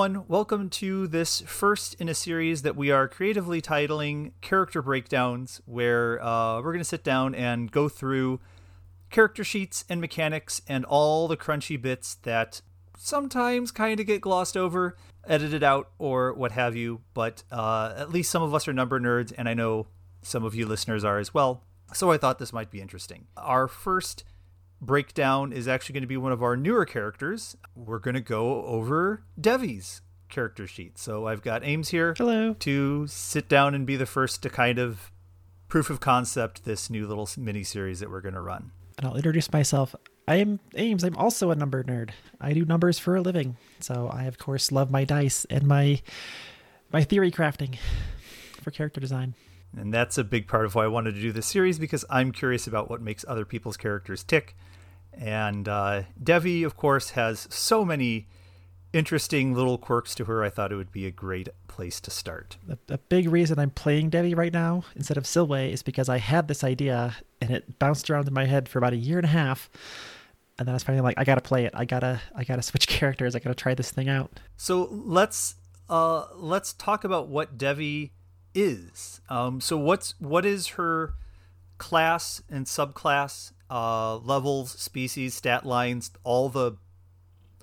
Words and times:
welcome 0.00 0.70
to 0.70 1.06
this 1.08 1.42
first 1.42 1.94
in 2.00 2.08
a 2.08 2.14
series 2.14 2.62
that 2.62 2.74
we 2.74 2.90
are 2.90 3.06
creatively 3.06 3.60
titling 3.60 4.32
Character 4.40 4.80
Breakdowns, 4.80 5.60
where 5.66 6.24
uh, 6.24 6.56
we're 6.56 6.72
going 6.72 6.78
to 6.78 6.84
sit 6.84 7.04
down 7.04 7.34
and 7.34 7.70
go 7.70 7.86
through 7.86 8.40
character 9.10 9.44
sheets 9.44 9.84
and 9.90 10.00
mechanics 10.00 10.62
and 10.66 10.86
all 10.86 11.28
the 11.28 11.36
crunchy 11.36 11.78
bits 11.80 12.14
that 12.22 12.62
sometimes 12.96 13.70
kind 13.70 14.00
of 14.00 14.06
get 14.06 14.22
glossed 14.22 14.56
over, 14.56 14.96
edited 15.26 15.62
out, 15.62 15.90
or 15.98 16.32
what 16.32 16.52
have 16.52 16.74
you. 16.74 17.02
But 17.12 17.42
uh, 17.52 17.92
at 17.94 18.10
least 18.10 18.30
some 18.30 18.42
of 18.42 18.54
us 18.54 18.66
are 18.66 18.72
number 18.72 18.98
nerds, 18.98 19.34
and 19.36 19.50
I 19.50 19.52
know 19.52 19.86
some 20.22 20.44
of 20.44 20.54
you 20.54 20.66
listeners 20.66 21.04
are 21.04 21.18
as 21.18 21.34
well. 21.34 21.62
So 21.92 22.10
I 22.10 22.16
thought 22.16 22.38
this 22.38 22.54
might 22.54 22.70
be 22.70 22.80
interesting. 22.80 23.26
Our 23.36 23.68
first 23.68 24.24
breakdown 24.80 25.52
is 25.52 25.68
actually 25.68 25.94
going 25.94 26.02
to 26.02 26.08
be 26.08 26.16
one 26.16 26.32
of 26.32 26.42
our 26.42 26.56
newer 26.56 26.84
characters. 26.84 27.56
We're 27.74 27.98
going 27.98 28.14
to 28.14 28.20
go 28.20 28.64
over 28.64 29.22
Devi's 29.40 30.02
character 30.28 30.66
sheet. 30.66 30.98
So 30.98 31.26
I've 31.26 31.42
got 31.42 31.64
Ames 31.64 31.90
here 31.90 32.14
Hello. 32.16 32.54
to 32.60 33.06
sit 33.08 33.48
down 33.48 33.74
and 33.74 33.86
be 33.86 33.96
the 33.96 34.06
first 34.06 34.42
to 34.42 34.50
kind 34.50 34.78
of 34.78 35.10
proof 35.68 35.90
of 35.90 36.00
concept 36.00 36.64
this 36.64 36.88
new 36.90 37.06
little 37.06 37.28
mini 37.36 37.62
series 37.62 38.00
that 38.00 38.10
we're 38.10 38.20
going 38.20 38.34
to 38.34 38.40
run. 38.40 38.70
And 38.98 39.06
I'll 39.06 39.16
introduce 39.16 39.52
myself. 39.52 39.94
I 40.28 40.36
am 40.36 40.60
Ames. 40.76 41.04
I'm 41.04 41.16
also 41.16 41.50
a 41.50 41.56
number 41.56 41.82
nerd. 41.82 42.10
I 42.40 42.52
do 42.52 42.64
numbers 42.64 42.98
for 42.98 43.16
a 43.16 43.20
living. 43.20 43.56
So 43.80 44.08
I 44.12 44.24
of 44.24 44.38
course 44.38 44.70
love 44.70 44.90
my 44.90 45.04
dice 45.04 45.44
and 45.50 45.66
my 45.66 46.00
my 46.92 47.04
theory 47.04 47.30
crafting 47.30 47.78
for 48.62 48.70
character 48.70 49.00
design. 49.00 49.34
And 49.76 49.94
that's 49.94 50.18
a 50.18 50.24
big 50.24 50.48
part 50.48 50.66
of 50.66 50.74
why 50.74 50.84
I 50.84 50.88
wanted 50.88 51.14
to 51.14 51.20
do 51.20 51.32
this 51.32 51.46
series 51.46 51.78
because 51.78 52.04
I'm 52.10 52.32
curious 52.32 52.66
about 52.66 52.90
what 52.90 53.00
makes 53.00 53.24
other 53.26 53.44
people's 53.44 53.76
characters 53.76 54.24
tick. 54.24 54.56
And 55.20 55.68
uh, 55.68 56.04
Devi, 56.20 56.62
of 56.62 56.76
course, 56.76 57.10
has 57.10 57.46
so 57.50 57.84
many 57.84 58.26
interesting 58.92 59.54
little 59.54 59.78
quirks 59.78 60.14
to 60.16 60.24
her. 60.24 60.42
I 60.42 60.48
thought 60.48 60.72
it 60.72 60.76
would 60.76 60.90
be 60.90 61.06
a 61.06 61.10
great 61.10 61.48
place 61.68 62.00
to 62.00 62.10
start. 62.10 62.56
A, 62.68 62.94
a 62.94 62.98
big 62.98 63.28
reason 63.28 63.58
I'm 63.58 63.70
playing 63.70 64.10
Devi 64.10 64.34
right 64.34 64.52
now 64.52 64.84
instead 64.96 65.16
of 65.16 65.24
Silwe 65.24 65.70
is 65.70 65.82
because 65.82 66.08
I 66.08 66.18
had 66.18 66.48
this 66.48 66.64
idea 66.64 67.16
and 67.40 67.50
it 67.50 67.78
bounced 67.78 68.10
around 68.10 68.26
in 68.26 68.34
my 68.34 68.46
head 68.46 68.68
for 68.68 68.78
about 68.78 68.94
a 68.94 68.96
year 68.96 69.18
and 69.18 69.26
a 69.26 69.28
half. 69.28 69.70
And 70.58 70.66
then 70.66 70.72
I 70.72 70.76
was 70.76 70.82
finally 70.82 71.02
like, 71.02 71.18
I 71.18 71.24
gotta 71.24 71.40
play 71.40 71.66
it. 71.66 71.72
I 71.76 71.84
gotta, 71.84 72.20
I 72.34 72.44
gotta 72.44 72.62
switch 72.70 72.88
characters. 72.88 73.36
I 73.36 73.38
gotta 73.40 73.54
try 73.54 73.74
this 73.74 73.90
thing 73.90 74.08
out. 74.08 74.40
So 74.56 74.88
let's 74.90 75.56
uh, 75.90 76.26
let's 76.36 76.72
talk 76.72 77.04
about 77.04 77.28
what 77.28 77.58
Devi 77.58 78.12
is. 78.54 79.20
Um, 79.28 79.60
so 79.60 79.76
what's 79.76 80.14
what 80.20 80.46
is 80.46 80.68
her 80.68 81.14
class 81.78 82.42
and 82.48 82.66
subclass, 82.66 83.52
uh, 83.70 84.16
levels, 84.18 84.72
species, 84.72 85.34
stat 85.34 85.64
lines, 85.64 86.10
all 86.24 86.48
the 86.48 86.76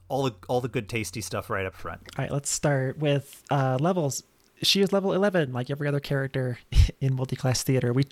all 0.09 0.23
the 0.23 0.35
all 0.47 0.61
the 0.61 0.69
good 0.69 0.87
tasty 0.87 1.21
stuff 1.21 1.49
right 1.49 1.65
up 1.65 1.75
front. 1.75 2.01
All 2.17 2.23
right, 2.23 2.31
let's 2.31 2.49
start 2.49 2.97
with 2.97 3.43
uh, 3.51 3.77
levels. 3.79 4.23
She 4.63 4.81
is 4.81 4.91
level 4.91 5.13
11 5.13 5.53
like 5.53 5.69
every 5.69 5.87
other 5.87 5.99
character 5.99 6.57
in 7.01 7.15
multi-class 7.15 7.61
theater. 7.61 7.93
We 7.93 8.05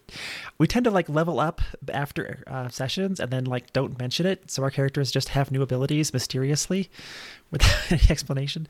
we 0.60 0.68
tend 0.68 0.84
to 0.84 0.92
like 0.92 1.10
level 1.10 1.40
up 1.40 1.62
after 1.92 2.44
uh, 2.46 2.70
sessions 2.70 3.20
and 3.20 3.32
then 3.32 3.46
like 3.46 3.74
don't 3.74 3.98
mention 3.98 4.28
it 4.28 4.52
so 4.52 4.62
our 4.62 4.70
characters 4.70 5.10
just 5.10 5.30
have 5.30 5.52
new 5.52 5.64
abilities 5.64 6.14
mysteriously 6.14 6.90
without 7.52 7.92
any 7.92 8.04
explanation. 8.10 8.68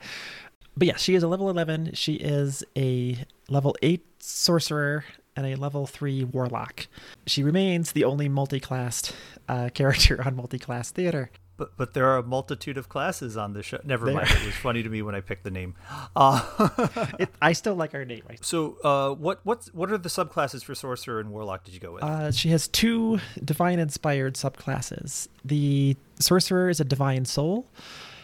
But 0.78 0.88
yeah, 0.88 0.98
she 0.98 1.16
is 1.16 1.24
a 1.24 1.28
level 1.28 1.50
11. 1.50 1.92
She 1.94 2.16
is 2.16 2.64
a 2.78 3.26
level 3.50 3.76
8 3.82 4.06
sorcerer 4.20 5.06
and 5.36 5.46
a 5.46 5.56
level 5.56 5.86
3 5.86 6.24
warlock. 6.26 6.88
She 7.28 7.44
remains 7.44 7.92
the 7.92 8.04
only 8.04 8.30
multi-classed 8.30 9.14
uh, 9.48 9.70
character 9.74 10.22
on 10.26 10.36
multi-class 10.36 10.92
theater. 10.92 11.30
But 11.58 11.78
but 11.78 11.94
there 11.94 12.06
are 12.08 12.18
a 12.18 12.24
multitude 12.24 12.78
of 12.78 12.90
classes 12.90 13.38
on 13.38 13.54
the 13.54 13.64
show. 13.64 13.80
Never 13.86 14.12
mind. 14.12 14.28
It 14.30 14.46
was 14.46 14.56
funny 14.56 14.84
to 14.84 14.90
me 14.90 15.02
when 15.02 15.16
I 15.16 15.22
picked 15.22 15.44
the 15.44 15.52
name. 15.52 15.76
Uh, 16.18 16.70
it, 17.20 17.30
I 17.42 17.52
still 17.52 17.76
like 17.76 17.94
our 17.94 18.06
name. 18.06 18.24
Right? 18.30 18.44
So 18.44 18.78
uh, 18.84 19.14
what 19.14 19.40
what 19.46 19.68
what 19.74 19.92
are 19.92 19.98
the 19.98 20.08
subclasses 20.08 20.64
for 20.64 20.74
sorcerer 20.74 21.20
and 21.20 21.32
warlock? 21.32 21.66
Did 21.66 21.74
you 21.74 21.80
go 21.80 21.94
with? 21.94 22.04
Uh, 22.04 22.32
she 22.32 22.50
has 22.50 22.68
two 22.70 23.20
divine 23.44 23.80
inspired 23.80 24.36
subclasses. 24.36 25.28
The 25.44 25.98
sorcerer 26.20 26.70
is 26.70 26.80
a 26.80 26.86
divine 26.86 27.26
soul, 27.26 27.68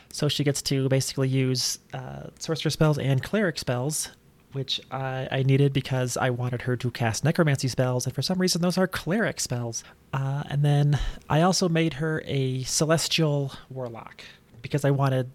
so 0.09 0.29
she 0.29 0.43
gets 0.45 0.61
to 0.63 0.87
basically 0.87 1.27
use 1.27 1.79
uh, 1.93 2.27
sorcerer 2.39 2.71
spells 2.71 2.97
and 2.97 3.21
cleric 3.21 3.59
spells 3.59 4.09
which 4.53 4.81
I, 4.91 5.27
I, 5.31 5.43
needed 5.43 5.73
because 5.73 6.17
I 6.17 6.29
wanted 6.29 6.63
her 6.63 6.75
to 6.77 6.91
cast 6.91 7.23
necromancy 7.23 7.67
spells, 7.67 8.05
and 8.05 8.13
for 8.13 8.21
some 8.21 8.39
reason 8.39 8.61
those 8.61 8.77
are 8.77 8.87
cleric 8.87 9.39
spells. 9.39 9.83
Uh, 10.13 10.43
and 10.49 10.63
then 10.63 10.99
I 11.29 11.41
also 11.41 11.69
made 11.69 11.93
her 11.95 12.21
a 12.25 12.63
celestial 12.63 13.53
warlock 13.69 14.23
because 14.61 14.85
I 14.85 14.91
wanted 14.91 15.31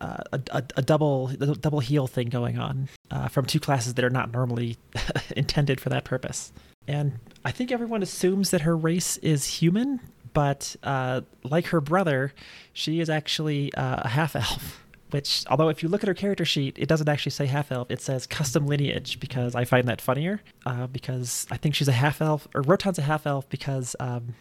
uh, 0.00 0.16
a, 0.32 0.40
a, 0.52 0.62
a, 0.76 0.82
double 0.82 1.28
a 1.28 1.54
double 1.54 1.80
heal 1.80 2.06
thing 2.06 2.28
going 2.28 2.58
on 2.58 2.88
uh, 3.10 3.28
from 3.28 3.44
two 3.44 3.60
classes 3.60 3.94
that 3.94 4.04
are 4.04 4.10
not 4.10 4.32
normally 4.32 4.78
intended 5.36 5.80
for 5.80 5.90
that 5.90 6.04
purpose. 6.04 6.52
And 6.88 7.18
I 7.44 7.50
think 7.50 7.70
everyone 7.70 8.02
assumes 8.02 8.50
that 8.50 8.62
her 8.62 8.76
race 8.76 9.18
is 9.18 9.44
human, 9.44 10.00
but 10.32 10.76
uh, 10.82 11.20
like 11.44 11.66
her 11.66 11.80
brother, 11.80 12.32
she 12.72 13.00
is 13.00 13.10
actually 13.10 13.74
uh, 13.74 14.02
a 14.02 14.08
half 14.08 14.34
elf 14.34 14.79
which 15.10 15.44
although 15.48 15.68
if 15.68 15.82
you 15.82 15.88
look 15.88 16.02
at 16.02 16.08
her 16.08 16.14
character 16.14 16.44
sheet 16.44 16.78
it 16.78 16.88
doesn't 16.88 17.08
actually 17.08 17.32
say 17.32 17.46
half 17.46 17.70
elf. 17.72 17.90
It 17.90 18.00
says 18.00 18.26
custom 18.26 18.66
lineage 18.66 19.20
because 19.20 19.54
i 19.54 19.64
find 19.64 19.88
that 19.88 20.00
funnier 20.00 20.40
uh, 20.66 20.86
because 20.86 21.46
i 21.50 21.56
think 21.56 21.74
she's 21.74 21.88
a 21.88 21.92
half 21.92 22.20
elf 22.20 22.48
or 22.54 22.62
rotan's 22.62 22.98
a 22.98 23.02
half 23.02 23.26
elf 23.26 23.48
because 23.48 23.96
um, 24.00 24.34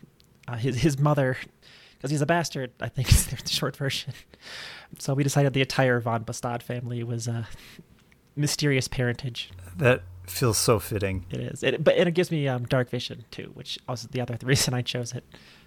uh, 0.48 0.56
his, 0.56 0.78
his 0.78 1.00
mother 1.00 1.38
because 1.98 2.12
he's 2.12 2.22
a 2.22 2.26
bastard 2.26 2.72
i 2.82 2.90
think 2.90 3.10
is 3.12 3.28
the 3.28 3.38
short 3.50 3.76
version. 3.76 4.14
So 4.98 5.14
we 5.14 5.24
decided 5.24 5.54
the 5.54 5.62
entire 5.62 6.00
von 6.00 6.24
Bahstard 6.24 6.64
family 6.64 7.04
was 7.04 7.28
a 7.28 7.32
uh, 7.32 7.44
mysterious 8.36 8.88
parentage. 8.88 9.52
That 9.78 10.02
feels 10.26 10.58
so 10.58 10.80
fitting. 10.80 11.26
It 11.30 11.40
is. 11.40 11.64
It, 11.64 11.84
but 11.84 11.96
and 11.96 12.08
it 12.08 12.14
gives 12.14 12.32
me 12.32 12.48
um, 12.48 12.66
dark 12.66 12.90
vision 12.90 13.26
too 13.32 13.52
which 13.54 13.80
was 13.88 14.04
the 14.04 14.22
other 14.22 14.38
reason 14.44 14.74
i 14.74 14.82
chose 14.82 15.14
it 15.14 15.24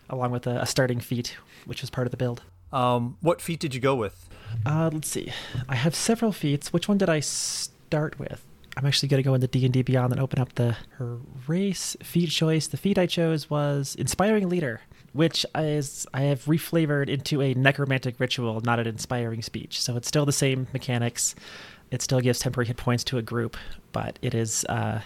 along 0.08 0.30
with 0.30 0.46
a, 0.46 0.62
a 0.62 0.66
starting 0.66 1.00
feat 1.00 1.36
which 1.64 1.80
was 1.80 1.90
part 1.90 2.06
of 2.06 2.10
the 2.10 2.16
build 2.16 2.42
um, 2.72 3.16
what 3.21 3.41
feat 3.41 3.60
did 3.60 3.75
you 3.75 3.81
go 3.81 3.94
with 3.94 4.28
uh, 4.66 4.91
let's 4.93 5.09
see. 5.09 5.33
I 5.69 5.75
have 5.75 5.94
several 5.94 6.33
feats. 6.33 6.72
Which 6.72 6.88
one 6.88 6.99
did 6.99 7.09
I 7.09 7.21
start 7.21 8.19
with? 8.19 8.44
I'm 8.77 8.87
actually 8.87 9.09
going 9.09 9.22
to 9.22 9.28
go 9.28 9.34
into 9.34 9.47
D&D 9.47 9.83
Beyond 9.83 10.12
and 10.12 10.21
open 10.21 10.38
up 10.38 10.55
the 10.55 10.77
her 10.93 11.19
race 11.47 11.97
feat 12.03 12.31
choice. 12.31 12.66
The 12.66 12.77
feat 12.77 12.99
I 12.99 13.06
chose 13.06 13.50
was 13.50 13.94
Inspiring 13.97 14.49
Leader, 14.49 14.81
which 15.12 15.44
is 15.55 16.06
I 16.15 16.22
have 16.22 16.44
reflavored 16.47 17.09
into 17.09 17.43
a 17.43 17.55
necromantic 17.55 18.19
ritual, 18.19 18.61
not 18.62 18.78
an 18.78 18.87
inspiring 18.87 19.43
speech. 19.43 19.81
So 19.81 19.97
it's 19.97 20.09
still 20.09 20.25
the 20.25 20.32
same 20.32 20.69
mechanics. 20.72 21.34
It 21.91 22.00
still 22.00 22.21
gives 22.21 22.38
temporary 22.38 22.69
hit 22.69 22.78
points 22.78 23.05
to 23.05 23.19
a 23.19 23.22
group, 23.22 23.59
but 23.93 24.19
it 24.22 24.34
is 24.34 24.65
uh, 24.71 25.02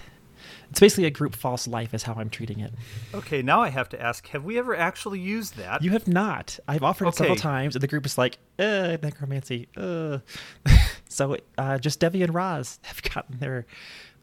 it's 0.70 0.80
basically 0.80 1.04
a 1.04 1.10
group 1.10 1.34
false 1.34 1.66
life 1.66 1.94
is 1.94 2.02
how 2.02 2.14
I'm 2.14 2.30
treating 2.30 2.60
it. 2.60 2.72
Okay, 3.14 3.42
now 3.42 3.62
I 3.62 3.68
have 3.68 3.88
to 3.90 4.00
ask: 4.00 4.26
Have 4.28 4.44
we 4.44 4.58
ever 4.58 4.76
actually 4.76 5.20
used 5.20 5.56
that? 5.56 5.82
You 5.82 5.90
have 5.90 6.08
not. 6.08 6.58
I've 6.66 6.82
offered 6.82 7.08
okay. 7.08 7.14
it 7.14 7.18
several 7.18 7.36
times, 7.36 7.76
and 7.76 7.82
the 7.82 7.88
group 7.88 8.06
is 8.06 8.18
like, 8.18 8.38
"Uh, 8.58 8.96
necromancy." 9.02 9.68
Uh. 9.76 10.18
so 11.08 11.36
uh, 11.58 11.78
just 11.78 12.00
Devi 12.00 12.22
and 12.22 12.34
Roz 12.34 12.78
have 12.82 13.02
gotten 13.02 13.38
their 13.38 13.66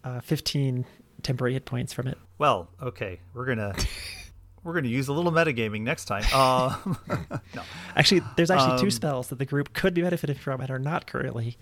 uh, 0.04 0.20
15 0.22 0.86
temporary 1.22 1.54
hit 1.54 1.66
points 1.66 1.94
from 1.94 2.08
it. 2.08 2.18
Well, 2.38 2.70
okay, 2.82 3.20
we're 3.34 3.46
gonna. 3.46 3.74
we're 4.64 4.74
going 4.74 4.86
to 4.86 4.90
use 4.90 5.10
a 5.10 5.14
little 5.14 5.32
metagaming 5.32 5.82
next 5.82 6.06
time. 6.06 6.24
Uh, 6.34 6.78
no. 7.56 7.64
Actually, 7.96 8.22
there's 8.38 8.50
actually 8.50 8.74
um, 8.74 8.80
two 8.80 8.92
spells 8.92 9.28
that 9.28 9.38
the 9.38 9.46
group 9.46 9.74
could 9.74 9.94
be 9.94 10.02
benefiting 10.02 10.38
from 10.38 10.62
and 10.62 10.70
are 10.72 10.80
not 10.80 11.06
currently 11.06 11.58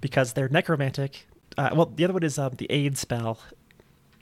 because 0.00 0.34
they're 0.34 0.48
necromantic. 0.48 1.26
Uh, 1.58 1.70
well, 1.74 1.86
the 1.86 2.04
other 2.04 2.12
one 2.12 2.22
is 2.22 2.38
um, 2.38 2.52
the 2.56 2.66
aid 2.70 2.96
spell, 2.96 3.40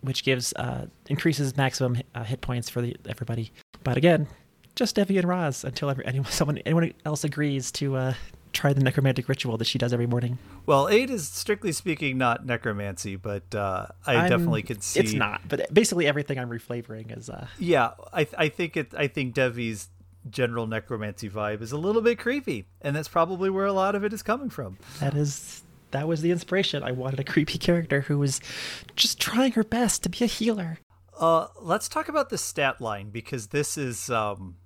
which 0.02 0.24
gives 0.24 0.52
uh, 0.54 0.86
increases 1.08 1.56
maximum 1.56 1.98
uh, 2.14 2.24
hit 2.24 2.40
points 2.40 2.68
for 2.68 2.82
the, 2.82 2.96
everybody. 3.08 3.52
But 3.82 3.96
again, 3.96 4.28
just 4.74 4.94
Devi 4.94 5.18
and 5.18 5.26
Roz 5.26 5.64
until 5.64 5.90
every, 5.90 6.04
anyone 6.06 6.30
someone 6.30 6.58
anyone 6.58 6.92
else 7.04 7.24
agrees 7.24 7.72
to 7.72 7.96
uh, 7.96 8.14
try 8.52 8.72
the 8.72 8.82
necromantic 8.82 9.28
ritual 9.28 9.56
that 9.58 9.66
she 9.66 9.78
does 9.78 9.92
every 9.92 10.06
morning. 10.06 10.38
Well, 10.66 10.88
aid 10.88 11.10
is 11.10 11.28
strictly 11.28 11.72
speaking 11.72 12.18
not 12.18 12.44
necromancy, 12.46 13.16
but 13.16 13.54
uh, 13.54 13.86
I 14.06 14.16
I'm, 14.16 14.30
definitely 14.30 14.62
could 14.62 14.82
see 14.82 15.00
it's 15.00 15.12
not. 15.12 15.42
But 15.48 15.72
basically, 15.72 16.06
everything 16.06 16.38
I'm 16.38 16.50
reflavoring 16.50 17.16
is. 17.16 17.30
Uh, 17.30 17.46
yeah, 17.58 17.92
I 18.12 18.26
I 18.36 18.48
think 18.48 18.76
it. 18.76 18.92
I 18.96 19.08
think 19.08 19.34
Devi's 19.34 19.88
general 20.30 20.66
necromancy 20.66 21.28
vibe 21.28 21.62
is 21.62 21.72
a 21.72 21.78
little 21.78 22.02
bit 22.02 22.18
creepy, 22.18 22.66
and 22.80 22.94
that's 22.94 23.08
probably 23.08 23.50
where 23.50 23.66
a 23.66 23.72
lot 23.72 23.94
of 23.94 24.04
it 24.04 24.12
is 24.12 24.22
coming 24.22 24.50
from. 24.50 24.78
That 25.00 25.14
is 25.14 25.62
that 25.92 26.08
was 26.08 26.20
the 26.20 26.30
inspiration. 26.30 26.82
I 26.82 26.92
wanted 26.92 27.20
a 27.20 27.24
creepy 27.24 27.58
character 27.58 28.02
who 28.02 28.18
was 28.18 28.40
just 28.96 29.20
trying 29.20 29.52
her 29.52 29.64
best 29.64 30.02
to 30.02 30.08
be 30.08 30.24
a 30.24 30.26
healer. 30.26 30.78
Uh, 31.18 31.46
let's 31.60 31.88
talk 31.88 32.08
about 32.08 32.30
the 32.30 32.38
stat 32.38 32.80
line 32.80 33.10
because 33.10 33.48
this 33.48 33.78
is 33.78 34.10
um, 34.10 34.56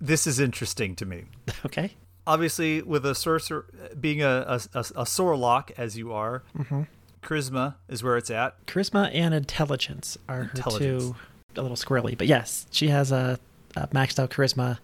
this 0.00 0.26
is 0.26 0.38
interesting 0.38 0.94
to 0.96 1.06
me. 1.06 1.24
Okay. 1.66 1.92
Obviously, 2.26 2.80
with 2.80 3.04
a 3.04 3.14
sorcerer 3.14 3.66
being 4.00 4.22
a 4.22 4.44
a, 4.46 4.60
a, 4.74 4.84
a 4.96 5.06
sorlock 5.06 5.72
as 5.76 5.96
you 5.96 6.12
are, 6.12 6.42
mm-hmm. 6.56 6.82
charisma 7.22 7.74
is 7.88 8.02
where 8.02 8.16
it's 8.16 8.30
at. 8.30 8.64
Charisma 8.66 9.10
and 9.14 9.34
intelligence 9.34 10.16
are 10.28 10.50
intelligence. 10.54 11.02
her 11.02 11.10
two. 11.10 11.16
A 11.56 11.62
little 11.62 11.76
squirrely, 11.76 12.16
but 12.16 12.26
yes, 12.26 12.66
she 12.70 12.88
has 12.88 13.12
a 13.12 13.38
uh, 13.76 13.86
maxed 13.88 14.18
out 14.18 14.30
charisma 14.30 14.78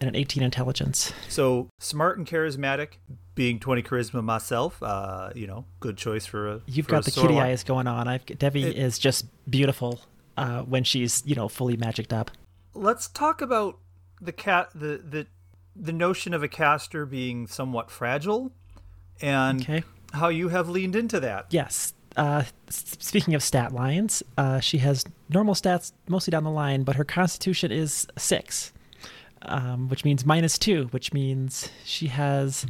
and 0.00 0.08
an 0.08 0.16
18 0.16 0.42
intelligence. 0.42 1.12
So 1.28 1.68
smart 1.78 2.18
and 2.18 2.26
charismatic, 2.26 2.98
being 3.34 3.58
20 3.58 3.82
charisma 3.82 4.22
myself, 4.22 4.82
uh, 4.82 5.30
you 5.34 5.46
know, 5.46 5.64
good 5.80 5.96
choice 5.96 6.26
for 6.26 6.48
a. 6.48 6.60
You've 6.66 6.86
for 6.86 6.92
got 6.92 7.02
a 7.08 7.10
the 7.10 7.10
Sorla. 7.10 7.22
kitty 7.28 7.40
eyes 7.40 7.64
going 7.64 7.86
on. 7.86 8.06
I've 8.08 8.24
Devi 8.26 8.64
It- 8.64 8.76
is 8.76 8.98
just 8.98 9.26
beautiful 9.50 10.00
uh, 10.36 10.62
when 10.62 10.84
she's 10.84 11.22
you 11.26 11.34
know 11.34 11.48
fully 11.48 11.76
magicked 11.76 12.12
up. 12.12 12.30
Let's 12.74 13.08
talk 13.08 13.40
about 13.40 13.78
the 14.20 14.32
cat 14.32 14.70
the 14.74 15.00
the 15.08 15.26
the 15.76 15.92
notion 15.92 16.32
of 16.34 16.42
a 16.42 16.48
caster 16.48 17.04
being 17.06 17.46
somewhat 17.46 17.90
fragile, 17.90 18.52
and 19.20 19.60
Okay. 19.62 19.82
how 20.12 20.28
you 20.28 20.48
have 20.50 20.68
leaned 20.68 20.94
into 20.96 21.18
that. 21.20 21.46
Yes. 21.50 21.92
Uh, 22.16 22.44
speaking 22.68 23.34
of 23.34 23.42
stat 23.42 23.72
lines, 23.72 24.22
uh, 24.38 24.60
she 24.60 24.78
has 24.78 25.04
normal 25.30 25.52
stats 25.54 25.92
mostly 26.08 26.30
down 26.30 26.44
the 26.44 26.50
line, 26.50 26.84
but 26.84 26.94
her 26.94 27.02
constitution 27.04 27.72
is 27.72 28.06
six, 28.16 28.72
um, 29.46 29.88
which 29.88 30.04
means 30.04 30.24
minus 30.24 30.58
two, 30.58 30.86
which 30.90 31.12
means 31.12 31.70
she 31.84 32.08
has 32.08 32.66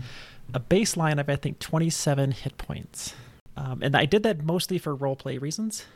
a 0.52 0.60
baseline 0.60 1.20
of, 1.20 1.28
I 1.28 1.36
think, 1.36 1.58
27 1.58 2.32
hit 2.32 2.58
points. 2.58 3.14
Um, 3.56 3.82
and 3.82 3.96
I 3.96 4.04
did 4.04 4.22
that 4.24 4.42
mostly 4.44 4.78
for 4.78 4.96
roleplay 4.96 5.40
reasons. 5.40 5.86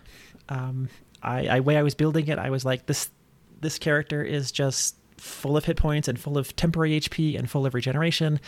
Um, 0.49 0.89
I, 1.23 1.49
I 1.49 1.61
way 1.61 1.77
I 1.77 1.83
was 1.83 1.95
building 1.95 2.29
it, 2.29 2.39
I 2.39 2.51
was 2.51 2.65
like, 2.65 2.87
this 2.87 3.11
this 3.61 3.79
character 3.79 4.23
is 4.23 4.53
just 4.53 4.95
full 5.17 5.57
of 5.57 5.65
hit 5.65 5.77
points 5.77 6.07
and 6.07 6.19
full 6.19 6.39
of 6.39 6.55
temporary 6.55 6.99
HP 7.01 7.37
and 7.37 7.51
full 7.51 7.67
of 7.67 7.75
regeneration, 7.75 8.39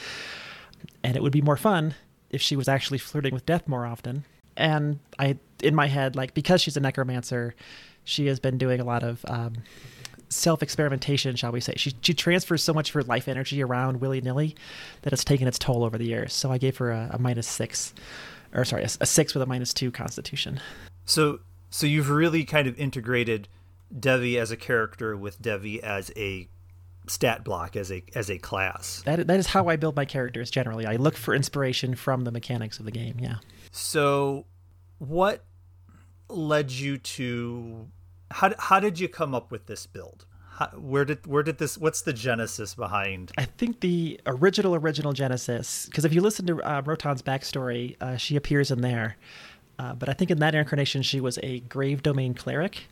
and 1.02 1.16
it 1.16 1.22
would 1.22 1.32
be 1.32 1.42
more 1.42 1.56
fun 1.56 1.94
if 2.30 2.40
she 2.40 2.54
was 2.54 2.68
actually 2.68 2.98
flirting 2.98 3.34
with 3.34 3.44
death 3.44 3.66
more 3.66 3.84
often. 3.84 4.24
And 4.56 5.00
I, 5.18 5.38
in 5.62 5.74
my 5.74 5.86
head, 5.86 6.14
like 6.14 6.32
because 6.32 6.60
she's 6.60 6.76
a 6.76 6.80
necromancer, 6.80 7.54
she 8.04 8.26
has 8.26 8.38
been 8.38 8.56
doing 8.56 8.80
a 8.80 8.84
lot 8.84 9.02
of 9.02 9.24
um, 9.26 9.54
self 10.30 10.62
experimentation, 10.62 11.36
shall 11.36 11.52
we 11.52 11.60
say. 11.60 11.74
She 11.76 11.94
she 12.00 12.14
transfers 12.14 12.62
so 12.62 12.72
much 12.72 12.90
of 12.90 12.94
her 12.94 13.02
life 13.02 13.28
energy 13.28 13.62
around 13.62 14.00
willy 14.00 14.20
nilly 14.20 14.56
that 15.02 15.12
it's 15.12 15.24
taken 15.24 15.46
its 15.46 15.58
toll 15.58 15.84
over 15.84 15.98
the 15.98 16.06
years. 16.06 16.32
So 16.32 16.50
I 16.50 16.58
gave 16.58 16.78
her 16.78 16.90
a, 16.90 17.10
a 17.12 17.18
minus 17.18 17.46
six, 17.46 17.92
or 18.54 18.64
sorry, 18.64 18.84
a, 18.84 18.88
a 19.00 19.06
six 19.06 19.34
with 19.34 19.42
a 19.42 19.46
minus 19.46 19.74
two 19.74 19.90
constitution. 19.90 20.60
So 21.04 21.40
so 21.70 21.86
you've 21.86 22.10
really 22.10 22.44
kind 22.44 22.66
of 22.66 22.78
integrated 22.78 23.48
Devi 23.98 24.38
as 24.38 24.50
a 24.50 24.56
character 24.56 25.16
with 25.16 25.42
Devi 25.42 25.82
as 25.82 26.12
a 26.16 26.48
stat 27.08 27.42
block 27.42 27.76
as 27.76 27.90
a 27.90 28.02
as 28.14 28.30
a 28.30 28.38
class. 28.38 29.02
That 29.04 29.26
that 29.26 29.38
is 29.38 29.48
how 29.48 29.68
I 29.68 29.76
build 29.76 29.96
my 29.96 30.04
characters 30.04 30.50
generally. 30.50 30.86
I 30.86 30.96
look 30.96 31.16
for 31.16 31.34
inspiration 31.34 31.94
from 31.94 32.24
the 32.24 32.30
mechanics 32.30 32.78
of 32.78 32.84
the 32.84 32.92
game. 32.92 33.16
Yeah. 33.18 33.36
So 33.72 34.46
what 34.98 35.44
led 36.28 36.70
you 36.70 36.98
to 36.98 37.88
how 38.30 38.52
how 38.58 38.80
did 38.80 38.98
you 38.98 39.08
come 39.08 39.34
up 39.34 39.50
with 39.50 39.66
this 39.66 39.86
build? 39.86 40.26
How, 40.52 40.66
where 40.68 41.04
did 41.04 41.26
where 41.26 41.42
did 41.42 41.58
this 41.58 41.78
what's 41.78 42.02
the 42.02 42.12
genesis 42.12 42.74
behind 42.74 43.32
I 43.38 43.44
think 43.44 43.80
the 43.80 44.20
original 44.26 44.74
original 44.74 45.12
Genesis, 45.12 45.86
because 45.86 46.04
if 46.04 46.12
you 46.12 46.20
listen 46.20 46.46
to 46.46 46.62
uh, 46.62 46.82
Rotan's 46.84 47.22
backstory, 47.22 47.96
uh, 48.00 48.16
she 48.16 48.36
appears 48.36 48.70
in 48.70 48.80
there. 48.80 49.16
Uh, 49.78 49.94
but 49.94 50.10
I 50.10 50.12
think 50.12 50.30
in 50.30 50.38
that 50.40 50.54
incarnation, 50.54 51.00
she 51.00 51.20
was 51.20 51.38
a 51.42 51.60
grave 51.60 52.02
domain 52.02 52.34
cleric. 52.34 52.86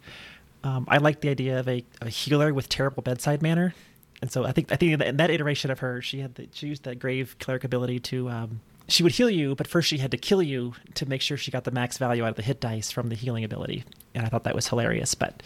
Um, 0.65 0.87
I 0.89 0.97
like 0.97 1.21
the 1.21 1.29
idea 1.29 1.61
of 1.61 1.69
a, 1.69 1.85
a 2.01 2.09
healer 2.09 2.55
with 2.55 2.71
terrible 2.71 3.03
bedside 3.03 3.43
manner, 3.43 3.75
and 4.23 4.33
so 4.33 4.45
I 4.45 4.53
think 4.53 4.73
I 4.73 4.77
think 4.77 4.93
in 4.93 4.99
that, 5.01 5.09
in 5.09 5.17
that 5.19 5.31
iteration 5.31 5.71
of 5.71 5.81
her, 5.81 6.01
she 6.01 6.21
had 6.21 6.35
the, 6.37 6.49
she 6.53 6.69
used 6.69 6.85
that 6.85 6.99
grave 6.99 7.37
cleric 7.39 7.65
ability 7.65 8.01
to 8.01 8.31
um, 8.31 8.61
she 8.89 9.03
would 9.03 9.13
heal 9.13 9.31
you, 9.31 9.55
but 9.55 9.67
first 9.67 9.89
she 9.89 9.99
had 9.99 10.11
to 10.11 10.17
kill 10.17 10.43
you 10.43 10.75
to 10.95 11.07
make 11.07 11.21
sure 11.21 11.37
she 11.37 11.51
got 11.51 11.65
the 11.65 11.71
max 11.71 11.99
value 11.99 12.25
out 12.25 12.31
of 12.31 12.37
the 12.37 12.43
hit 12.43 12.61
dice 12.61 12.91
from 12.91 13.09
the 13.09 13.15
healing 13.15 13.45
ability, 13.45 13.85
and 14.15 14.25
I 14.25 14.29
thought 14.29 14.45
that 14.45 14.55
was 14.55 14.69
hilarious. 14.69 15.15
But 15.15 15.43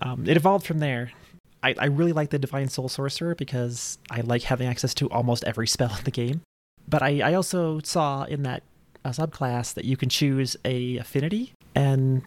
um, 0.00 0.26
it 0.26 0.36
evolved 0.36 0.66
from 0.66 0.78
there. 0.78 1.12
I, 1.62 1.74
I 1.78 1.86
really 1.86 2.12
like 2.12 2.30
the 2.30 2.38
Divine 2.38 2.68
Soul 2.68 2.88
Sorcerer 2.88 3.36
because 3.36 3.98
I 4.10 4.20
like 4.22 4.42
having 4.42 4.66
access 4.66 4.94
to 4.94 5.08
almost 5.10 5.44
every 5.44 5.68
spell 5.68 5.94
in 5.98 6.04
the 6.04 6.10
game. 6.10 6.42
But 6.88 7.02
I, 7.02 7.20
I 7.20 7.34
also 7.34 7.80
saw 7.84 8.24
in 8.24 8.42
that 8.42 8.64
uh, 9.04 9.10
subclass 9.10 9.74
that 9.74 9.84
you 9.84 9.96
can 9.96 10.08
choose 10.08 10.56
a 10.64 10.96
affinity 10.98 11.52
and 11.74 12.22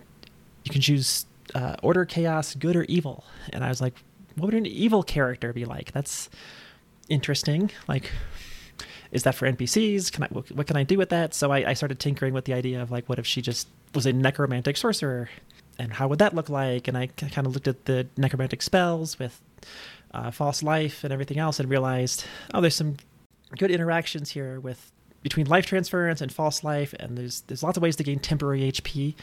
you 0.64 0.72
can 0.72 0.82
choose 0.82 1.26
uh, 1.54 1.76
order, 1.84 2.06
chaos, 2.06 2.56
good, 2.56 2.76
or 2.76 2.84
evil. 2.86 3.26
And 3.52 3.64
I 3.64 3.70
was 3.70 3.82
like, 3.82 3.94
what 4.36 4.46
would 4.46 4.54
an 4.54 4.66
evil 4.66 5.04
character 5.04 5.54
be 5.54 5.66
like? 5.66 5.92
That's 5.92 6.30
interesting. 7.10 7.72
Like, 7.88 8.12
is 9.16 9.24
that 9.24 9.34
for 9.34 9.50
NPCs? 9.50 10.12
Can 10.12 10.24
I 10.26 10.28
what, 10.28 10.68
can 10.68 10.76
I 10.76 10.84
do 10.84 10.98
with 10.98 11.10
that? 11.10 11.34
So 11.34 11.50
I, 11.50 11.70
I 11.70 11.74
started 11.74 12.00
tinkering 12.00 12.34
with 12.34 12.44
the 12.44 12.54
idea 12.54 12.82
of 12.82 12.92
like, 12.92 13.08
what 13.08 13.18
if 13.18 13.26
she 13.26 13.42
just 13.42 13.70
was 13.94 14.06
a 14.06 14.12
necromantic 14.12 14.76
sorcerer, 14.76 15.30
and 15.80 15.94
how 15.94 16.10
would 16.10 16.20
that 16.20 16.36
look 16.36 16.50
like? 16.50 16.90
And 16.90 16.98
I 16.98 17.08
kind 17.08 17.48
of 17.48 17.54
looked 17.54 17.70
at 17.70 17.86
the 17.86 18.08
necromantic 18.18 18.62
spells 18.62 19.18
with 19.18 19.42
uh, 20.14 20.32
false 20.32 20.62
life 20.62 21.06
and 21.06 21.14
everything 21.14 21.40
else, 21.40 21.62
and 21.62 21.70
realized, 21.70 22.26
oh, 22.54 22.60
there's 22.60 22.76
some 22.76 22.98
good 23.58 23.72
interactions 23.72 24.32
here 24.32 24.60
with 24.60 24.92
between 25.24 25.48
life 25.48 25.66
transference 25.66 26.20
and 26.20 26.30
false 26.30 26.62
life, 26.62 26.94
and 27.00 27.18
there's 27.18 27.42
there's 27.48 27.64
lots 27.64 27.78
of 27.78 27.84
ways 27.84 27.96
to 27.96 28.04
gain 28.04 28.20
temporary 28.20 28.70
HP. 28.70 29.16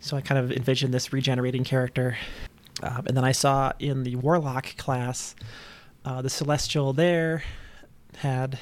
So 0.00 0.16
I 0.18 0.20
kind 0.20 0.38
of 0.38 0.52
envisioned 0.52 0.92
this 0.92 1.10
regenerating 1.10 1.64
character, 1.64 2.18
um, 2.82 3.06
and 3.06 3.16
then 3.16 3.24
I 3.24 3.32
saw 3.32 3.72
in 3.78 4.02
the 4.02 4.16
warlock 4.16 4.76
class, 4.76 5.34
uh, 6.04 6.20
the 6.20 6.28
celestial 6.30 6.92
there 6.92 7.44
had 8.18 8.58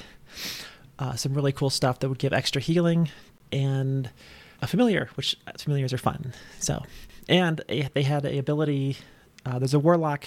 uh, 0.99 1.15
some 1.15 1.33
really 1.33 1.51
cool 1.51 1.69
stuff 1.69 1.99
that 1.99 2.09
would 2.09 2.19
give 2.19 2.33
extra 2.33 2.61
healing, 2.61 3.09
and 3.51 4.09
a 4.61 4.67
familiar, 4.67 5.09
which 5.15 5.37
familiars 5.57 5.93
are 5.93 5.97
fun. 5.97 6.33
So, 6.59 6.83
and 7.27 7.61
a, 7.69 7.89
they 7.93 8.03
had 8.03 8.25
a 8.25 8.37
ability. 8.37 8.97
Uh, 9.45 9.59
there's 9.59 9.73
a 9.73 9.79
warlock 9.79 10.25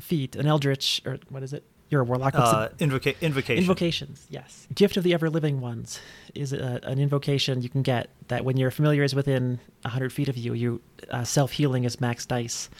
feat, 0.00 0.36
an 0.36 0.46
eldritch, 0.46 1.02
or 1.04 1.18
what 1.28 1.42
is 1.42 1.52
it? 1.52 1.64
You're 1.90 2.00
a 2.00 2.04
warlock. 2.04 2.34
Uh, 2.34 2.70
invoca- 2.78 3.20
invocation? 3.20 3.62
Invocations, 3.62 4.26
yes. 4.30 4.66
Gift 4.74 4.96
of 4.96 5.04
the 5.04 5.12
Ever 5.12 5.28
Living 5.28 5.60
Ones 5.60 6.00
is 6.34 6.54
a, 6.54 6.80
an 6.84 6.98
invocation 6.98 7.60
you 7.60 7.68
can 7.68 7.82
get 7.82 8.08
that 8.28 8.46
when 8.46 8.56
your 8.56 8.70
familiar 8.70 9.02
is 9.02 9.14
within 9.14 9.60
100 9.82 10.10
feet 10.10 10.28
of 10.28 10.36
you, 10.38 10.54
you 10.54 10.80
uh, 11.10 11.24
self 11.24 11.52
healing 11.52 11.84
is 11.84 12.00
max 12.00 12.24
dice. 12.24 12.70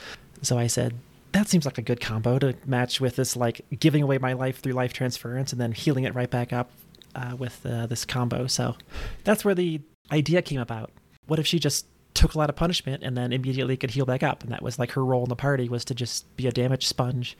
So 0.40 0.58
I 0.58 0.66
said, 0.66 0.94
that 1.32 1.48
seems 1.48 1.64
like 1.64 1.78
a 1.78 1.82
good 1.82 2.00
combo 2.00 2.38
to 2.38 2.54
match 2.66 3.00
with 3.00 3.16
this, 3.16 3.36
like 3.36 3.64
giving 3.78 4.02
away 4.02 4.18
my 4.18 4.34
life 4.34 4.60
through 4.60 4.72
life 4.72 4.92
transference 4.92 5.52
and 5.52 5.60
then 5.60 5.72
healing 5.72 6.04
it 6.04 6.14
right 6.14 6.30
back 6.30 6.52
up 6.52 6.70
uh, 7.14 7.36
with 7.38 7.64
uh, 7.66 7.86
this 7.86 8.04
combo. 8.04 8.46
So 8.46 8.76
that's 9.24 9.44
where 9.44 9.54
the 9.54 9.80
idea 10.10 10.42
came 10.42 10.60
about. 10.60 10.90
What 11.26 11.38
if 11.38 11.46
she 11.46 11.58
just 11.58 11.86
took 12.14 12.34
a 12.34 12.38
lot 12.38 12.50
of 12.50 12.56
punishment 12.56 13.02
and 13.02 13.16
then 13.16 13.32
immediately 13.32 13.76
could 13.76 13.90
heal 13.90 14.04
back 14.04 14.22
up? 14.22 14.42
And 14.42 14.52
that 14.52 14.62
was 14.62 14.78
like 14.78 14.92
her 14.92 15.04
role 15.04 15.22
in 15.22 15.28
the 15.28 15.36
party 15.36 15.68
was 15.68 15.84
to 15.86 15.94
just 15.94 16.34
be 16.36 16.46
a 16.46 16.52
damage 16.52 16.86
sponge. 16.86 17.36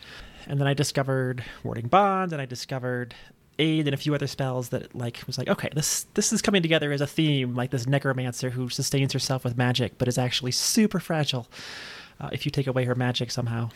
And 0.46 0.58
then 0.58 0.66
I 0.66 0.74
discovered 0.74 1.44
Warding 1.62 1.86
Bond, 1.86 2.32
and 2.32 2.42
I 2.42 2.46
discovered 2.46 3.14
Aid 3.58 3.86
and 3.86 3.94
a 3.94 3.98
few 3.98 4.14
other 4.14 4.26
spells 4.26 4.70
that 4.70 4.94
like 4.94 5.22
was 5.26 5.38
like, 5.38 5.48
okay, 5.48 5.68
this 5.74 6.06
this 6.14 6.32
is 6.32 6.40
coming 6.40 6.62
together 6.62 6.90
as 6.90 7.00
a 7.00 7.06
theme, 7.06 7.54
like 7.54 7.70
this 7.70 7.86
necromancer 7.86 8.50
who 8.50 8.68
sustains 8.68 9.12
herself 9.12 9.44
with 9.44 9.56
magic, 9.56 9.98
but 9.98 10.08
is 10.08 10.18
actually 10.18 10.52
super 10.52 10.98
fragile 10.98 11.46
uh, 12.20 12.30
if 12.32 12.44
you 12.44 12.50
take 12.50 12.66
away 12.66 12.84
her 12.84 12.94
magic 12.94 13.30
somehow. 13.30 13.70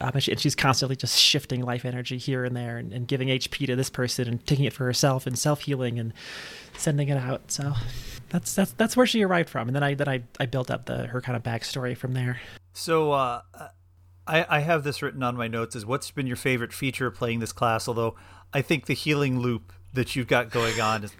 Um, 0.00 0.10
and, 0.14 0.22
she, 0.22 0.30
and 0.30 0.40
she's 0.40 0.54
constantly 0.54 0.94
just 0.94 1.18
shifting 1.18 1.62
life 1.62 1.84
energy 1.84 2.18
here 2.18 2.44
and 2.44 2.56
there 2.56 2.76
and, 2.76 2.92
and 2.92 3.08
giving 3.08 3.28
HP 3.28 3.66
to 3.66 3.76
this 3.76 3.90
person 3.90 4.28
and 4.28 4.46
taking 4.46 4.64
it 4.64 4.72
for 4.72 4.84
herself 4.84 5.26
and 5.26 5.38
self 5.38 5.62
healing 5.62 5.98
and 5.98 6.12
sending 6.76 7.08
it 7.08 7.16
out. 7.16 7.50
So 7.50 7.72
that's 8.28 8.54
that's 8.54 8.72
that's 8.72 8.96
where 8.96 9.06
she 9.06 9.22
arrived 9.22 9.48
from. 9.48 9.68
And 9.68 9.74
then 9.74 9.82
I 9.82 9.94
then 9.94 10.08
I, 10.08 10.22
I 10.38 10.46
built 10.46 10.70
up 10.70 10.86
the 10.86 11.06
her 11.06 11.20
kind 11.20 11.36
of 11.36 11.42
backstory 11.42 11.96
from 11.96 12.12
there. 12.12 12.40
So 12.72 13.12
uh, 13.12 13.40
I, 14.26 14.46
I 14.48 14.60
have 14.60 14.84
this 14.84 15.02
written 15.02 15.22
on 15.22 15.36
my 15.36 15.48
notes 15.48 15.74
as 15.74 15.84
what's 15.84 16.10
been 16.10 16.26
your 16.26 16.36
favorite 16.36 16.72
feature 16.72 17.10
playing 17.10 17.40
this 17.40 17.52
class? 17.52 17.88
Although 17.88 18.14
I 18.52 18.62
think 18.62 18.86
the 18.86 18.94
healing 18.94 19.40
loop 19.40 19.72
that 19.92 20.14
you've 20.14 20.28
got 20.28 20.50
going 20.50 20.80
on, 20.80 21.04
is, 21.04 21.12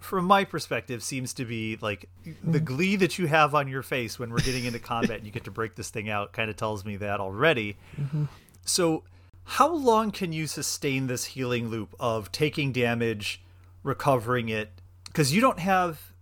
from 0.00 0.24
my 0.24 0.44
perspective, 0.44 1.02
seems 1.02 1.34
to 1.34 1.44
be 1.44 1.78
like 1.80 2.08
the 2.44 2.60
mm. 2.60 2.64
glee 2.64 2.96
that 2.96 3.18
you 3.18 3.26
have 3.26 3.54
on 3.54 3.68
your 3.68 3.82
face 3.82 4.18
when 4.18 4.30
we're 4.30 4.40
getting 4.40 4.64
into 4.64 4.78
combat 4.78 5.18
and 5.18 5.26
you 5.26 5.32
get 5.32 5.44
to 5.44 5.50
break 5.50 5.74
this 5.74 5.90
thing 5.90 6.08
out. 6.08 6.32
Kind 6.32 6.50
of 6.50 6.56
tells 6.56 6.84
me 6.84 6.96
that 6.96 7.20
already. 7.20 7.76
Mm-hmm. 8.00 8.24
So 8.64 9.04
how 9.44 9.72
long 9.72 10.10
can 10.10 10.32
you 10.32 10.46
sustain 10.46 11.06
this 11.06 11.24
healing 11.24 11.68
loop 11.68 11.94
of 11.98 12.30
taking 12.30 12.72
damage, 12.72 13.42
recovering 13.82 14.48
it? 14.48 14.70
Because 15.06 15.32
you 15.32 15.40
don't 15.40 15.58
have 15.58 16.12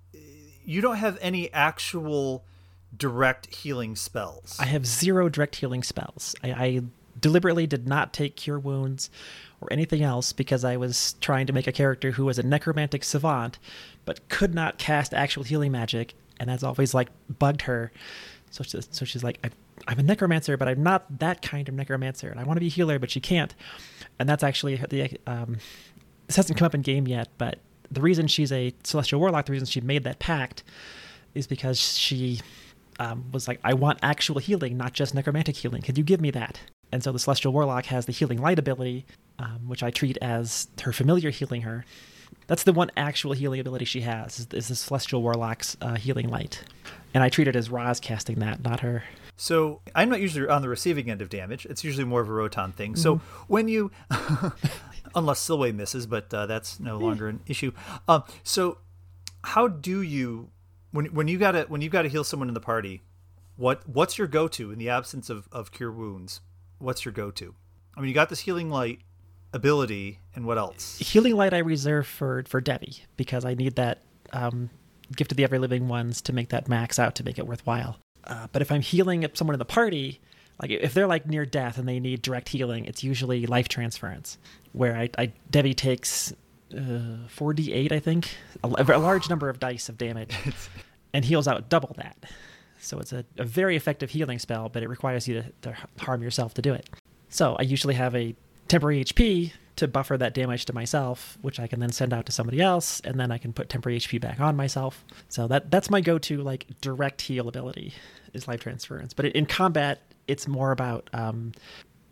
you 0.65 0.81
don't 0.81 0.97
have 0.97 1.19
any 1.21 1.53
actual 1.53 2.45
direct 2.97 3.55
healing 3.55 3.97
spells. 3.97 4.57
I 4.61 4.67
have 4.67 4.87
zero 4.87 5.29
direct 5.29 5.57
healing 5.57 5.83
spells. 5.83 6.35
I, 6.43 6.51
I 6.53 6.81
deliberately 7.19 7.67
did 7.67 7.87
not 7.87 8.13
take 8.13 8.37
cure 8.37 8.59
wounds 8.59 9.11
or 9.61 9.73
anything 9.73 10.03
else 10.03 10.33
because 10.33 10.65
I 10.65 10.77
was 10.77 11.15
trying 11.21 11.47
to 11.47 11.53
make 11.53 11.67
a 11.67 11.73
character 11.73 12.13
who 12.13 12.25
was 12.25 12.39
a 12.39 12.43
necromantic 12.43 13.05
savant 13.05 13.59
but 14.05 14.29
could 14.29 14.55
not 14.55 14.79
cast 14.79 15.13
actual 15.13 15.43
healing 15.43 15.73
magic, 15.73 16.15
and 16.39 16.49
that's 16.49 16.63
always 16.63 16.95
like 16.95 17.09
bugged 17.39 17.63
her. 17.63 17.91
So 18.51 18.63
she's, 18.63 18.89
so 18.91 19.05
she's 19.05 19.25
like, 19.25 19.45
I'm 19.89 19.99
a 19.99 20.03
necromancer, 20.03 20.57
but 20.57 20.69
I'm 20.69 20.83
not 20.83 21.19
that 21.19 21.43
kind 21.43 21.69
of 21.69 21.75
necromancer, 21.75 22.29
and 22.29 22.39
I 22.39 22.45
want 22.45 22.57
to 22.57 22.61
be 22.61 22.69
a 22.69 22.71
healer, 22.71 22.99
but 22.99 23.11
she 23.11 23.21
can't. 23.21 23.55
And 24.19 24.29
that's 24.29 24.45
actually 24.45 24.77
the 24.77 25.19
um, 25.27 25.59
this 26.27 26.37
hasn't 26.37 26.59
come 26.59 26.67
up 26.67 26.75
in 26.75 26.83
game 26.83 27.07
yet, 27.07 27.29
but 27.39 27.59
the 27.91 28.01
reason 28.01 28.27
she's 28.27 28.53
a 28.53 28.73
celestial 28.85 29.21
warlock, 29.21 29.47
the 29.47 29.53
reason 29.53 29.67
she 29.67 29.81
made 29.81 30.05
that 30.05 30.19
pact, 30.19 30.63
is 31.35 31.47
because 31.47 31.81
she 31.81 32.41
um, 32.99 33.31
was 33.33 33.47
like, 33.47 33.61
I 33.63 33.75
want 33.75 33.99
actual 34.03 34.39
healing, 34.39 34.77
not 34.77 34.93
just 34.93 35.15
necromantic 35.15 35.57
healing. 35.57 35.83
Could 35.83 35.99
you 35.99 36.05
give 36.05 36.21
me 36.21 36.31
that? 36.33 36.61
And 36.93 37.03
so 37.03 37.13
the 37.13 37.19
Celestial 37.19 37.53
Warlock 37.53 37.87
has 37.87 38.07
the 38.07 38.13
Healing 38.13 38.41
Light 38.41 38.59
ability, 38.59 39.07
um, 39.39 39.69
which 39.69 39.83
I 39.83 39.91
treat 39.91 40.19
as 40.21 40.69
her 40.83 40.93
familiar 40.93 41.31
healing 41.31 41.63
her. 41.63 41.85
That's 42.47 42.63
the 42.63 42.73
one 42.73 42.91
actual 42.97 43.33
healing 43.33 43.61
ability 43.61 43.85
she 43.85 44.03
has, 44.03 44.39
is, 44.39 44.47
is 44.53 44.69
the 44.69 44.77
Celestial 44.77 45.23
Warlock's 45.23 45.77
uh, 45.81 45.95
Healing 45.97 46.29
Light. 46.29 46.63
And 47.13 47.23
I 47.25 47.29
treat 47.29 47.49
it 47.49 47.57
as 47.57 47.71
Roz 47.71 47.99
casting 47.99 48.39
that, 48.41 48.63
not 48.63 48.81
her. 48.81 49.05
So 49.37 49.81
I'm 49.95 50.09
not 50.09 50.21
usually 50.21 50.49
on 50.49 50.63
the 50.63 50.69
receiving 50.69 51.11
end 51.11 51.21
of 51.21 51.29
damage. 51.29 51.67
It's 51.67 51.85
usually 51.85 52.05
more 52.05 52.21
of 52.21 52.29
a 52.29 52.33
Rotan 52.33 52.73
thing. 52.73 52.93
Mm-hmm. 52.93 53.03
So 53.03 53.21
when 53.49 53.69
you, 53.69 53.91
unless 55.15 55.47
Silwe 55.47 55.75
misses, 55.75 56.07
but 56.07 56.33
uh, 56.33 56.47
that's 56.47 56.81
no 56.81 56.99
longer 56.99 57.29
an 57.29 57.41
issue. 57.47 57.73
Uh, 58.09 58.21
so 58.43 58.79
how 59.45 59.69
do 59.69 60.01
you, 60.03 60.51
when 60.93 61.07
when 61.07 61.29
you 61.29 61.39
gotta 61.39 61.67
when 61.69 61.81
you 61.81 61.91
gotta 61.91 62.09
heal 62.09 62.25
someone 62.25 62.49
in 62.49 62.55
the 62.55 62.61
party, 62.61 63.03
what 63.57 63.87
what's 63.89 64.17
your 64.17 64.27
go 64.27 64.49
to 64.49 64.73
in 64.73 64.79
the 64.79 64.89
absence 64.89 65.29
of 65.29 65.49
of 65.53 65.73
cure 65.73 65.93
wounds? 65.93 66.41
What's 66.79 67.05
your 67.05 67.13
go 67.13 67.31
to? 67.33 67.55
I 67.97 68.01
mean, 68.01 68.09
you 68.09 68.15
got 68.15 68.29
this 68.29 68.41
healing 68.41 68.71
light 68.71 69.01
ability, 69.57 70.21
and 70.35 70.47
what 70.47 70.59
else? 70.59 70.99
Healing 70.99 71.35
light 71.37 71.53
I 71.53 71.59
reserve 71.59 72.07
for 72.07 72.45
for 72.47 72.61
Devi 72.61 73.03
because 73.17 73.45
I 73.45 73.55
need 73.55 73.77
that 73.77 74.03
um, 74.33 74.71
gift 75.15 75.33
of 75.33 75.37
the 75.37 75.45
ever 75.45 75.59
living 75.59 75.89
ones 75.89 76.21
to 76.23 76.33
make 76.33 76.51
that 76.51 76.69
max 76.69 76.99
out 76.99 77.15
to 77.17 77.25
make 77.25 77.39
it 77.39 77.47
worthwhile. 77.47 77.97
Uh, 78.25 78.47
but 78.53 78.63
if 78.63 78.73
I'm 78.73 78.81
healing 78.81 79.27
someone 79.35 79.55
in 79.55 79.59
the 79.59 79.65
party, 79.65 80.21
like 80.61 80.71
if 80.71 80.95
they're 80.95 81.07
like 81.07 81.27
near 81.27 81.47
death 81.47 81.79
and 81.79 81.89
they 81.89 82.01
need 82.01 82.23
direct 82.23 82.49
healing, 82.49 82.87
it's 82.87 83.05
usually 83.05 83.47
life 83.47 83.69
transference, 83.69 84.39
where 84.73 84.97
I, 84.97 85.11
I 85.19 85.33
Devi 85.51 85.75
takes 85.75 86.33
uh, 86.73 87.29
4d8, 87.29 87.93
I 87.93 87.99
think, 88.01 88.37
a, 88.65 88.69
a, 88.69 88.99
large 88.99 89.31
number 89.31 89.49
of 89.49 89.61
dice 89.61 89.89
of 89.89 89.99
damage, 89.99 90.35
and 91.13 91.25
heals 91.25 91.47
out 91.47 91.69
double 91.69 91.95
that. 91.99 92.17
So 92.81 92.99
it's 92.99 93.13
a, 93.13 93.25
a, 93.39 93.45
very 93.45 93.77
effective 93.77 94.11
healing 94.11 94.39
spell, 94.39 94.69
but 94.69 94.83
it 94.83 94.89
requires 94.89 95.29
you 95.29 95.43
to, 95.43 95.53
to 95.63 95.77
harm 96.01 96.23
yourself 96.23 96.55
to 96.55 96.63
do 96.63 96.75
it. 96.75 96.89
So 97.29 97.57
I 97.59 97.63
usually 97.63 97.95
have 97.95 98.15
a 98.15 98.35
temporary 98.69 99.05
HP 99.05 99.53
to 99.77 99.87
buffer 99.87 100.17
that 100.17 100.35
damage 100.35 100.65
to 100.65 100.73
myself, 100.73 101.37
which 101.43 101.61
I 101.61 101.67
can 101.67 101.81
then 101.81 101.93
send 101.93 102.13
out 102.13 102.27
to 102.27 102.33
somebody 102.33 102.61
else, 102.61 103.01
and 103.01 103.21
then 103.21 103.31
I 103.31 103.39
can 103.39 103.53
put 103.53 103.69
temporary 103.69 103.99
HP 103.99 104.21
back 104.21 104.41
on 104.41 104.57
myself. 104.57 105.05
So 105.29 105.47
that 105.49 105.71
that's 105.71 105.91
my 105.91 106.01
go-to 106.01 106.43
like 106.43 106.67
direct 106.81 107.21
heal 107.21 107.49
ability 107.49 107.93
is 108.33 108.49
life 108.49 108.61
transference. 108.61 109.13
But 109.13 109.27
in 109.27 109.47
combat, 109.47 110.01
it's 110.27 110.49
more 110.49 110.73
about 110.73 111.09
um, 111.13 111.53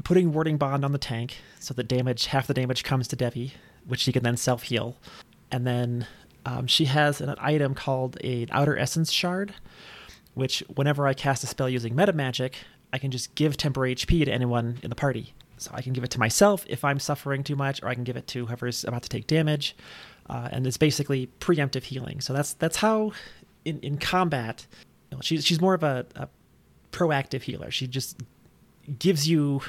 putting 0.05 0.33
warding 0.33 0.59
bond 0.59 0.85
on 0.85 0.93
the 0.93 0.99
tank 0.99 1.39
so 1.59 1.73
the 1.75 1.83
damage 1.83 2.27
half 2.27 2.47
the 2.47 2.55
damage 2.55 2.85
comes 2.85 3.09
to 3.09 3.17
Devi, 3.17 3.55
which 3.87 4.01
she 4.01 4.13
can 4.13 4.23
then 4.23 4.37
self 4.37 4.65
heal, 4.65 4.97
and 5.51 5.67
then 5.67 6.07
um, 6.47 6.67
she 6.67 6.85
has 6.85 7.21
an 7.21 7.35
item 7.39 7.75
called 7.75 8.23
an 8.23 8.49
outer 8.51 8.77
essence 8.77 9.11
shard, 9.11 9.55
which 10.35 10.61
whenever 10.75 11.07
I 11.07 11.15
cast 11.15 11.43
a 11.45 11.47
spell 11.47 11.69
using 11.69 11.97
meta 11.97 12.13
magic, 12.13 12.57
I 12.93 12.99
can 12.99 13.11
just 13.11 13.35
give 13.35 13.57
temporary 13.57 13.95
HP 13.95 14.27
to 14.27 14.31
anyone 14.31 14.79
in 14.83 14.91
the 14.91 14.97
party. 14.97 15.33
So 15.65 15.71
I 15.75 15.81
can 15.81 15.95
give 15.95 16.05
it 16.05 16.11
to 16.11 16.19
myself 16.19 16.65
if 16.69 16.85
I'm 16.85 16.99
suffering 16.99 17.43
too 17.43 17.57
much, 17.57 17.83
or 17.83 17.89
I 17.89 17.95
can 17.95 18.05
give 18.05 18.17
it 18.17 18.27
to 18.29 18.47
whoever's 18.47 18.85
about 18.85 19.03
to 19.03 19.09
take 19.09 19.27
damage. 19.27 19.75
Uh, 20.29 20.49
and 20.53 20.67
it's 20.67 20.77
basically 20.77 21.29
preemptive 21.41 21.85
healing. 21.85 22.21
So 22.21 22.33
that's 22.33 22.53
that's 22.55 22.77
how 22.77 23.13
in, 23.65 23.81
in 23.81 23.99
combat, 23.99 24.67
you 25.11 25.17
know, 25.17 25.21
she's 25.23 25.45
she's 25.45 25.61
more 25.61 25.75
of 25.75 25.83
a, 25.83 26.07
a 26.17 26.29
proactive 26.93 27.43
healer. 27.43 27.71
She 27.71 27.87
just 27.87 28.23
gives 28.99 29.27
you 29.27 29.63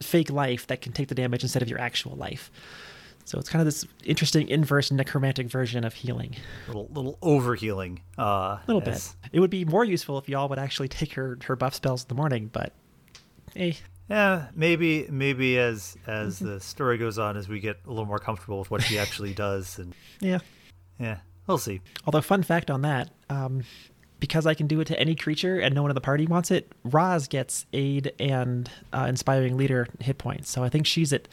fake 0.00 0.30
life 0.30 0.66
that 0.66 0.80
can 0.80 0.92
take 0.92 1.08
the 1.08 1.14
damage 1.14 1.42
instead 1.42 1.62
of 1.62 1.68
your 1.68 1.80
actual 1.80 2.16
life. 2.16 2.50
So 3.24 3.38
it's 3.38 3.48
kind 3.48 3.60
of 3.60 3.66
this 3.66 3.86
interesting 4.04 4.48
inverse 4.48 4.90
necromantic 4.90 5.48
version 5.48 5.84
of 5.84 5.94
healing. 5.94 6.34
Little 6.66 6.88
little 6.92 7.18
over 7.22 7.54
healing. 7.54 8.00
Uh, 8.18 8.22
a 8.22 8.60
little 8.66 8.82
as... 8.88 9.12
bit. 9.22 9.30
It 9.34 9.40
would 9.40 9.50
be 9.50 9.64
more 9.64 9.84
useful 9.84 10.18
if 10.18 10.28
y'all 10.28 10.48
would 10.48 10.58
actually 10.58 10.88
take 10.88 11.12
her 11.12 11.38
her 11.44 11.54
buff 11.54 11.74
spells 11.74 12.02
in 12.02 12.08
the 12.08 12.14
morning, 12.14 12.50
but 12.52 12.72
hey. 13.54 13.76
Yeah, 14.08 14.46
maybe 14.54 15.06
maybe 15.10 15.58
as 15.58 15.96
as 16.06 16.36
mm-hmm. 16.36 16.46
the 16.46 16.60
story 16.60 16.96
goes 16.96 17.18
on, 17.18 17.36
as 17.36 17.48
we 17.48 17.60
get 17.60 17.78
a 17.86 17.90
little 17.90 18.06
more 18.06 18.18
comfortable 18.18 18.58
with 18.58 18.70
what 18.70 18.82
she 18.82 18.98
actually 18.98 19.34
does, 19.46 19.78
and 19.78 19.94
yeah, 20.20 20.38
yeah, 20.98 21.18
we'll 21.46 21.58
see. 21.58 21.80
Although, 22.06 22.22
fun 22.22 22.42
fact 22.42 22.70
on 22.70 22.82
that, 22.82 23.10
um, 23.28 23.64
because 24.20 24.46
I 24.46 24.54
can 24.54 24.66
do 24.66 24.80
it 24.80 24.86
to 24.86 24.98
any 24.98 25.14
creature 25.14 25.58
and 25.58 25.74
no 25.74 25.82
one 25.82 25.90
in 25.90 25.94
the 25.94 26.00
party 26.00 26.26
wants 26.26 26.50
it, 26.50 26.72
Roz 26.84 27.28
gets 27.28 27.66
aid 27.72 28.12
and 28.18 28.70
uh, 28.92 29.06
inspiring 29.08 29.56
leader 29.56 29.86
hit 30.00 30.18
points. 30.18 30.50
So 30.50 30.64
I 30.64 30.68
think 30.68 30.86
she's 30.86 31.12
at 31.12 31.28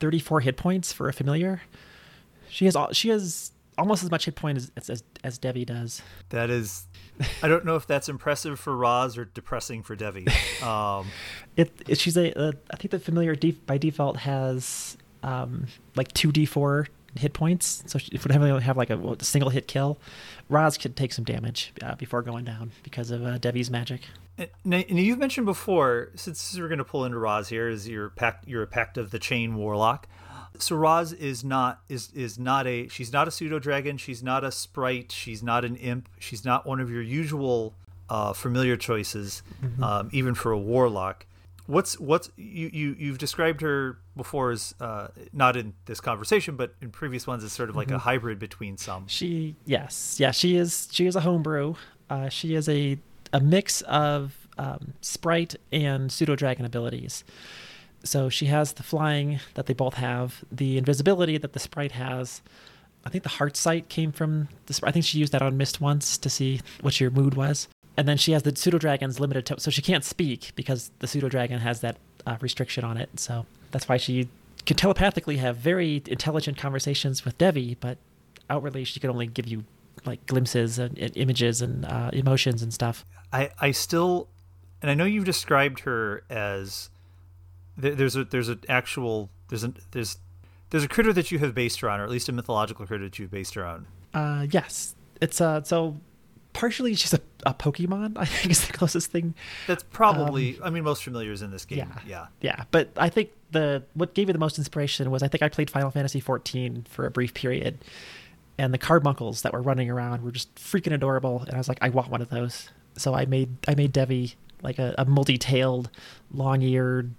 34 0.00 0.40
hit 0.40 0.56
points 0.56 0.92
for 0.92 1.08
a 1.08 1.12
familiar. 1.12 1.62
She 2.48 2.64
has 2.64 2.74
all, 2.74 2.92
she 2.92 3.10
has 3.10 3.52
almost 3.76 4.02
as 4.02 4.10
much 4.10 4.24
hit 4.24 4.34
point 4.34 4.58
as, 4.58 4.72
as 4.88 5.02
as 5.22 5.38
Devi 5.38 5.64
does. 5.64 6.02
That 6.30 6.50
is, 6.50 6.86
I 7.42 7.48
don't 7.48 7.64
know 7.64 7.76
if 7.76 7.86
that's 7.86 8.08
impressive 8.08 8.58
for 8.58 8.76
Roz 8.76 9.18
or 9.18 9.24
depressing 9.24 9.82
for 9.82 9.96
Devi. 9.96 10.26
Um, 10.62 11.08
it, 11.56 11.72
it, 11.88 11.98
she's 11.98 12.16
a, 12.16 12.32
a 12.40 12.52
I 12.70 12.76
think 12.76 12.90
the 12.90 12.98
familiar 12.98 13.34
def, 13.34 13.64
by 13.66 13.78
default 13.78 14.18
has 14.18 14.96
um, 15.22 15.66
like 15.96 16.12
two 16.12 16.32
d 16.32 16.44
four 16.46 16.86
hit 17.16 17.32
points. 17.32 17.82
So 17.86 17.98
if 18.12 18.26
we 18.26 18.32
have, 18.32 18.62
have 18.62 18.76
like 18.76 18.90
a, 18.90 19.24
single 19.24 19.50
hit 19.50 19.66
kill, 19.66 19.98
Roz 20.48 20.78
could 20.78 20.96
take 20.96 21.12
some 21.12 21.24
damage 21.24 21.72
uh, 21.82 21.94
before 21.96 22.22
going 22.22 22.44
down 22.44 22.70
because 22.82 23.10
of 23.10 23.24
uh, 23.24 23.38
Devi's 23.38 23.70
magic. 23.70 24.02
And, 24.38 24.48
you've 24.98 25.18
mentioned 25.18 25.46
before, 25.46 26.10
since 26.14 26.56
we're 26.56 26.68
going 26.68 26.78
to 26.78 26.84
pull 26.84 27.04
into 27.04 27.18
Roz 27.18 27.48
here, 27.48 27.68
is 27.68 27.88
your 27.88 28.10
pact, 28.10 28.46
you're 28.46 28.62
a 28.62 28.68
pact 28.68 28.96
of 28.96 29.10
the 29.10 29.18
chain 29.18 29.56
warlock. 29.56 30.06
So 30.62 30.76
Roz 30.76 31.12
is 31.12 31.44
not 31.44 31.80
is 31.88 32.10
is 32.14 32.38
not 32.38 32.66
a 32.66 32.88
she's 32.88 33.12
not 33.12 33.28
a 33.28 33.30
pseudo 33.30 33.58
dragon. 33.58 33.96
She's 33.96 34.22
not 34.22 34.44
a 34.44 34.52
sprite. 34.52 35.12
She's 35.12 35.42
not 35.42 35.64
an 35.64 35.76
imp. 35.76 36.08
She's 36.18 36.44
not 36.44 36.66
one 36.66 36.80
of 36.80 36.90
your 36.90 37.02
usual 37.02 37.74
uh, 38.08 38.32
familiar 38.32 38.76
choices, 38.76 39.42
mm-hmm. 39.62 39.82
um, 39.82 40.08
even 40.12 40.34
for 40.34 40.52
a 40.52 40.58
warlock. 40.58 41.26
What's 41.66 42.00
what's 42.00 42.30
you 42.36 42.70
you 42.72 42.96
you've 42.98 43.18
described 43.18 43.60
her 43.60 43.98
before 44.16 44.50
as 44.50 44.74
uh, 44.80 45.08
not 45.32 45.56
in 45.56 45.74
this 45.84 46.00
conversation, 46.00 46.56
but 46.56 46.74
in 46.80 46.90
previous 46.90 47.26
ones 47.26 47.44
as 47.44 47.52
sort 47.52 47.68
of 47.68 47.76
like 47.76 47.88
mm-hmm. 47.88 47.96
a 47.96 48.00
hybrid 48.00 48.38
between 48.38 48.78
some. 48.78 49.06
She 49.06 49.54
yes 49.66 50.16
yeah 50.18 50.30
she 50.30 50.56
is 50.56 50.88
she 50.90 51.06
is 51.06 51.14
a 51.14 51.20
homebrew. 51.20 51.74
Uh, 52.08 52.30
she 52.30 52.54
is 52.54 52.68
a 52.68 52.98
a 53.32 53.40
mix 53.40 53.82
of 53.82 54.48
um, 54.56 54.94
sprite 55.00 55.56
and 55.70 56.10
pseudo 56.10 56.34
dragon 56.36 56.64
abilities. 56.64 57.24
So 58.04 58.28
she 58.28 58.46
has 58.46 58.74
the 58.74 58.82
flying 58.82 59.40
that 59.54 59.66
they 59.66 59.74
both 59.74 59.94
have, 59.94 60.44
the 60.50 60.78
invisibility 60.78 61.36
that 61.38 61.52
the 61.52 61.58
sprite 61.58 61.92
has. 61.92 62.42
I 63.04 63.10
think 63.10 63.22
the 63.22 63.30
heart 63.30 63.56
sight 63.56 63.88
came 63.88 64.12
from 64.12 64.48
the. 64.66 64.80
I 64.84 64.92
think 64.92 65.04
she 65.04 65.18
used 65.18 65.32
that 65.32 65.42
on 65.42 65.56
Mist 65.56 65.80
once 65.80 66.18
to 66.18 66.30
see 66.30 66.60
what 66.80 67.00
your 67.00 67.10
mood 67.10 67.34
was. 67.34 67.68
And 67.96 68.06
then 68.06 68.16
she 68.16 68.32
has 68.32 68.42
the 68.44 68.54
pseudo 68.54 68.78
dragon's 68.78 69.18
limited, 69.18 69.44
to- 69.46 69.60
so 69.60 69.70
she 69.70 69.82
can't 69.82 70.04
speak 70.04 70.52
because 70.54 70.90
the 71.00 71.08
pseudo 71.08 71.28
dragon 71.28 71.58
has 71.58 71.80
that 71.80 71.96
uh, 72.26 72.36
restriction 72.40 72.84
on 72.84 72.96
it. 72.96 73.18
So 73.18 73.44
that's 73.72 73.88
why 73.88 73.96
she 73.96 74.28
can 74.66 74.76
telepathically 74.76 75.38
have 75.38 75.56
very 75.56 76.02
intelligent 76.06 76.58
conversations 76.58 77.24
with 77.24 77.36
Devi, 77.38 77.76
but 77.80 77.98
outwardly 78.48 78.84
she 78.84 79.00
can 79.00 79.10
only 79.10 79.26
give 79.26 79.46
you 79.48 79.64
like 80.04 80.24
glimpses 80.26 80.78
and, 80.78 80.96
and 80.98 81.16
images 81.16 81.60
and 81.60 81.84
uh, 81.84 82.10
emotions 82.12 82.62
and 82.62 82.72
stuff. 82.72 83.04
I 83.32 83.50
I 83.60 83.72
still, 83.72 84.28
and 84.80 84.90
I 84.90 84.94
know 84.94 85.04
you've 85.04 85.24
described 85.24 85.80
her 85.80 86.22
as 86.30 86.90
there's 87.78 88.16
a 88.16 88.24
there's 88.24 88.48
an 88.48 88.60
actual 88.68 89.30
there's 89.48 89.64
a 89.64 89.72
there's 89.92 90.18
there's 90.70 90.84
a 90.84 90.88
critter 90.88 91.12
that 91.12 91.30
you 91.30 91.38
have 91.38 91.54
based 91.54 91.80
her 91.80 91.88
on, 91.88 92.00
or 92.00 92.04
at 92.04 92.10
least 92.10 92.28
a 92.28 92.32
mythological 92.32 92.86
critter 92.86 93.04
that 93.04 93.18
you've 93.18 93.30
based 93.30 93.54
her 93.54 93.64
on. 93.64 93.86
Uh, 94.12 94.46
yes, 94.50 94.94
it's 95.20 95.40
uh 95.40 95.62
so 95.62 95.96
partially 96.52 96.92
it's 96.92 97.00
just 97.00 97.14
a, 97.14 97.20
a 97.46 97.54
Pokemon. 97.54 98.16
I 98.16 98.24
think 98.24 98.50
is 98.50 98.66
the 98.66 98.72
closest 98.72 99.10
thing. 99.10 99.34
That's 99.66 99.84
probably. 99.84 100.56
Um, 100.58 100.64
I 100.64 100.70
mean, 100.70 100.84
most 100.84 101.04
familiars 101.04 101.42
in 101.42 101.50
this 101.50 101.64
game. 101.64 101.78
Yeah, 101.78 102.00
yeah, 102.06 102.26
yeah. 102.40 102.64
But 102.70 102.90
I 102.96 103.08
think 103.08 103.30
the 103.52 103.84
what 103.94 104.14
gave 104.14 104.26
me 104.26 104.32
the 104.32 104.38
most 104.38 104.58
inspiration 104.58 105.10
was 105.10 105.22
I 105.22 105.28
think 105.28 105.42
I 105.42 105.48
played 105.48 105.70
Final 105.70 105.90
Fantasy 105.90 106.20
XIV 106.20 106.88
for 106.88 107.06
a 107.06 107.10
brief 107.10 107.32
period, 107.32 107.78
and 108.58 108.74
the 108.74 108.78
carbuncles 108.78 109.42
that 109.42 109.52
were 109.52 109.62
running 109.62 109.88
around 109.88 110.22
were 110.22 110.32
just 110.32 110.54
freaking 110.56 110.92
adorable, 110.92 111.44
and 111.46 111.54
I 111.54 111.58
was 111.58 111.68
like, 111.68 111.78
I 111.80 111.88
want 111.88 112.10
one 112.10 112.20
of 112.20 112.28
those. 112.28 112.70
So 112.96 113.14
I 113.14 113.26
made 113.26 113.56
I 113.66 113.74
made 113.74 113.92
Devi 113.92 114.34
like 114.60 114.80
a, 114.80 114.94
a 114.98 115.04
multi-tailed, 115.04 115.88
long-eared 116.32 117.14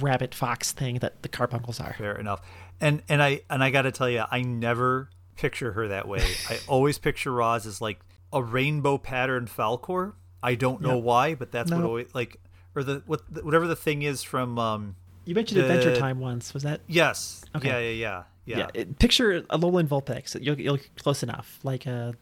rabbit 0.00 0.34
fox 0.34 0.72
thing 0.72 0.98
that 1.00 1.22
the 1.22 1.28
carbuncles 1.28 1.80
are. 1.80 1.94
Fair 1.94 2.16
enough. 2.16 2.40
And 2.80 3.02
and 3.08 3.22
I 3.22 3.42
and 3.50 3.62
I 3.62 3.70
got 3.70 3.82
to 3.82 3.92
tell 3.92 4.08
you, 4.08 4.24
I 4.30 4.42
never 4.42 5.08
picture 5.36 5.72
her 5.72 5.88
that 5.88 6.08
way. 6.08 6.22
I 6.50 6.58
always 6.66 6.98
picture 6.98 7.32
Roz 7.32 7.66
as 7.66 7.80
like 7.80 8.00
a 8.32 8.42
rainbow 8.42 8.98
pattern 8.98 9.46
Falkor. 9.46 10.14
I 10.42 10.54
don't 10.54 10.80
know 10.80 10.96
yep. 10.96 11.04
why, 11.04 11.34
but 11.34 11.52
that's 11.52 11.70
no. 11.70 11.76
what 11.78 11.86
always 11.86 12.14
like 12.14 12.40
or 12.74 12.82
the 12.82 13.02
what 13.06 13.20
whatever 13.44 13.66
the 13.66 13.76
thing 13.76 14.02
is 14.02 14.22
from 14.22 14.58
um 14.58 14.96
you 15.24 15.34
mentioned 15.34 15.60
the, 15.60 15.70
Adventure 15.70 15.96
Time 15.96 16.18
once. 16.18 16.52
Was 16.52 16.64
that? 16.64 16.80
Yes. 16.88 17.44
Okay. 17.54 17.68
Yeah, 17.68 17.78
yeah, 17.78 17.90
yeah. 17.90 18.22
Yeah. 18.44 18.70
yeah 18.74 18.84
picture 18.98 19.42
Alolan 19.42 19.86
Vulpix. 19.86 20.36
You'll, 20.40 20.58
you'll 20.58 20.78
close 20.98 21.22
enough. 21.22 21.60
Like 21.62 21.86
uh 21.86 22.12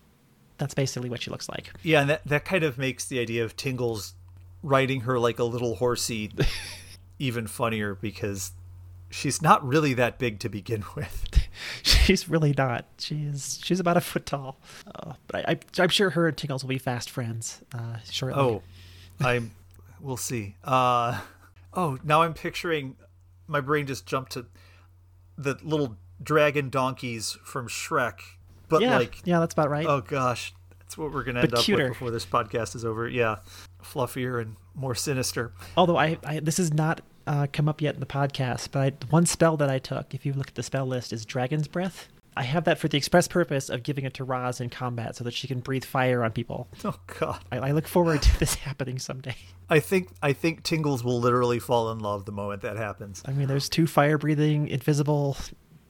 that's 0.59 0.75
basically 0.75 1.09
what 1.09 1.23
she 1.23 1.31
looks 1.31 1.49
like. 1.49 1.71
Yeah, 1.83 2.03
and 2.03 2.11
that 2.11 2.25
that 2.27 2.45
kind 2.45 2.65
of 2.65 2.77
makes 2.77 3.07
the 3.07 3.19
idea 3.19 3.45
of 3.45 3.57
Tingles 3.57 4.15
riding 4.63 5.03
her 5.03 5.19
like 5.19 5.39
a 5.39 5.45
little 5.45 5.77
horsey 5.77 6.31
even 7.21 7.47
funnier 7.47 7.95
because 7.95 8.53
she's 9.11 9.41
not 9.41 9.65
really 9.67 9.95
that 9.95 10.19
big 10.19 10.41
to 10.41 10.49
begin 10.49 10.83
with. 10.97 11.49
she's 11.83 12.29
really 12.29 12.55
not. 12.57 12.87
She's 12.99 13.61
she's 13.63 13.79
about 13.79 13.97
a 13.97 14.01
foot 14.01 14.27
tall. 14.27 14.59
Uh, 14.93 15.13
but 15.29 15.49
I, 15.49 15.59
am 15.83 15.89
sure 15.91 16.11
her 16.11 16.27
and 16.27 16.37
Tingles 16.37 16.65
will 16.65 16.69
be 16.71 16.79
fast 16.79 17.09
friends 17.11 17.61
uh, 17.73 17.99
shortly. 18.11 18.41
Oh, 18.43 18.63
I'm. 19.21 19.53
We'll 20.01 20.17
see. 20.17 20.57
Uh, 20.65 21.21
Oh, 21.73 21.99
now 22.03 22.23
I'm 22.23 22.35
picturing. 22.35 22.97
My 23.47 23.61
brain 23.61 23.87
just 23.87 24.05
jumped 24.07 24.33
to 24.33 24.47
the 25.39 25.57
little 25.63 25.97
dragon 26.23 26.69
donkeys 26.69 27.39
from 27.45 27.69
Shrek, 27.69 28.21
but 28.69 28.83
yeah, 28.83 28.99
like, 28.99 29.21
yeah, 29.25 29.39
that's 29.39 29.53
about 29.53 29.71
right. 29.71 29.87
oh 29.87 30.01
gosh, 30.01 30.53
that's 30.81 30.99
what 30.99 31.13
we're 31.13 31.23
gonna 31.23 31.41
end 31.41 31.51
But 31.51 31.61
up 31.61 31.65
cuter. 31.65 31.85
with 31.85 31.93
before 31.93 32.11
this 32.11 32.27
podcast 32.27 32.75
is 32.75 32.85
over. 32.85 33.09
Yeah, 33.09 33.37
fluffier 33.83 34.41
and 34.41 34.57
more 34.75 34.95
sinister. 34.95 35.53
Although 35.77 35.97
I, 35.97 36.19
I 36.25 36.41
this 36.41 36.57
has 36.59 36.73
not 36.73 37.01
uh, 37.27 37.47
come 37.53 37.69
up 37.69 37.81
yet 37.81 37.95
in 37.95 38.01
the 38.01 38.07
podcast, 38.07 38.69
but 38.73 38.81
I, 38.81 39.07
one 39.11 39.27
spell 39.27 39.57
that 39.59 39.71
I 39.71 39.79
took, 39.79 40.15
if 40.15 40.25
you 40.25 40.33
look 40.33 40.49
at 40.49 40.55
the 40.55 40.63
spell 40.63 40.87
list, 40.87 41.13
is 41.13 41.25
Dragon's 41.25 41.69
Breath. 41.69 42.09
I 42.37 42.45
have 42.45 42.65
that 42.65 42.79
for 42.79 42.89
the 42.89 42.97
express 42.97 43.27
purpose 43.27 43.69
of 43.69 43.83
giving 43.83 44.05
it 44.05 44.15
to 44.15 44.25
Roz 44.25 44.61
in 44.61 44.71
combat 44.71 45.17
so 45.17 45.25
that 45.25 45.35
she 45.35 45.49
can 45.49 45.61
breathe 45.61 45.85
fire 45.85 46.25
on 46.25 46.31
people. 46.31 46.69
Oh 46.85 46.95
god, 47.19 47.41
I, 47.51 47.59
I 47.59 47.71
look 47.73 47.89
forward 47.89 48.23
to 48.23 48.39
this 48.39 48.55
happening 48.55 48.99
someday. 48.99 49.37
I 49.69 49.81
think 49.81 50.09
I 50.23 50.33
think 50.33 50.63
Tingles 50.63 51.05
will 51.05 51.21
literally 51.21 51.59
fall 51.59 51.91
in 51.91 51.99
love 51.99 52.25
the 52.25 52.33
moment 52.33 52.63
that 52.63 52.77
happens. 52.77 53.23
I 53.27 53.33
mean, 53.33 53.49
there's 53.49 53.69
two 53.69 53.87
fire 53.87 54.17
breathing, 54.17 54.69
invisible, 54.69 55.37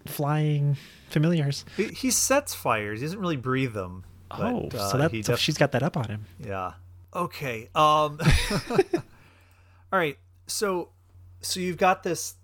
flying 0.07 0.77
familiars. 1.11 1.65
He, 1.77 1.89
he 1.89 2.11
sets 2.11 2.55
fires. 2.55 3.01
He 3.01 3.07
doesn't 3.07 3.21
really 3.21 3.37
breathe 3.37 3.75
them. 3.75 4.05
But, 4.31 4.41
oh, 4.41 4.69
uh, 4.75 4.91
so 4.91 4.99
that 4.99 5.11
he 5.11 5.23
so 5.23 5.33
def- 5.33 5.41
she's 5.41 5.59
got 5.59 5.73
that 5.73 5.83
up 5.83 5.97
on 5.97 6.09
him. 6.09 6.25
Yeah. 6.39 6.73
Okay. 7.15 7.69
Um 7.75 8.19
All 9.93 9.99
right. 9.99 10.19
So 10.47 10.91
so 11.41 11.61
you've 11.61 11.77
got 11.79 12.03
this 12.03 12.35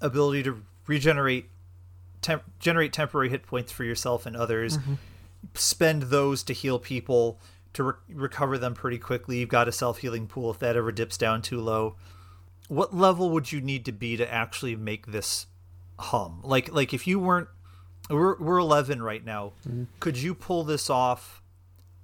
ability 0.00 0.42
to 0.44 0.62
regenerate 0.86 1.46
temp- 2.20 2.58
generate 2.58 2.92
temporary 2.92 3.28
hit 3.30 3.46
points 3.46 3.72
for 3.72 3.84
yourself 3.84 4.26
and 4.26 4.36
others. 4.36 4.78
Spend 5.54 6.04
those 6.04 6.42
to 6.44 6.52
heal 6.52 6.78
people 6.78 7.40
to 7.74 7.82
re- 7.84 7.92
recover 8.08 8.58
them 8.58 8.74
pretty 8.74 8.98
quickly. 8.98 9.38
You've 9.38 9.48
got 9.48 9.66
a 9.68 9.72
self-healing 9.72 10.26
pool 10.26 10.50
if 10.50 10.58
that 10.58 10.76
ever 10.76 10.92
dips 10.92 11.16
down 11.16 11.40
too 11.42 11.60
low. 11.60 11.96
What 12.68 12.94
level 12.94 13.30
would 13.30 13.50
you 13.52 13.60
need 13.60 13.84
to 13.86 13.92
be 13.92 14.16
to 14.16 14.32
actually 14.32 14.76
make 14.76 15.06
this 15.06 15.46
hum? 15.98 16.40
Like 16.42 16.72
like 16.72 16.92
if 16.94 17.06
you 17.06 17.18
weren't 17.18 17.48
we're 18.10 18.36
we're 18.38 18.58
11 18.58 19.02
right 19.02 19.24
now. 19.24 19.52
Could 20.00 20.18
you 20.18 20.34
pull 20.34 20.64
this 20.64 20.90
off 20.90 21.42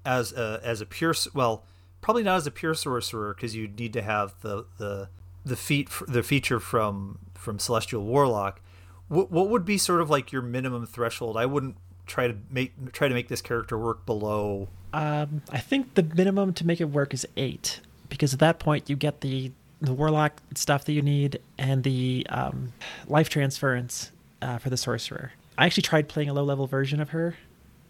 as 0.05 0.33
a 0.33 0.61
as 0.63 0.81
a 0.81 0.87
pure 0.87 1.15
well 1.35 1.65
probably 2.01 2.23
not 2.23 2.37
as 2.37 2.47
a 2.47 2.51
pure 2.51 2.75
sorcerer 2.75 3.35
because 3.35 3.55
you 3.55 3.69
need 3.69 3.93
to 3.93 4.03
have 4.03 4.35
the 4.43 4.65
the 4.79 5.09
the 5.45 5.57
feat 5.57 5.89
the 6.07 6.23
feature 6.23 6.61
from 6.61 7.19
from 7.35 7.59
celestial 7.59 8.05
warlock 8.05 8.61
what, 9.09 9.31
what 9.31 9.49
would 9.49 9.65
be 9.65 9.79
sort 9.79 10.01
of 10.01 10.11
like 10.11 10.31
your 10.33 10.43
minimum 10.43 10.87
threshold 10.87 11.37
i 11.37 11.47
wouldn't 11.47 11.77
try 12.07 12.27
to 12.27 12.37
make 12.51 12.93
try 12.93 13.09
to 13.09 13.15
make 13.15 13.29
this 13.29 13.41
character 13.43 13.79
work 13.79 14.05
below 14.07 14.69
Um, 14.93 15.43
I 15.51 15.59
think 15.59 15.95
the 15.95 16.03
minimum 16.03 16.55
to 16.55 16.67
make 16.67 16.81
it 16.81 16.87
work 16.87 17.13
is 17.13 17.27
eight, 17.37 17.81
because 18.09 18.33
at 18.33 18.41
that 18.41 18.59
point 18.59 18.89
you 18.89 18.97
get 18.97 19.21
the 19.21 19.53
the 19.83 19.93
warlock 19.93 20.41
stuff 20.55 20.85
that 20.87 20.93
you 20.93 21.03
need 21.03 21.39
and 21.59 21.85
the 21.85 22.27
um, 22.31 22.73
life 23.07 23.29
transference 23.29 24.11
uh, 24.43 24.57
for 24.59 24.71
the 24.71 24.77
sorcerer. 24.77 25.33
I 25.59 25.67
actually 25.67 25.83
tried 25.83 26.09
playing 26.09 26.31
a 26.31 26.33
low 26.33 26.43
level 26.43 26.67
version 26.67 27.01
of 27.01 27.11
her. 27.11 27.37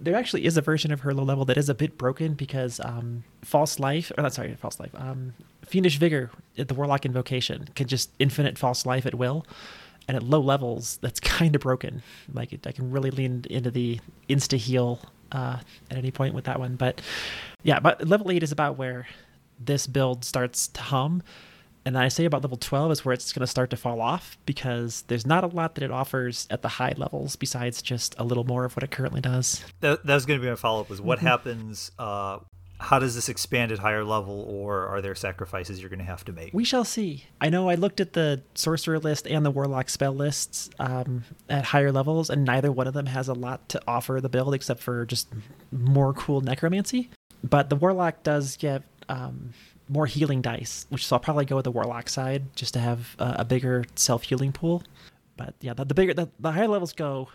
There 0.01 0.15
actually 0.15 0.45
is 0.45 0.57
a 0.57 0.63
version 0.63 0.93
of 0.93 1.01
her 1.01 1.13
low 1.13 1.25
level 1.25 1.45
that 1.47 1.57
is 1.57 1.69
a 1.69 1.75
bit 1.75 1.99
broken 1.99 2.35
because 2.35 2.81
um, 2.81 3.25
false 3.43 3.79
life, 3.79 4.13
or 4.17 4.23
not 4.23 4.33
sorry, 4.33 4.55
false 4.55 4.79
life, 4.79 4.91
um, 4.95 5.35
fiendish 5.67 5.99
vigor, 5.99 6.31
at 6.57 6.69
the 6.69 6.75
warlock 6.75 7.05
invocation 7.05 7.69
can 7.75 7.87
just 7.89 8.11
infinite 8.19 8.59
false 8.59 8.87
life 8.87 9.07
at 9.07 9.15
will. 9.15 9.45
And 10.07 10.17
at 10.17 10.23
low 10.23 10.41
levels, 10.41 10.99
that's 11.03 11.21
kind 11.39 11.55
of 11.55 11.61
broken. 11.61 12.03
Like 12.33 12.53
it, 12.53 12.67
I 12.67 12.73
can 12.73 12.91
really 12.91 13.11
lean 13.11 13.45
into 13.51 13.71
the 13.71 14.01
insta 14.29 14.57
heal 14.57 15.01
uh, 15.33 15.59
at 15.91 15.97
any 15.97 16.11
point 16.11 16.35
with 16.35 16.45
that 16.45 16.59
one. 16.59 16.77
But 16.77 17.01
yeah, 17.63 17.81
but 17.81 18.07
level 18.07 18.31
eight 18.31 18.43
is 18.43 18.53
about 18.53 18.79
where 18.79 19.07
this 19.59 19.87
build 19.87 20.25
starts 20.25 20.69
to 20.69 20.81
hum. 20.81 21.23
And 21.85 21.97
I 21.97 22.09
say 22.09 22.25
about 22.25 22.43
level 22.43 22.59
12 22.59 22.93
is 22.93 23.05
where 23.05 23.13
it's 23.13 23.33
going 23.33 23.41
to 23.41 23.47
start 23.47 23.71
to 23.71 23.77
fall 23.77 24.01
off 24.01 24.37
because 24.47 25.03
there's 25.09 25.27
not 25.27 25.45
a 25.45 25.47
lot 25.47 25.75
that 25.77 25.85
it 25.85 25.91
offers 25.91 26.47
at 26.51 26.63
the 26.63 26.69
high 26.69 26.95
levels 26.97 27.37
besides 27.37 27.81
just 27.83 28.15
a 28.19 28.25
little 28.25 28.45
more 28.45 28.65
of 28.65 28.77
what 28.77 28.83
it 28.83 28.91
currently 28.91 29.21
does. 29.21 29.65
that, 29.81 30.05
that 30.05 30.15
was 30.15 30.27
going 30.27 30.39
to 30.39 30.45
be 30.45 30.51
my 30.51 30.57
follow-up 30.57 30.91
was 30.91 31.01
what 31.01 31.19
happens 31.19 31.91
uh 31.99 32.39
how 32.81 32.99
does 32.99 33.15
this 33.15 33.29
expand 33.29 33.73
at 33.73 33.79
higher 33.79 34.05
level 34.05 34.43
or 34.49 34.87
are 34.87 35.01
there 35.03 35.15
sacrifices 35.15 35.81
you're 35.81 35.89
going 35.89 35.99
to 35.99 36.05
have 36.05 36.25
to 36.25 36.33
make 36.33 36.55
We 36.55 36.65
shall 36.65 36.85
see. 36.85 37.25
I 37.41 37.49
know 37.51 37.69
I 37.69 37.75
looked 37.75 38.01
at 38.01 38.13
the 38.13 38.43
sorcerer 38.55 38.99
list 38.99 39.27
and 39.27 39.45
the 39.45 39.51
warlock 39.51 39.91
spell 39.91 40.13
lists 40.13 40.71
um, 40.79 41.25
at 41.49 41.65
higher 41.65 41.91
levels, 41.91 42.31
and 42.31 42.45
neither 42.45 42.71
one 42.71 42.87
of 42.87 42.95
them 42.95 43.07
has 43.07 43.29
a 43.29 43.35
lot 43.35 43.69
to 43.71 43.83
offer 43.89 44.21
the 44.21 44.29
build 44.29 44.55
except 44.55 44.81
for 44.81 45.05
just 45.07 45.29
more 45.73 46.13
cool 46.13 46.41
necromancy. 46.41 47.11
But 47.43 47.69
the 47.69 47.77
warlock 47.77 48.23
does 48.23 48.57
get 48.57 48.83
um, 49.09 49.55
more 49.89 50.07
healing 50.07 50.43
dice, 50.43 50.87
which 50.91 51.07
so 51.07 51.17
I'll 51.17 51.21
probably 51.21 51.45
go 51.45 51.57
with 51.57 51.65
the 51.65 51.71
warlock 51.71 52.09
side 52.09 52.55
just 52.55 52.75
to 52.75 52.81
have 52.81 53.17
uh, 53.19 53.37
a 53.39 53.45
bigger 53.45 53.85
self 53.95 54.25
healing 54.25 54.53
pool. 54.53 54.83
But 55.37 55.55
yeah, 55.61 55.75
the, 55.75 55.85
the 55.85 55.95
bigger 55.95 56.15
the, 56.15 56.29
the 56.39 56.53
higher 56.53 56.69
levels 56.69 56.93
go, 56.93 57.29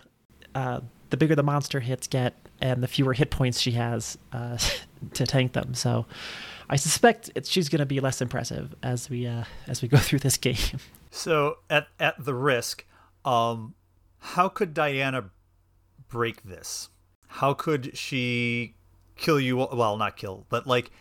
uh, 0.56 0.82
the 1.10 1.18
bigger 1.18 1.36
the 1.36 1.44
monster 1.44 1.80
hits 1.80 2.08
get, 2.08 2.34
and 2.62 2.84
the 2.84 2.88
fewer 2.88 3.14
hit 3.14 3.32
points 3.32 3.60
she 3.60 3.72
has 3.72 4.18
uh, 4.32 4.58
to 5.14 5.26
tank 5.26 5.54
them. 5.54 5.74
So 5.74 6.06
I 6.70 6.76
suspect 6.76 7.30
she's 7.46 7.70
going 7.70 7.80
to 7.80 7.86
be 7.86 8.00
less 8.00 8.22
impressive 8.22 8.76
as 8.84 9.10
we 9.10 9.28
uh, 9.28 9.44
as 9.68 9.82
we 9.82 9.88
go 9.88 9.98
through 10.00 10.20
this 10.20 10.38
game. 10.38 10.80
So 11.12 11.58
at 11.70 11.88
at 12.00 12.24
the 12.24 12.34
risk, 12.34 12.86
um, 13.26 13.76
how 14.20 14.50
could 14.50 14.74
Diana 14.74 15.30
break 16.10 16.44
this? 16.44 16.90
How 17.28 17.54
could 17.54 17.98
she 17.98 18.76
kill 19.16 19.40
you? 19.40 19.58
Well, 19.58 19.98
not 19.98 20.18
kill, 20.18 20.46
but 20.50 20.68
like, 20.68 20.92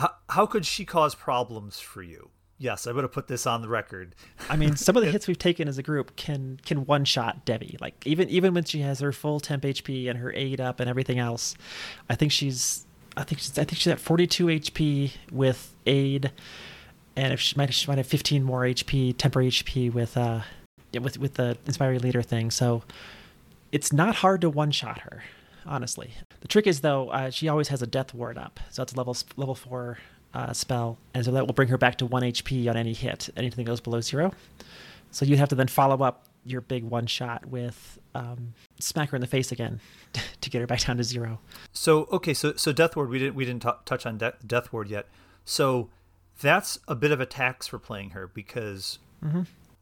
how 0.00 0.14
how 0.28 0.46
could 0.46 0.66
she 0.66 0.84
cause 0.84 1.14
problems 1.14 1.78
for 1.78 2.02
you? 2.02 2.30
Yes, 2.58 2.86
I'm 2.86 2.92
going 2.92 3.04
to 3.04 3.08
put 3.08 3.26
this 3.26 3.46
on 3.46 3.62
the 3.62 3.68
record. 3.68 4.14
I 4.50 4.56
mean, 4.56 4.76
some 4.76 4.94
of 4.94 5.02
the 5.02 5.10
hits 5.12 5.26
we've 5.26 5.38
taken 5.38 5.66
as 5.66 5.78
a 5.78 5.82
group 5.82 6.16
can 6.16 6.58
can 6.64 6.84
one 6.86 7.04
shot 7.04 7.44
Debbie. 7.44 7.76
Like 7.80 8.06
even 8.06 8.28
even 8.28 8.54
when 8.54 8.64
she 8.64 8.80
has 8.80 9.00
her 9.00 9.12
full 9.12 9.40
temp 9.40 9.62
HP 9.62 10.08
and 10.08 10.18
her 10.18 10.32
aid 10.32 10.60
up 10.60 10.80
and 10.80 10.88
everything 10.88 11.18
else, 11.18 11.54
I 12.08 12.14
think 12.14 12.32
she's 12.32 12.86
I 13.16 13.24
think 13.24 13.40
she's 13.40 13.58
I 13.58 13.64
think 13.64 13.78
she's 13.78 13.92
at 13.92 14.00
42 14.00 14.46
HP 14.46 15.12
with 15.30 15.74
aid, 15.86 16.32
and 17.16 17.32
if 17.32 17.40
she 17.40 17.56
might 17.56 17.72
she 17.72 17.86
might 17.86 17.98
have 17.98 18.06
15 18.06 18.42
more 18.42 18.62
HP 18.62 19.16
temporary 19.16 19.50
HP 19.50 19.92
with 19.92 20.16
uh 20.16 20.40
with 21.00 21.18
with 21.18 21.34
the 21.34 21.58
inspiring 21.66 22.00
leader 22.00 22.22
thing. 22.22 22.50
So 22.50 22.82
it's 23.70 23.92
not 23.92 24.16
hard 24.16 24.40
to 24.40 24.50
one 24.50 24.70
shot 24.70 25.00
her. 25.00 25.22
Honestly, 25.66 26.12
the 26.40 26.48
trick 26.48 26.66
is 26.66 26.80
though 26.80 27.10
uh, 27.10 27.30
she 27.30 27.48
always 27.48 27.68
has 27.68 27.82
a 27.82 27.86
death 27.86 28.14
ward 28.14 28.38
up, 28.38 28.60
so 28.70 28.82
it's 28.82 28.92
a 28.92 28.96
level 28.96 29.16
level 29.36 29.54
four 29.54 29.98
uh, 30.34 30.52
spell, 30.52 30.98
and 31.14 31.24
so 31.24 31.30
that 31.32 31.46
will 31.46 31.54
bring 31.54 31.68
her 31.68 31.78
back 31.78 31.96
to 31.98 32.06
one 32.06 32.22
HP 32.22 32.68
on 32.68 32.76
any 32.76 32.92
hit. 32.92 33.28
Anything 33.36 33.64
goes 33.64 33.80
below 33.80 34.00
zero. 34.00 34.32
So 35.10 35.24
you'd 35.24 35.38
have 35.38 35.48
to 35.48 35.54
then 35.56 35.66
follow 35.66 36.04
up 36.04 36.26
your 36.44 36.60
big 36.60 36.84
one 36.84 37.06
shot 37.06 37.46
with 37.46 37.98
um, 38.14 38.54
smack 38.78 39.10
her 39.10 39.16
in 39.16 39.20
the 39.20 39.26
face 39.26 39.52
again 39.52 39.80
to 40.40 40.50
get 40.50 40.60
her 40.60 40.66
back 40.66 40.80
down 40.86 40.96
to 40.96 41.04
zero. 41.04 41.40
So 41.72 42.08
okay, 42.12 42.32
so 42.34 42.54
so 42.54 42.72
Death 42.72 42.96
Ward, 42.96 43.10
we 43.10 43.18
didn't 43.18 43.34
we 43.34 43.44
didn't 43.44 43.62
t- 43.62 43.70
touch 43.84 44.06
on 44.06 44.18
De- 44.18 44.34
Death 44.46 44.72
Ward 44.72 44.88
yet. 44.88 45.06
So 45.44 45.90
that's 46.40 46.78
a 46.88 46.94
bit 46.94 47.10
of 47.10 47.20
a 47.20 47.26
tax 47.26 47.66
for 47.66 47.78
playing 47.78 48.10
her 48.10 48.26
because 48.26 48.98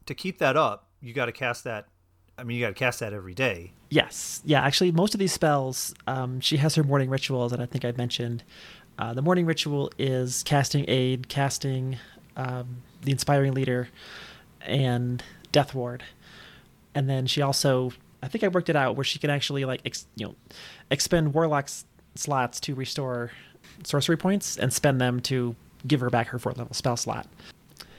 to 0.07 0.15
keep 0.15 0.39
that 0.39 0.57
up, 0.57 0.87
you 1.01 1.13
got 1.13 1.27
to 1.27 1.33
cast 1.33 1.63
that. 1.65 1.87
I 2.39 2.45
mean, 2.45 2.57
you 2.57 2.65
got 2.65 2.69
to 2.69 2.75
cast 2.75 3.01
that 3.01 3.13
every 3.13 3.35
day. 3.35 3.73
Yes, 3.91 4.41
yeah. 4.45 4.63
Actually, 4.63 4.93
most 4.93 5.13
of 5.13 5.19
these 5.19 5.33
spells, 5.33 5.95
um, 6.07 6.41
she 6.41 6.57
has 6.59 6.77
her 6.77 6.85
morning 6.85 7.11
rituals, 7.11 7.53
and 7.53 7.61
I 7.61 7.67
think 7.67 7.85
I 7.85 7.93
mentioned 7.93 8.45
uh, 8.99 9.13
the 9.13 9.23
morning 9.23 9.45
ritual 9.45 9.91
is 9.99 10.43
casting 10.45 10.85
aid, 10.89 11.29
casting 11.29 11.99
um, 12.37 12.83
the 13.03 13.11
inspiring 13.11 13.55
leader, 13.55 13.89
and 14.61 15.23
death 15.51 15.75
ward, 15.75 16.05
and 16.95 17.09
then 17.09 17.27
she 17.27 17.43
also, 17.43 17.93
I 18.23 18.29
think 18.29 18.45
I 18.45 18.49
worked 18.49 18.69
it 18.69 18.77
out 18.77 18.95
where 18.97 19.05
she 19.05 19.19
can 19.19 19.31
actually 19.31 19.65
like 19.65 19.81
ex- 19.85 20.07
you 20.15 20.27
know 20.27 20.35
expend 20.91 21.35
warlock's 21.35 21.85
slots 22.15 22.61
to 22.61 22.75
restore 22.75 23.33
sorcery 23.85 24.17
points 24.17 24.57
and 24.57 24.73
spend 24.73 25.01
them 25.01 25.21
to 25.21 25.57
give 25.87 26.01
her 26.01 26.11
back 26.11 26.29
her 26.29 26.39
fourth 26.39 26.59
level 26.59 26.75
spell 26.75 26.97
slot. 26.97 27.27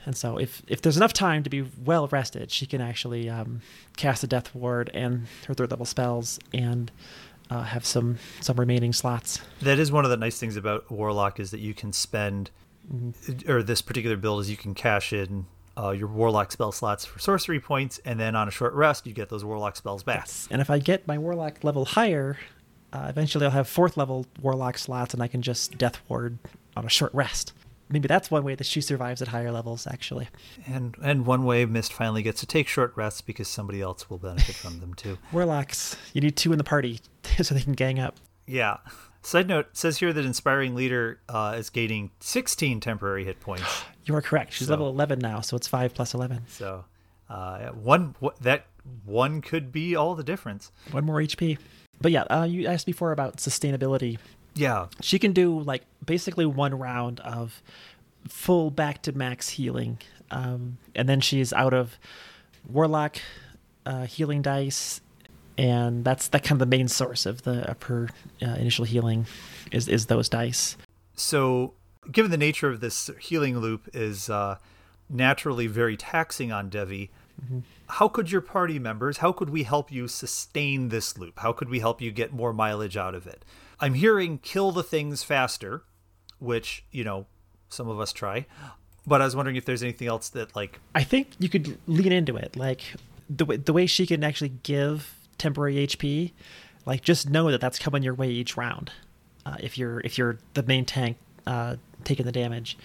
And 0.10 0.18
so, 0.18 0.40
if 0.40 0.64
if 0.68 0.82
there's 0.82 0.98
enough 0.98 1.14
time 1.14 1.44
to 1.44 1.52
be 1.52 1.62
well 1.86 2.08
rested, 2.08 2.50
she 2.50 2.66
can 2.66 2.82
actually 2.82 3.30
um, 3.30 3.62
cast 3.96 4.24
a 4.24 4.28
death 4.28 4.56
ward 4.56 4.90
and 4.92 5.28
her 5.46 5.54
third 5.54 5.70
level 5.70 5.86
spells, 5.86 6.40
and 6.52 6.92
uh, 7.52 7.62
have 7.62 7.86
some 7.86 8.18
some 8.42 8.60
remaining 8.60 8.92
slots. 8.92 9.40
That 9.62 9.78
is 9.78 9.92
one 9.92 10.06
of 10.06 10.10
the 10.10 10.18
nice 10.18 10.40
things 10.40 10.56
about 10.56 10.90
Warlock 10.90 11.40
is 11.40 11.52
that 11.52 11.60
you 11.60 11.76
can 11.76 11.94
spend, 11.94 12.50
or 13.48 13.62
this 13.62 13.84
particular 13.84 14.18
build 14.18 14.42
is 14.42 14.50
you 14.50 14.58
can 14.58 14.74
cash 14.74 15.14
in 15.14 15.46
uh, 15.78 15.92
your 15.92 16.08
Warlock 16.08 16.52
spell 16.52 16.72
slots 16.72 17.06
for 17.06 17.20
sorcery 17.20 17.60
points, 17.60 18.00
and 18.04 18.20
then 18.20 18.36
on 18.36 18.48
a 18.48 18.52
short 18.52 18.74
rest 18.74 19.06
you 19.06 19.14
get 19.14 19.30
those 19.30 19.46
Warlock 19.46 19.76
spells 19.76 20.02
back. 20.02 20.28
And 20.50 20.60
if 20.60 20.72
I 20.72 20.80
get 20.80 21.06
my 21.06 21.20
warlock 21.20 21.64
level 21.64 21.86
higher, 21.86 22.40
uh, 22.92 23.06
eventually 23.10 23.46
I'll 23.46 23.52
have 23.52 23.68
fourth 23.68 23.96
level 23.96 24.26
warlock 24.42 24.80
slots, 24.80 25.14
and 25.14 25.22
I 25.22 25.28
can 25.28 25.44
just 25.44 25.78
death 25.78 26.02
ward 26.10 26.40
on 26.76 26.84
a 26.84 26.90
short 26.90 27.14
rest. 27.14 27.54
Maybe 27.92 28.08
that's 28.08 28.30
one 28.30 28.44
way 28.44 28.54
that 28.56 28.68
she 28.68 28.82
survives 28.82 29.22
at 29.22 29.30
higher 29.30 29.52
levels. 29.52 29.88
Actually, 29.88 30.28
And 30.68 30.96
and 31.04 31.26
one 31.26 31.44
way 31.44 31.66
Mist 31.66 31.92
finally 31.92 32.22
gets 32.22 32.40
to 32.42 32.46
take 32.46 32.68
short 32.68 32.94
rests 32.96 33.22
because 33.22 33.48
somebody 33.48 33.82
else 33.82 34.10
will 34.10 34.20
benefit 34.20 34.56
from 34.56 34.80
them 34.80 34.94
too. 34.94 35.18
warlocks, 35.32 35.96
you 36.14 36.22
need 36.22 36.36
two 36.36 36.52
in 36.52 36.58
the 36.58 36.64
party 36.64 37.00
so 37.42 37.56
they 37.56 37.62
can 37.62 37.74
gang 37.74 38.00
up. 38.00 38.18
Yeah. 38.46 38.78
Side 39.22 39.48
note 39.48 39.68
says 39.74 39.98
here 39.98 40.14
that 40.14 40.24
Inspiring 40.26 40.76
Leader 40.76 41.20
uh, 41.28 41.56
is 41.58 41.70
gaining 41.70 42.12
16 42.22 42.80
temporary 42.80 43.26
hit 43.26 43.40
points. 43.40 43.84
You 44.06 44.16
are 44.16 44.24
correct. 44.24 44.54
She's 44.54 44.66
So- 44.66 44.74
level 44.74 44.90
11 44.90 45.20
now, 45.20 45.40
so 45.42 45.56
it's 45.56 45.68
5 45.68 45.94
plus 45.94 46.16
11. 46.16 46.46
So 46.48 46.84
uh, 47.30 47.68
one 47.70 48.16
that 48.42 48.66
one 49.06 49.42
could 49.42 49.72
be 49.72 49.96
all 49.96 50.16
the 50.16 50.24
difference. 50.24 50.72
One 50.90 51.06
more 51.06 51.18
HP. 51.18 51.60
But 52.02 52.12
yeah, 52.12 52.24
uh, 52.24 52.46
you 52.46 52.66
asked 52.66 52.88
before 52.88 53.12
about 53.12 53.38
sustainability. 53.38 54.18
Yeah. 54.56 54.88
She 55.02 55.20
can 55.20 55.34
do 55.34 55.60
like 55.60 55.84
basically 56.06 56.46
one 56.46 56.78
round 56.78 57.20
of 57.22 57.62
full 58.28 58.72
back 58.72 59.02
to 59.04 59.12
max 59.12 59.50
healing, 59.50 60.00
um, 60.32 60.78
and 60.96 61.08
then 61.08 61.22
she's 61.22 61.54
out 61.54 61.74
of 61.74 61.98
warlock 62.68 63.18
uh, 63.86 64.06
healing 64.06 64.42
dice, 64.42 65.02
and 65.58 66.04
that's 66.04 66.28
that 66.30 66.44
kind 66.44 66.54
of 66.54 66.60
the 66.60 66.78
main 66.78 66.88
source 66.88 67.26
of 67.26 67.44
the 67.44 67.70
of 67.70 67.82
her 67.84 68.10
uh, 68.42 68.56
initial 68.56 68.86
healing 68.86 69.26
is 69.72 69.88
is 69.88 70.08
those 70.08 70.30
dice. 70.30 70.78
So, 71.16 71.74
given 72.12 72.32
the 72.32 72.38
nature 72.38 72.70
of 72.70 72.80
this 72.80 73.10
healing 73.20 73.60
loop 73.60 73.90
is 73.94 74.30
uh, 74.30 74.58
naturally 75.10 75.68
very 75.68 75.98
taxing 75.98 76.52
on 76.52 76.70
Devi, 76.70 77.12
how 77.88 78.08
could 78.08 78.32
your 78.32 78.42
party 78.42 78.80
members, 78.80 79.18
how 79.18 79.32
could 79.32 79.50
we 79.50 79.64
help 79.64 79.92
you 79.92 80.08
sustain 80.08 80.90
this 80.90 81.18
loop? 81.18 81.40
How 81.40 81.52
could 81.52 81.70
we 81.70 81.80
help 81.80 82.02
you 82.02 82.12
get 82.12 82.34
more 82.34 82.54
mileage 82.54 82.98
out 82.98 83.16
of 83.16 83.26
it? 83.26 83.44
I'm 83.82 83.94
hearing 83.94 84.40
kill 84.40 84.72
the 84.72 84.84
things 84.84 85.24
faster, 85.24 85.84
which, 86.40 86.84
you 86.92 87.04
know, 87.04 87.26
some 87.70 87.88
of 87.88 88.00
us 88.00 88.12
try. 88.12 88.46
But 89.08 89.22
I 89.22 89.26
was 89.26 89.36
wondering 89.36 89.56
if 89.56 89.66
there's 89.66 89.82
anything 89.82 90.08
else 90.08 90.30
that, 90.30 90.56
like, 90.56 90.80
I 90.94 91.04
think 91.04 91.30
you 91.40 91.50
could 91.50 91.78
lean 91.88 92.12
into 92.12 92.36
it, 92.36 92.56
like 92.56 92.82
the 93.30 93.46
way 93.46 93.58
the 93.58 93.74
way 93.74 93.86
she 93.86 94.06
can 94.06 94.24
actually 94.24 94.54
give 94.64 95.16
temporary 95.38 95.76
HP. 95.88 96.32
Like 96.86 97.02
just 97.02 97.30
know 97.30 97.52
that 97.52 97.62
that's 97.62 97.78
coming 97.78 98.04
your 98.04 98.14
way 98.14 98.30
each 98.30 98.58
round. 98.58 98.92
Uh, 99.46 99.58
if 99.60 99.78
you're 99.78 100.00
if 100.02 100.18
you're 100.18 100.38
the 100.54 100.64
main 100.64 100.86
tank 100.86 101.18
uh, 101.46 101.76
taking 102.04 102.26
the 102.26 102.32
damage, 102.32 102.78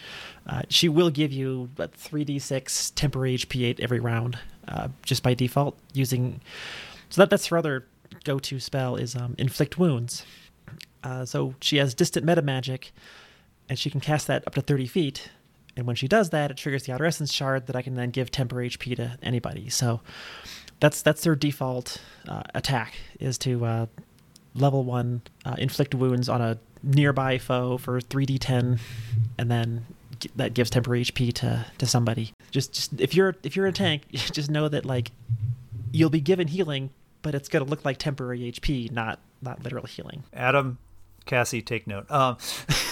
uh, 0.46 0.62
she 0.68 0.88
will 0.88 1.10
give 1.10 1.32
you 1.32 1.70
three 1.94 2.24
d 2.24 2.38
six 2.38 2.90
temporary 2.90 3.36
HP 3.36 3.64
eight 3.64 3.80
every 3.80 4.00
round, 4.00 4.38
uh, 4.68 4.88
just 5.02 5.22
by 5.22 5.34
default 5.34 5.78
using. 5.92 6.40
So 7.08 7.22
that 7.22 7.30
that's 7.30 7.46
her 7.46 7.56
other 7.56 7.86
go 8.24 8.38
to 8.38 8.60
spell 8.60 8.96
is 8.96 9.16
um, 9.16 9.34
inflict 9.38 9.78
wounds. 9.78 10.24
Uh, 11.04 11.24
so 11.24 11.54
she 11.60 11.76
has 11.76 11.94
distant 11.94 12.24
meta 12.24 12.42
magic, 12.42 12.92
and 13.68 13.78
she 13.78 13.90
can 13.90 14.00
cast 14.00 14.26
that 14.26 14.46
up 14.46 14.54
to 14.54 14.62
30 14.62 14.86
feet. 14.86 15.30
And 15.76 15.86
when 15.86 15.96
she 15.96 16.08
does 16.08 16.30
that, 16.30 16.50
it 16.50 16.56
triggers 16.56 16.84
the 16.84 16.92
outer 16.92 17.04
essence 17.04 17.32
shard 17.32 17.66
that 17.66 17.76
I 17.76 17.82
can 17.82 17.94
then 17.94 18.10
give 18.10 18.30
temporary 18.30 18.70
HP 18.70 18.96
to 18.96 19.18
anybody. 19.22 19.68
So 19.68 20.00
that's 20.80 21.02
that's 21.02 21.22
their 21.22 21.34
default 21.34 22.00
uh, 22.28 22.42
attack 22.54 22.94
is 23.20 23.38
to 23.38 23.64
uh, 23.64 23.86
level 24.54 24.84
one 24.84 25.22
uh, 25.44 25.56
inflict 25.58 25.94
wounds 25.94 26.28
on 26.28 26.40
a 26.40 26.58
nearby 26.82 27.38
foe 27.38 27.78
for 27.78 28.00
3d10, 28.00 28.78
and 29.38 29.50
then 29.50 29.86
that 30.36 30.54
gives 30.54 30.70
temporary 30.70 31.04
HP 31.04 31.32
to 31.34 31.66
to 31.78 31.86
somebody. 31.86 32.32
Just 32.50 32.72
just 32.72 33.00
if 33.00 33.14
you're 33.14 33.34
if 33.42 33.56
you're 33.56 33.66
a 33.66 33.72
tank, 33.72 34.02
just 34.12 34.50
know 34.50 34.68
that 34.68 34.84
like 34.84 35.10
you'll 35.92 36.10
be 36.10 36.20
given 36.20 36.48
healing, 36.48 36.90
but 37.22 37.34
it's 37.34 37.48
gonna 37.48 37.64
look 37.64 37.84
like 37.84 37.98
temporary 37.98 38.40
HP, 38.52 38.90
not 38.90 39.18
not 39.42 39.62
literal 39.62 39.86
healing. 39.86 40.24
Adam, 40.32 40.78
Cassie, 41.26 41.62
take 41.62 41.86
note. 41.86 42.10
Um, 42.10 42.36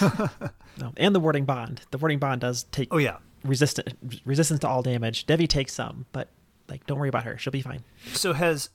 No, 0.79 0.93
and 0.97 1.15
the 1.15 1.21
warding 1.21 1.45
bond. 1.45 1.83
The 1.91 1.99
warding 1.99 2.19
bond 2.19 2.41
does 2.41 2.65
take 2.65 2.89
oh, 2.91 2.99
yeah. 2.99 3.19
resistant 3.45 3.93
resistance 4.25 4.61
to 4.61 4.69
all 4.69 4.83
damage. 4.83 5.27
Devi 5.27 5.47
takes 5.47 5.73
some, 5.75 6.07
but 6.13 6.29
like 6.69 6.87
don't 6.87 6.99
worry 6.99 7.09
about 7.09 7.25
her. 7.25 7.37
She'll 7.39 7.51
be 7.51 7.63
fine. 7.63 7.85
So 8.15 8.33
has 8.33 8.71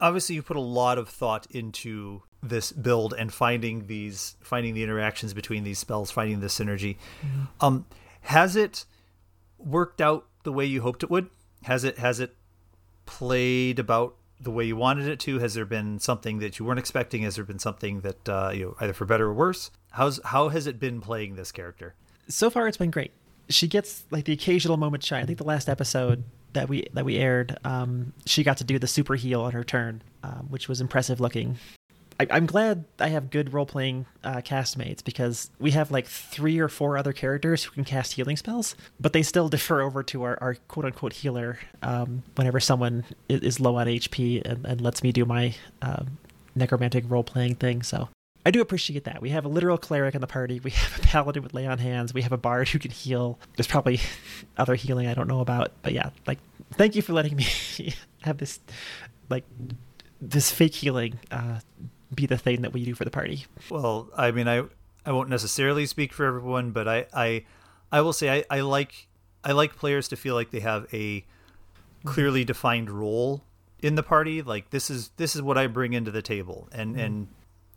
obviously 0.00 0.34
you 0.34 0.42
put 0.42 0.56
a 0.56 0.60
lot 0.60 0.98
of 0.98 1.08
thought 1.08 1.46
into 1.50 2.22
this 2.42 2.72
build 2.72 3.14
and 3.16 3.32
finding 3.32 3.86
these 3.86 4.36
finding 4.40 4.74
the 4.74 4.82
interactions 4.82 5.34
between 5.34 5.64
these 5.64 5.78
spells, 5.78 6.10
finding 6.10 6.40
the 6.40 6.48
synergy. 6.48 6.96
Um, 7.60 7.86
has 8.22 8.56
it 8.56 8.84
worked 9.58 10.00
out 10.00 10.26
the 10.42 10.52
way 10.52 10.64
you 10.64 10.82
hoped 10.82 11.02
it 11.02 11.10
would? 11.10 11.28
Has 11.62 11.84
it 11.84 11.98
has 11.98 12.20
it 12.20 12.34
played 13.06 13.78
about 13.78 14.16
the 14.40 14.50
way 14.50 14.64
you 14.64 14.76
wanted 14.76 15.08
it 15.08 15.20
to? 15.20 15.38
Has 15.38 15.54
there 15.54 15.64
been 15.64 15.98
something 15.98 16.38
that 16.38 16.58
you 16.58 16.64
weren't 16.64 16.78
expecting? 16.78 17.22
Has 17.22 17.36
there 17.36 17.44
been 17.44 17.58
something 17.58 18.00
that 18.00 18.28
uh, 18.28 18.50
you 18.54 18.64
know 18.64 18.76
either 18.80 18.92
for 18.92 19.04
better 19.04 19.26
or 19.26 19.34
worse? 19.34 19.70
How's 19.90 20.20
how 20.24 20.48
has 20.48 20.66
it 20.66 20.78
been 20.78 21.00
playing 21.00 21.36
this 21.36 21.52
character? 21.52 21.94
So 22.28 22.50
far 22.50 22.68
it's 22.68 22.76
been 22.76 22.90
great. 22.90 23.12
She 23.48 23.68
gets 23.68 24.04
like 24.10 24.24
the 24.24 24.32
occasional 24.32 24.76
moment 24.76 25.04
shine. 25.04 25.22
I 25.22 25.26
think 25.26 25.38
the 25.38 25.44
last 25.44 25.68
episode 25.68 26.24
that 26.52 26.68
we 26.68 26.86
that 26.94 27.04
we 27.04 27.16
aired, 27.16 27.58
um, 27.64 28.12
she 28.24 28.42
got 28.42 28.56
to 28.58 28.64
do 28.64 28.78
the 28.78 28.86
super 28.86 29.14
heal 29.14 29.42
on 29.42 29.52
her 29.52 29.64
turn, 29.64 30.02
um, 30.22 30.46
which 30.50 30.68
was 30.68 30.80
impressive 30.80 31.20
looking. 31.20 31.58
I, 32.18 32.26
I'm 32.30 32.46
glad 32.46 32.84
I 32.98 33.08
have 33.08 33.30
good 33.30 33.52
role 33.52 33.66
playing 33.66 34.06
uh, 34.24 34.36
castmates 34.36 35.04
because 35.04 35.50
we 35.58 35.72
have 35.72 35.90
like 35.90 36.06
three 36.06 36.58
or 36.58 36.68
four 36.68 36.96
other 36.96 37.12
characters 37.12 37.64
who 37.64 37.72
can 37.72 37.84
cast 37.84 38.14
healing 38.14 38.36
spells, 38.36 38.74
but 39.00 39.12
they 39.12 39.22
still 39.22 39.48
defer 39.56 39.80
over 39.80 40.02
to 40.04 40.22
our, 40.22 40.38
our 40.40 40.54
quote 40.68 40.86
unquote 40.86 41.12
healer 41.12 41.58
um, 41.82 42.22
whenever 42.34 42.60
someone 42.60 43.04
is 43.28 43.60
low 43.60 43.76
on 43.76 43.86
HP 43.86 44.42
and, 44.44 44.64
and 44.64 44.80
lets 44.80 45.02
me 45.02 45.12
do 45.12 45.24
my 45.24 45.54
um, 45.82 46.18
necromantic 46.54 47.04
role 47.08 47.24
playing 47.24 47.56
thing. 47.56 47.82
So 47.82 48.08
I 48.46 48.50
do 48.50 48.60
appreciate 48.60 49.04
that. 49.04 49.20
We 49.20 49.30
have 49.30 49.44
a 49.44 49.48
literal 49.48 49.76
cleric 49.76 50.14
in 50.14 50.20
the 50.20 50.26
party. 50.26 50.60
We 50.60 50.70
have 50.72 50.98
a 50.98 51.02
paladin 51.02 51.42
with 51.42 51.52
lay 51.52 51.66
on 51.66 51.78
hands. 51.78 52.14
We 52.14 52.22
have 52.22 52.32
a 52.32 52.38
bard 52.38 52.68
who 52.68 52.78
can 52.78 52.90
heal. 52.90 53.38
There's 53.56 53.66
probably 53.66 54.00
other 54.56 54.74
healing 54.74 55.06
I 55.06 55.14
don't 55.14 55.28
know 55.28 55.40
about, 55.40 55.72
but 55.82 55.92
yeah, 55.92 56.10
like 56.26 56.38
thank 56.74 56.96
you 56.96 57.02
for 57.02 57.12
letting 57.12 57.36
me 57.36 57.46
have 58.22 58.38
this 58.38 58.60
like 59.28 59.44
this 60.20 60.50
fake 60.50 60.74
healing 60.74 61.18
uh, 61.30 61.60
be 62.14 62.26
the 62.26 62.38
thing 62.38 62.62
that 62.62 62.72
we 62.72 62.84
do 62.84 62.94
for 62.94 63.04
the 63.04 63.10
party. 63.10 63.46
Well, 63.70 64.08
I 64.16 64.30
mean, 64.30 64.48
I 64.48 64.64
I 65.04 65.12
won't 65.12 65.28
necessarily 65.28 65.86
speak 65.86 66.12
for 66.12 66.24
everyone, 66.24 66.70
but 66.70 66.88
I 66.88 67.06
I, 67.12 67.44
I 67.92 68.00
will 68.00 68.12
say 68.12 68.30
I, 68.30 68.44
I 68.58 68.60
like 68.60 69.08
I 69.44 69.52
like 69.52 69.76
players 69.76 70.08
to 70.08 70.16
feel 70.16 70.34
like 70.34 70.50
they 70.50 70.60
have 70.60 70.84
a 70.92 71.20
mm-hmm. 71.20 72.08
clearly 72.08 72.44
defined 72.44 72.90
role 72.90 73.44
in 73.80 73.94
the 73.94 74.02
party. 74.02 74.42
Like 74.42 74.70
this 74.70 74.90
is 74.90 75.10
this 75.16 75.34
is 75.36 75.42
what 75.42 75.58
I 75.58 75.66
bring 75.66 75.92
into 75.92 76.10
the 76.10 76.22
table, 76.22 76.68
and 76.72 76.92
mm-hmm. 76.92 77.00
and 77.00 77.28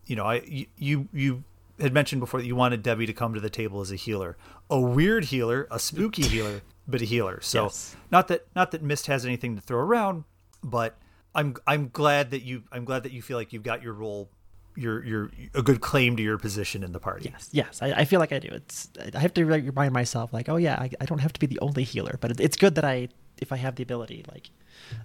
you 0.05 0.15
know 0.15 0.25
I 0.25 0.41
you- 0.45 0.67
you 0.77 1.07
you 1.13 1.43
had 1.79 1.93
mentioned 1.93 2.19
before 2.19 2.41
that 2.41 2.47
you 2.47 2.55
wanted 2.55 2.83
Debbie 2.83 3.05
to 3.05 3.13
come 3.13 3.33
to 3.33 3.39
the 3.39 3.49
table 3.49 3.79
as 3.81 3.91
a 3.91 3.95
healer, 3.95 4.35
a 4.69 4.79
weird 4.79 5.25
healer, 5.25 5.67
a 5.71 5.79
spooky 5.79 6.23
healer, 6.23 6.61
but 6.87 7.01
a 7.01 7.05
healer. 7.05 7.39
So 7.41 7.63
Yes. 7.63 7.95
not 8.11 8.27
that 8.27 8.47
not 8.55 8.71
that 8.71 8.81
Mist 8.81 9.07
has 9.07 9.25
anything 9.25 9.55
to 9.55 9.61
throw 9.61 9.79
around, 9.79 10.25
but 10.63 10.97
I'm 11.39 11.55
I'm 11.65 11.89
glad 11.93 12.31
that 12.31 12.43
you 12.43 12.63
I'm 12.71 12.83
glad 12.83 13.03
that 13.03 13.13
you 13.13 13.21
feel 13.21 13.37
like 13.37 13.53
you've 13.53 13.63
got 13.63 13.81
your 13.81 13.93
role, 13.93 14.29
your 14.75 15.03
your 15.05 15.31
a 15.53 15.61
good 15.61 15.79
claim 15.79 16.17
to 16.17 16.23
your 16.23 16.37
position 16.37 16.83
in 16.83 16.91
the 16.91 16.99
party. 16.99 17.29
Yes, 17.31 17.49
yes, 17.53 17.81
I, 17.81 17.93
I 17.93 18.05
feel 18.05 18.19
like 18.19 18.33
I 18.33 18.39
do. 18.39 18.49
It's 18.49 18.89
I 19.15 19.19
have 19.19 19.33
to 19.35 19.45
remind 19.45 19.93
myself 19.93 20.33
like, 20.33 20.49
oh 20.49 20.57
yeah, 20.57 20.75
I, 20.75 20.89
I 20.99 21.05
don't 21.05 21.19
have 21.19 21.31
to 21.31 21.39
be 21.39 21.47
the 21.47 21.59
only 21.61 21.83
healer, 21.83 22.17
but 22.19 22.31
it, 22.31 22.41
it's 22.41 22.57
good 22.57 22.75
that 22.75 22.83
I 22.83 23.07
if 23.37 23.53
I 23.53 23.55
have 23.55 23.75
the 23.75 23.83
ability 23.83 24.25
like 24.29 24.49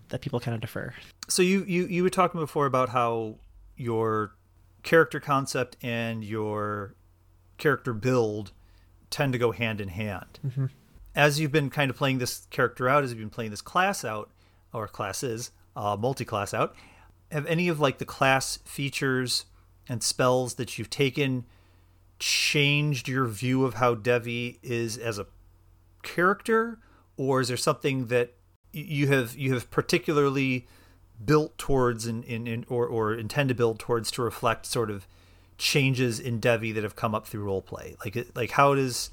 that 0.09 0.23
people 0.23 0.41
kind 0.41 0.57
of 0.57 0.61
defer. 0.61 0.93
So 1.29 1.41
you 1.41 1.65
you 1.69 1.87
you 1.87 2.03
were 2.03 2.11
talking 2.11 2.41
before 2.41 2.67
about 2.67 2.89
how 2.89 3.37
your 3.77 4.35
character 4.83 5.21
concept 5.21 5.77
and 5.83 6.25
your 6.25 6.97
character 7.59 7.95
build 7.95 8.51
tend 9.11 9.33
to 9.35 9.39
go 9.39 9.53
hand 9.53 9.81
in 9.81 9.89
hand. 9.89 10.41
Mm-hmm. 10.45 10.67
As 11.15 11.39
you've 11.39 11.53
been 11.53 11.71
kind 11.71 11.91
of 11.93 11.97
playing 11.97 12.19
this 12.19 12.49
character 12.51 12.89
out, 12.89 13.05
as 13.05 13.11
you've 13.11 13.21
been 13.21 13.31
playing 13.31 13.53
this 13.53 13.63
class 13.63 14.05
out, 14.05 14.31
or 14.73 14.89
classes, 14.89 15.53
uh, 15.77 15.97
multi-class 15.99 16.55
out, 16.55 16.75
have 17.31 17.47
any 17.47 17.69
of 17.69 17.81
like 17.81 17.99
the 17.99 18.05
class 18.05 18.59
features 18.65 19.47
and 19.89 20.03
spells 20.03 20.55
that 20.55 20.79
you've 20.79 20.91
taken 20.91 21.45
changed 22.19 23.09
your 23.09 23.27
view 23.27 23.65
of 23.65 23.75
how 23.75 23.95
Devi 23.95 24.59
is 24.63 24.97
as 24.97 25.19
a 25.19 25.27
character, 26.03 26.79
or 27.17 27.41
is 27.41 27.49
there 27.49 27.57
something 27.57 28.07
that 28.07 28.35
you 28.73 29.09
have 29.09 29.37
you 29.37 29.53
have 29.55 29.71
particularly 29.71 30.67
built 31.25 31.57
towards 31.59 32.07
in, 32.07 32.23
in, 32.25 32.47
in 32.47 32.65
or, 32.69 32.87
or 32.87 33.15
intend 33.15 33.49
to 33.49 33.55
build 33.55 33.79
towards 33.79 34.11
to 34.13 34.23
reflect 34.23 34.67
sort 34.67 34.91
of 34.91 35.07
changes 35.59 36.19
in 36.19 36.41
Devi 36.41 36.73
that 36.73 36.83
have 36.83 36.97
come 36.97 37.15
up 37.15 37.27
through 37.27 37.45
roleplay? 37.45 37.97
Like 38.05 38.27
like 38.35 38.53
how 38.53 38.75
does 38.75 39.11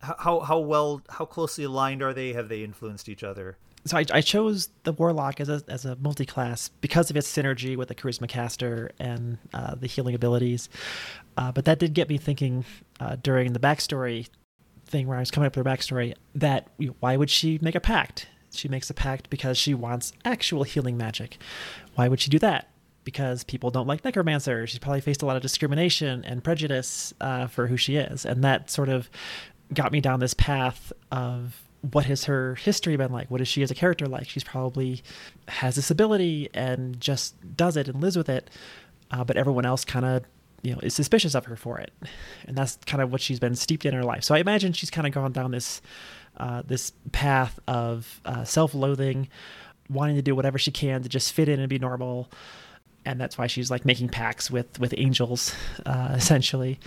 how 0.00 0.40
how 0.40 0.58
well 0.58 1.02
how 1.10 1.24
closely 1.24 1.64
aligned 1.64 2.02
are 2.02 2.14
they? 2.14 2.32
Have 2.32 2.48
they 2.48 2.64
influenced 2.64 3.08
each 3.08 3.22
other? 3.22 3.56
So 3.84 3.96
I, 3.96 4.04
I 4.12 4.20
chose 4.20 4.68
the 4.84 4.92
warlock 4.92 5.40
as 5.40 5.48
a 5.48 5.62
as 5.68 5.84
a 5.84 5.96
multi 5.96 6.24
class 6.24 6.68
because 6.68 7.10
of 7.10 7.16
its 7.16 7.30
synergy 7.30 7.76
with 7.76 7.88
the 7.88 7.94
charisma 7.94 8.28
caster 8.28 8.90
and 8.98 9.38
uh, 9.52 9.74
the 9.74 9.86
healing 9.86 10.14
abilities. 10.14 10.68
Uh, 11.36 11.50
but 11.50 11.64
that 11.64 11.78
did 11.78 11.94
get 11.94 12.08
me 12.08 12.18
thinking 12.18 12.64
uh, 13.00 13.16
during 13.22 13.52
the 13.52 13.58
backstory 13.58 14.28
thing 14.86 15.08
where 15.08 15.16
I 15.16 15.20
was 15.20 15.30
coming 15.30 15.46
up 15.46 15.56
with 15.56 15.66
her 15.66 15.70
backstory 15.70 16.14
that 16.34 16.68
why 17.00 17.16
would 17.16 17.30
she 17.30 17.58
make 17.62 17.74
a 17.74 17.80
pact? 17.80 18.28
She 18.52 18.68
makes 18.68 18.90
a 18.90 18.94
pact 18.94 19.30
because 19.30 19.56
she 19.56 19.72
wants 19.72 20.12
actual 20.24 20.62
healing 20.62 20.96
magic. 20.96 21.38
Why 21.94 22.08
would 22.08 22.20
she 22.20 22.30
do 22.30 22.38
that? 22.40 22.68
Because 23.02 23.42
people 23.42 23.70
don't 23.70 23.86
like 23.86 24.04
necromancers. 24.04 24.70
She's 24.70 24.78
probably 24.78 25.00
faced 25.00 25.22
a 25.22 25.26
lot 25.26 25.36
of 25.36 25.42
discrimination 25.42 26.24
and 26.24 26.44
prejudice 26.44 27.14
uh, 27.20 27.46
for 27.46 27.66
who 27.66 27.76
she 27.76 27.96
is, 27.96 28.24
and 28.24 28.44
that 28.44 28.70
sort 28.70 28.88
of 28.88 29.10
got 29.74 29.90
me 29.90 30.00
down 30.00 30.20
this 30.20 30.34
path 30.34 30.92
of 31.10 31.62
what 31.90 32.06
has 32.06 32.24
her 32.24 32.54
history 32.54 32.96
been 32.96 33.12
like? 33.12 33.30
What 33.30 33.40
is 33.40 33.48
she 33.48 33.62
as 33.62 33.70
a 33.70 33.74
character 33.74 34.06
like? 34.06 34.28
She's 34.28 34.44
probably 34.44 35.02
has 35.48 35.74
this 35.74 35.90
ability 35.90 36.48
and 36.54 37.00
just 37.00 37.34
does 37.56 37.76
it 37.76 37.88
and 37.88 38.00
lives 38.00 38.16
with 38.16 38.28
it, 38.28 38.48
uh, 39.10 39.24
but 39.24 39.36
everyone 39.36 39.66
else 39.66 39.84
kind 39.84 40.04
of 40.04 40.24
you 40.62 40.72
know 40.72 40.78
is 40.80 40.94
suspicious 40.94 41.34
of 41.34 41.44
her 41.46 41.56
for 41.56 41.78
it, 41.78 41.92
and 42.46 42.56
that's 42.56 42.76
kind 42.86 43.02
of 43.02 43.10
what 43.10 43.20
she's 43.20 43.40
been 43.40 43.56
steeped 43.56 43.84
in 43.84 43.94
her 43.94 44.04
life. 44.04 44.22
So 44.22 44.34
I 44.34 44.38
imagine 44.38 44.72
she's 44.72 44.90
kind 44.90 45.06
of 45.06 45.12
gone 45.12 45.32
down 45.32 45.50
this 45.50 45.82
uh, 46.36 46.62
this 46.64 46.92
path 47.10 47.58
of 47.66 48.20
uh, 48.24 48.44
self-loathing, 48.44 49.28
wanting 49.90 50.16
to 50.16 50.22
do 50.22 50.34
whatever 50.34 50.58
she 50.58 50.70
can 50.70 51.02
to 51.02 51.08
just 51.08 51.32
fit 51.32 51.48
in 51.48 51.58
and 51.58 51.68
be 51.68 51.80
normal, 51.80 52.30
and 53.04 53.20
that's 53.20 53.36
why 53.36 53.48
she's 53.48 53.72
like 53.72 53.84
making 53.84 54.08
pacts 54.08 54.52
with 54.52 54.78
with 54.78 54.94
angels, 54.96 55.52
uh, 55.84 56.10
essentially. 56.16 56.78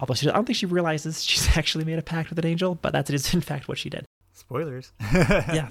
Although 0.00 0.14
she, 0.14 0.28
I 0.28 0.32
don't 0.32 0.44
think 0.44 0.56
she 0.56 0.66
realizes 0.66 1.22
she's 1.24 1.56
actually 1.56 1.84
made 1.84 1.98
a 1.98 2.02
pact 2.02 2.30
with 2.30 2.38
an 2.38 2.46
angel, 2.46 2.74
but 2.74 2.92
that 2.92 3.08
is 3.10 3.32
in 3.34 3.40
fact 3.40 3.68
what 3.68 3.78
she 3.78 3.90
did. 3.90 4.04
Spoilers. 4.32 4.92
yeah, 5.12 5.68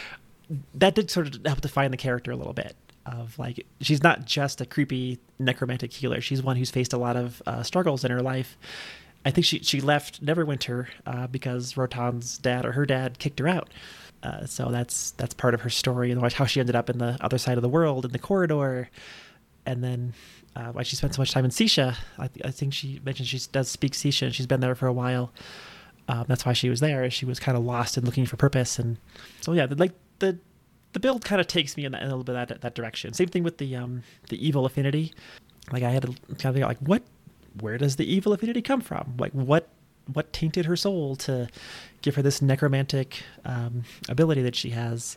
that 0.74 0.94
did 0.94 1.10
sort 1.10 1.34
of 1.34 1.44
help 1.44 1.60
define 1.60 1.90
the 1.90 1.96
character 1.96 2.30
a 2.30 2.36
little 2.36 2.52
bit. 2.52 2.76
Of 3.06 3.38
like, 3.38 3.66
she's 3.80 4.02
not 4.02 4.26
just 4.26 4.60
a 4.60 4.66
creepy 4.66 5.18
necromantic 5.38 5.92
healer. 5.92 6.20
She's 6.20 6.42
one 6.42 6.56
who's 6.56 6.70
faced 6.70 6.92
a 6.92 6.98
lot 6.98 7.16
of 7.16 7.42
uh, 7.46 7.62
struggles 7.62 8.04
in 8.04 8.10
her 8.10 8.22
life. 8.22 8.56
I 9.24 9.30
think 9.30 9.44
she 9.44 9.60
she 9.60 9.80
left 9.80 10.24
Neverwinter 10.24 10.86
uh, 11.06 11.26
because 11.26 11.76
Rotan's 11.76 12.38
dad 12.38 12.64
or 12.64 12.72
her 12.72 12.86
dad 12.86 13.18
kicked 13.18 13.38
her 13.38 13.48
out. 13.48 13.70
Uh, 14.22 14.44
so 14.46 14.70
that's 14.70 15.12
that's 15.12 15.34
part 15.34 15.54
of 15.54 15.62
her 15.62 15.70
story 15.70 16.10
and 16.10 16.32
how 16.32 16.44
she 16.44 16.60
ended 16.60 16.76
up 16.76 16.90
in 16.90 16.98
the 16.98 17.16
other 17.20 17.38
side 17.38 17.58
of 17.58 17.62
the 17.62 17.68
world 17.68 18.04
in 18.04 18.12
the 18.12 18.18
corridor, 18.18 18.90
and 19.66 19.82
then 19.82 20.12
uh, 20.56 20.72
why 20.72 20.82
she 20.82 20.96
spent 20.96 21.14
so 21.14 21.22
much 21.22 21.32
time 21.32 21.44
in 21.44 21.50
Sisha. 21.50 21.96
I, 22.18 22.28
th- 22.28 22.44
I, 22.44 22.50
think 22.50 22.74
she 22.74 23.00
mentioned 23.04 23.28
she 23.28 23.40
does 23.52 23.68
speak 23.68 23.92
Sisha 23.92 24.22
and 24.22 24.34
she's 24.34 24.46
been 24.46 24.60
there 24.60 24.74
for 24.74 24.86
a 24.86 24.92
while. 24.92 25.32
Um, 26.08 26.24
that's 26.28 26.44
why 26.44 26.52
she 26.52 26.68
was 26.68 26.80
there. 26.80 27.08
She 27.10 27.24
was 27.24 27.38
kind 27.38 27.56
of 27.56 27.64
lost 27.64 27.96
and 27.96 28.04
looking 28.04 28.26
for 28.26 28.36
purpose, 28.36 28.78
and 28.80 28.96
so 29.40 29.52
yeah, 29.52 29.66
the, 29.66 29.76
like 29.76 29.92
the 30.18 30.38
the 30.92 30.98
build 30.98 31.24
kind 31.24 31.40
of 31.40 31.46
takes 31.46 31.76
me 31.76 31.84
in, 31.84 31.92
that, 31.92 32.02
in 32.02 32.08
a 32.08 32.10
little 32.10 32.24
bit 32.24 32.32
that 32.32 32.60
that 32.62 32.74
direction. 32.74 33.12
Same 33.12 33.28
thing 33.28 33.44
with 33.44 33.58
the 33.58 33.76
um 33.76 34.02
the 34.28 34.44
evil 34.44 34.66
affinity. 34.66 35.12
Like 35.70 35.84
I 35.84 35.90
had 35.90 36.02
to 36.02 36.08
kind 36.08 36.46
of 36.46 36.54
think 36.54 36.66
like 36.66 36.78
what 36.78 37.02
where 37.60 37.78
does 37.78 37.96
the 37.96 38.12
evil 38.12 38.32
affinity 38.32 38.60
come 38.62 38.80
from? 38.80 39.14
Like 39.18 39.32
what 39.32 39.68
what 40.12 40.32
tainted 40.32 40.66
her 40.66 40.76
soul 40.76 41.14
to 41.14 41.48
give 42.02 42.16
her 42.16 42.22
this 42.22 42.42
necromantic 42.42 43.22
um, 43.44 43.84
ability 44.08 44.42
that 44.42 44.56
she 44.56 44.70
has? 44.70 45.16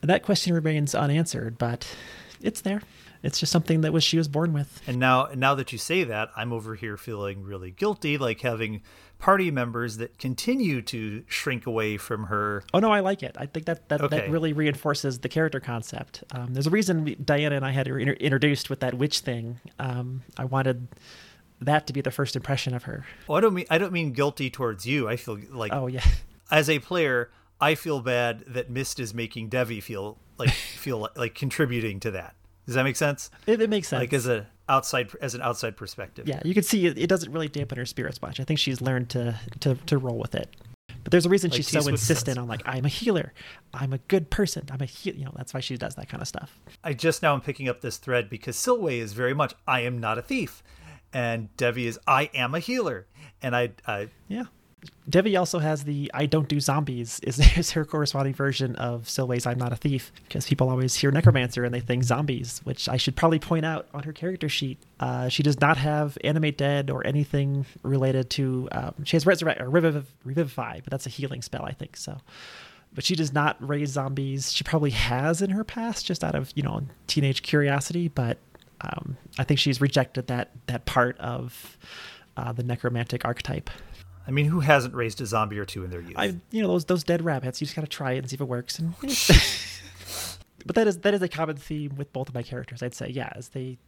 And 0.00 0.08
that 0.08 0.22
question 0.22 0.54
remains 0.54 0.94
unanswered, 0.94 1.58
but 1.58 1.86
it's 2.40 2.60
there. 2.60 2.82
It's 3.24 3.40
just 3.40 3.50
something 3.50 3.80
that 3.80 3.92
was 3.92 4.04
she 4.04 4.18
was 4.18 4.28
born 4.28 4.52
with. 4.52 4.82
And 4.86 4.98
now, 4.98 5.28
now 5.34 5.54
that 5.54 5.72
you 5.72 5.78
say 5.78 6.04
that, 6.04 6.30
I'm 6.36 6.52
over 6.52 6.74
here 6.74 6.98
feeling 6.98 7.42
really 7.42 7.70
guilty, 7.70 8.18
like 8.18 8.42
having 8.42 8.82
party 9.18 9.50
members 9.50 9.96
that 9.96 10.18
continue 10.18 10.82
to 10.82 11.24
shrink 11.26 11.66
away 11.66 11.96
from 11.96 12.24
her. 12.24 12.62
Oh 12.74 12.80
no, 12.80 12.92
I 12.92 13.00
like 13.00 13.22
it. 13.22 13.34
I 13.38 13.46
think 13.46 13.64
that 13.64 13.88
that, 13.88 14.02
okay. 14.02 14.18
that 14.18 14.30
really 14.30 14.52
reinforces 14.52 15.20
the 15.20 15.30
character 15.30 15.58
concept. 15.58 16.22
Um, 16.32 16.52
there's 16.52 16.66
a 16.66 16.70
reason 16.70 17.04
we, 17.04 17.14
Diana 17.14 17.56
and 17.56 17.64
I 17.64 17.70
had 17.70 17.86
her 17.86 17.98
inter- 17.98 18.12
introduced 18.12 18.68
with 18.68 18.80
that 18.80 18.92
witch 18.92 19.20
thing. 19.20 19.58
Um, 19.78 20.22
I 20.36 20.44
wanted 20.44 20.88
that 21.62 21.86
to 21.86 21.94
be 21.94 22.02
the 22.02 22.10
first 22.10 22.36
impression 22.36 22.74
of 22.74 22.82
her. 22.82 23.06
Well, 23.26 23.38
I 23.38 23.40
don't 23.40 23.54
mean 23.54 23.66
I 23.70 23.78
don't 23.78 23.92
mean 23.92 24.12
guilty 24.12 24.50
towards 24.50 24.86
you. 24.86 25.08
I 25.08 25.16
feel 25.16 25.38
like 25.50 25.72
oh 25.72 25.86
yeah, 25.86 26.04
as 26.50 26.68
a 26.68 26.78
player, 26.78 27.30
I 27.58 27.74
feel 27.74 28.00
bad 28.00 28.44
that 28.48 28.68
Mist 28.68 29.00
is 29.00 29.14
making 29.14 29.48
Devi 29.48 29.80
feel 29.80 30.18
like 30.36 30.50
feel 30.50 30.98
like, 30.98 31.16
like 31.16 31.34
contributing 31.34 32.00
to 32.00 32.10
that. 32.10 32.34
Does 32.66 32.74
that 32.74 32.84
make 32.84 32.96
sense? 32.96 33.30
It, 33.46 33.60
it 33.60 33.70
makes 33.70 33.88
sense. 33.88 34.00
Like 34.00 34.12
as 34.12 34.26
a 34.26 34.46
outside 34.68 35.10
as 35.20 35.34
an 35.34 35.42
outside 35.42 35.76
perspective. 35.76 36.26
Yeah, 36.26 36.40
you 36.44 36.54
can 36.54 36.62
see 36.62 36.86
it, 36.86 36.98
it 36.98 37.08
doesn't 37.08 37.30
really 37.30 37.48
dampen 37.48 37.78
her 37.78 37.86
spirits 37.86 38.20
much. 38.22 38.40
I 38.40 38.44
think 38.44 38.58
she's 38.58 38.80
learned 38.80 39.10
to 39.10 39.38
to 39.60 39.74
to 39.74 39.98
roll 39.98 40.18
with 40.18 40.34
it. 40.34 40.48
But 41.02 41.10
there's 41.10 41.26
a 41.26 41.28
reason 41.28 41.50
like 41.50 41.56
she's 41.56 41.68
so 41.68 41.86
insistent 41.88 42.38
on 42.38 42.48
like 42.48 42.62
I'm 42.64 42.84
a 42.84 42.88
healer, 42.88 43.32
I'm 43.74 43.92
a 43.92 43.98
good 43.98 44.30
person, 44.30 44.64
I'm 44.70 44.80
a 44.80 44.86
heal. 44.86 45.14
You 45.14 45.26
know 45.26 45.32
that's 45.36 45.52
why 45.52 45.60
she 45.60 45.76
does 45.76 45.94
that 45.96 46.08
kind 46.08 46.22
of 46.22 46.28
stuff. 46.28 46.58
I 46.82 46.94
just 46.94 47.22
now 47.22 47.34
am 47.34 47.42
picking 47.42 47.68
up 47.68 47.82
this 47.82 47.98
thread 47.98 48.30
because 48.30 48.56
Silwe 48.56 48.98
is 48.98 49.12
very 49.12 49.34
much 49.34 49.54
I 49.66 49.80
am 49.80 49.98
not 49.98 50.18
a 50.18 50.22
thief, 50.22 50.62
and 51.12 51.54
Devi 51.56 51.86
is 51.86 51.98
I 52.06 52.30
am 52.34 52.54
a 52.54 52.58
healer, 52.58 53.06
and 53.42 53.54
I, 53.54 53.72
I 53.86 54.08
yeah 54.28 54.44
Devi 55.08 55.36
also 55.36 55.58
has 55.58 55.84
the 55.84 56.10
I 56.14 56.26
don't 56.26 56.48
do 56.48 56.60
zombies 56.60 57.20
is, 57.20 57.38
is 57.56 57.72
her 57.72 57.84
corresponding 57.84 58.34
version 58.34 58.74
of 58.76 59.08
Silwe's 59.08 59.46
I'm 59.46 59.58
not 59.58 59.72
a 59.72 59.76
thief 59.76 60.12
because 60.26 60.46
people 60.46 60.70
always 60.70 60.94
hear 60.94 61.10
necromancer 61.10 61.64
and 61.64 61.74
they 61.74 61.80
think 61.80 62.04
zombies, 62.04 62.60
which 62.64 62.88
I 62.88 62.96
should 62.96 63.16
probably 63.16 63.38
point 63.38 63.64
out 63.64 63.86
on 63.92 64.02
her 64.04 64.12
character 64.12 64.48
sheet. 64.48 64.78
Uh, 65.00 65.28
she 65.28 65.42
does 65.42 65.60
not 65.60 65.76
have 65.76 66.16
animate 66.24 66.56
dead 66.56 66.90
or 66.90 67.06
anything 67.06 67.66
related 67.82 68.30
to. 68.30 68.68
Um, 68.72 68.94
she 69.04 69.16
has 69.16 69.26
resurrect 69.26 69.60
or 69.60 69.66
reviv- 69.66 70.04
revivify, 70.24 70.80
but 70.80 70.90
that's 70.90 71.06
a 71.06 71.10
healing 71.10 71.42
spell, 71.42 71.64
I 71.64 71.72
think. 71.72 71.96
So, 71.96 72.18
but 72.94 73.04
she 73.04 73.14
does 73.14 73.32
not 73.32 73.56
raise 73.66 73.90
zombies. 73.90 74.52
She 74.52 74.64
probably 74.64 74.90
has 74.90 75.42
in 75.42 75.50
her 75.50 75.64
past, 75.64 76.06
just 76.06 76.24
out 76.24 76.34
of 76.34 76.52
you 76.54 76.62
know 76.62 76.82
teenage 77.06 77.42
curiosity, 77.42 78.08
but 78.08 78.38
um, 78.80 79.16
I 79.38 79.44
think 79.44 79.60
she's 79.60 79.80
rejected 79.80 80.28
that 80.28 80.50
that 80.66 80.86
part 80.86 81.18
of 81.18 81.76
uh, 82.36 82.52
the 82.52 82.62
necromantic 82.62 83.24
archetype. 83.24 83.70
I 84.26 84.30
mean, 84.30 84.46
who 84.46 84.60
hasn't 84.60 84.94
raised 84.94 85.20
a 85.20 85.26
zombie 85.26 85.58
or 85.58 85.64
two 85.64 85.84
in 85.84 85.90
their 85.90 86.00
youth? 86.00 86.14
I, 86.16 86.36
you 86.50 86.62
know, 86.62 86.68
those 86.68 86.84
those 86.86 87.04
dead 87.04 87.22
rabbits. 87.22 87.60
You 87.60 87.66
just 87.66 87.76
gotta 87.76 87.86
try 87.88 88.12
it 88.12 88.18
and 88.18 88.30
see 88.30 88.34
if 88.34 88.40
it 88.40 88.48
works. 88.48 88.78
And, 88.78 88.94
but 90.66 90.76
that 90.76 90.86
is 90.86 90.98
that 90.98 91.14
is 91.14 91.22
a 91.22 91.28
common 91.28 91.56
theme 91.56 91.96
with 91.96 92.12
both 92.12 92.28
of 92.28 92.34
my 92.34 92.42
characters. 92.42 92.82
I'd 92.82 92.94
say, 92.94 93.08
yeah, 93.10 93.32
as 93.34 93.50
they 93.50 93.78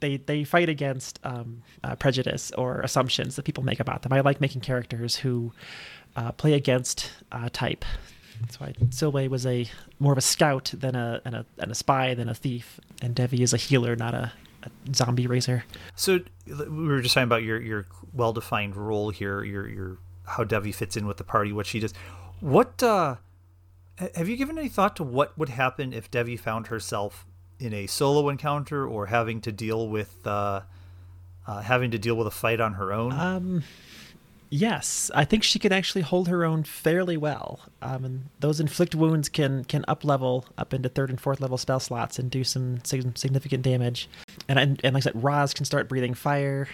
they 0.00 0.16
they 0.16 0.44
fight 0.44 0.68
against 0.68 1.20
um, 1.24 1.62
uh, 1.82 1.96
prejudice 1.96 2.50
or 2.52 2.80
assumptions 2.80 3.36
that 3.36 3.44
people 3.44 3.64
make 3.64 3.80
about 3.80 4.02
them. 4.02 4.12
I 4.12 4.20
like 4.20 4.40
making 4.40 4.62
characters 4.62 5.16
who 5.16 5.52
uh, 6.16 6.32
play 6.32 6.54
against 6.54 7.10
uh, 7.32 7.48
type. 7.52 7.84
That's 8.40 8.58
why 8.58 8.72
Silwe 8.88 9.28
was 9.28 9.46
a 9.46 9.68
more 9.98 10.12
of 10.12 10.18
a 10.18 10.22
scout 10.22 10.72
than 10.76 10.96
a, 10.96 11.20
and 11.24 11.34
a 11.34 11.46
and 11.58 11.70
a 11.70 11.74
spy 11.74 12.14
than 12.14 12.28
a 12.28 12.34
thief, 12.34 12.80
and 13.00 13.14
Devi 13.14 13.42
is 13.42 13.52
a 13.52 13.56
healer, 13.56 13.94
not 13.94 14.14
a 14.14 14.32
zombie 14.94 15.26
racer. 15.26 15.64
So 15.94 16.20
we 16.46 16.86
were 16.86 17.00
just 17.00 17.14
talking 17.14 17.24
about 17.24 17.42
your 17.42 17.60
your 17.60 17.86
well 18.12 18.32
defined 18.32 18.76
role 18.76 19.10
here, 19.10 19.42
your 19.44 19.68
your 19.68 19.98
how 20.26 20.44
Devi 20.44 20.72
fits 20.72 20.96
in 20.96 21.06
with 21.06 21.18
the 21.18 21.24
party, 21.24 21.52
what 21.52 21.66
she 21.66 21.80
does. 21.80 21.92
What 22.40 22.82
uh, 22.82 23.16
have 24.14 24.28
you 24.28 24.36
given 24.36 24.58
any 24.58 24.68
thought 24.68 24.96
to 24.96 25.04
what 25.04 25.36
would 25.38 25.50
happen 25.50 25.92
if 25.92 26.10
Devi 26.10 26.36
found 26.36 26.68
herself 26.68 27.26
in 27.58 27.72
a 27.72 27.86
solo 27.86 28.28
encounter 28.28 28.86
or 28.86 29.06
having 29.06 29.40
to 29.42 29.52
deal 29.52 29.88
with 29.88 30.26
uh, 30.26 30.62
uh, 31.46 31.60
having 31.62 31.90
to 31.90 31.98
deal 31.98 32.16
with 32.16 32.26
a 32.26 32.32
fight 32.32 32.60
on 32.60 32.74
her 32.74 32.92
own? 32.92 33.12
Um, 33.12 33.62
Yes, 34.56 35.10
I 35.12 35.24
think 35.24 35.42
she 35.42 35.58
can 35.58 35.72
actually 35.72 36.02
hold 36.02 36.28
her 36.28 36.44
own 36.44 36.62
fairly 36.62 37.16
well. 37.16 37.58
Um, 37.82 38.04
and 38.04 38.24
those 38.38 38.60
inflict 38.60 38.94
wounds 38.94 39.28
can 39.28 39.64
can 39.64 39.84
up 39.88 40.04
level 40.04 40.44
up 40.56 40.72
into 40.72 40.88
third 40.88 41.10
and 41.10 41.20
fourth 41.20 41.40
level 41.40 41.58
spell 41.58 41.80
slots 41.80 42.20
and 42.20 42.30
do 42.30 42.44
some 42.44 42.78
significant 42.84 43.64
damage. 43.64 44.08
And, 44.48 44.56
and 44.56 44.80
and 44.84 44.94
like 44.94 45.02
I 45.02 45.10
said, 45.10 45.20
Roz 45.20 45.54
can 45.54 45.64
start 45.64 45.88
breathing 45.88 46.14
fire. 46.14 46.68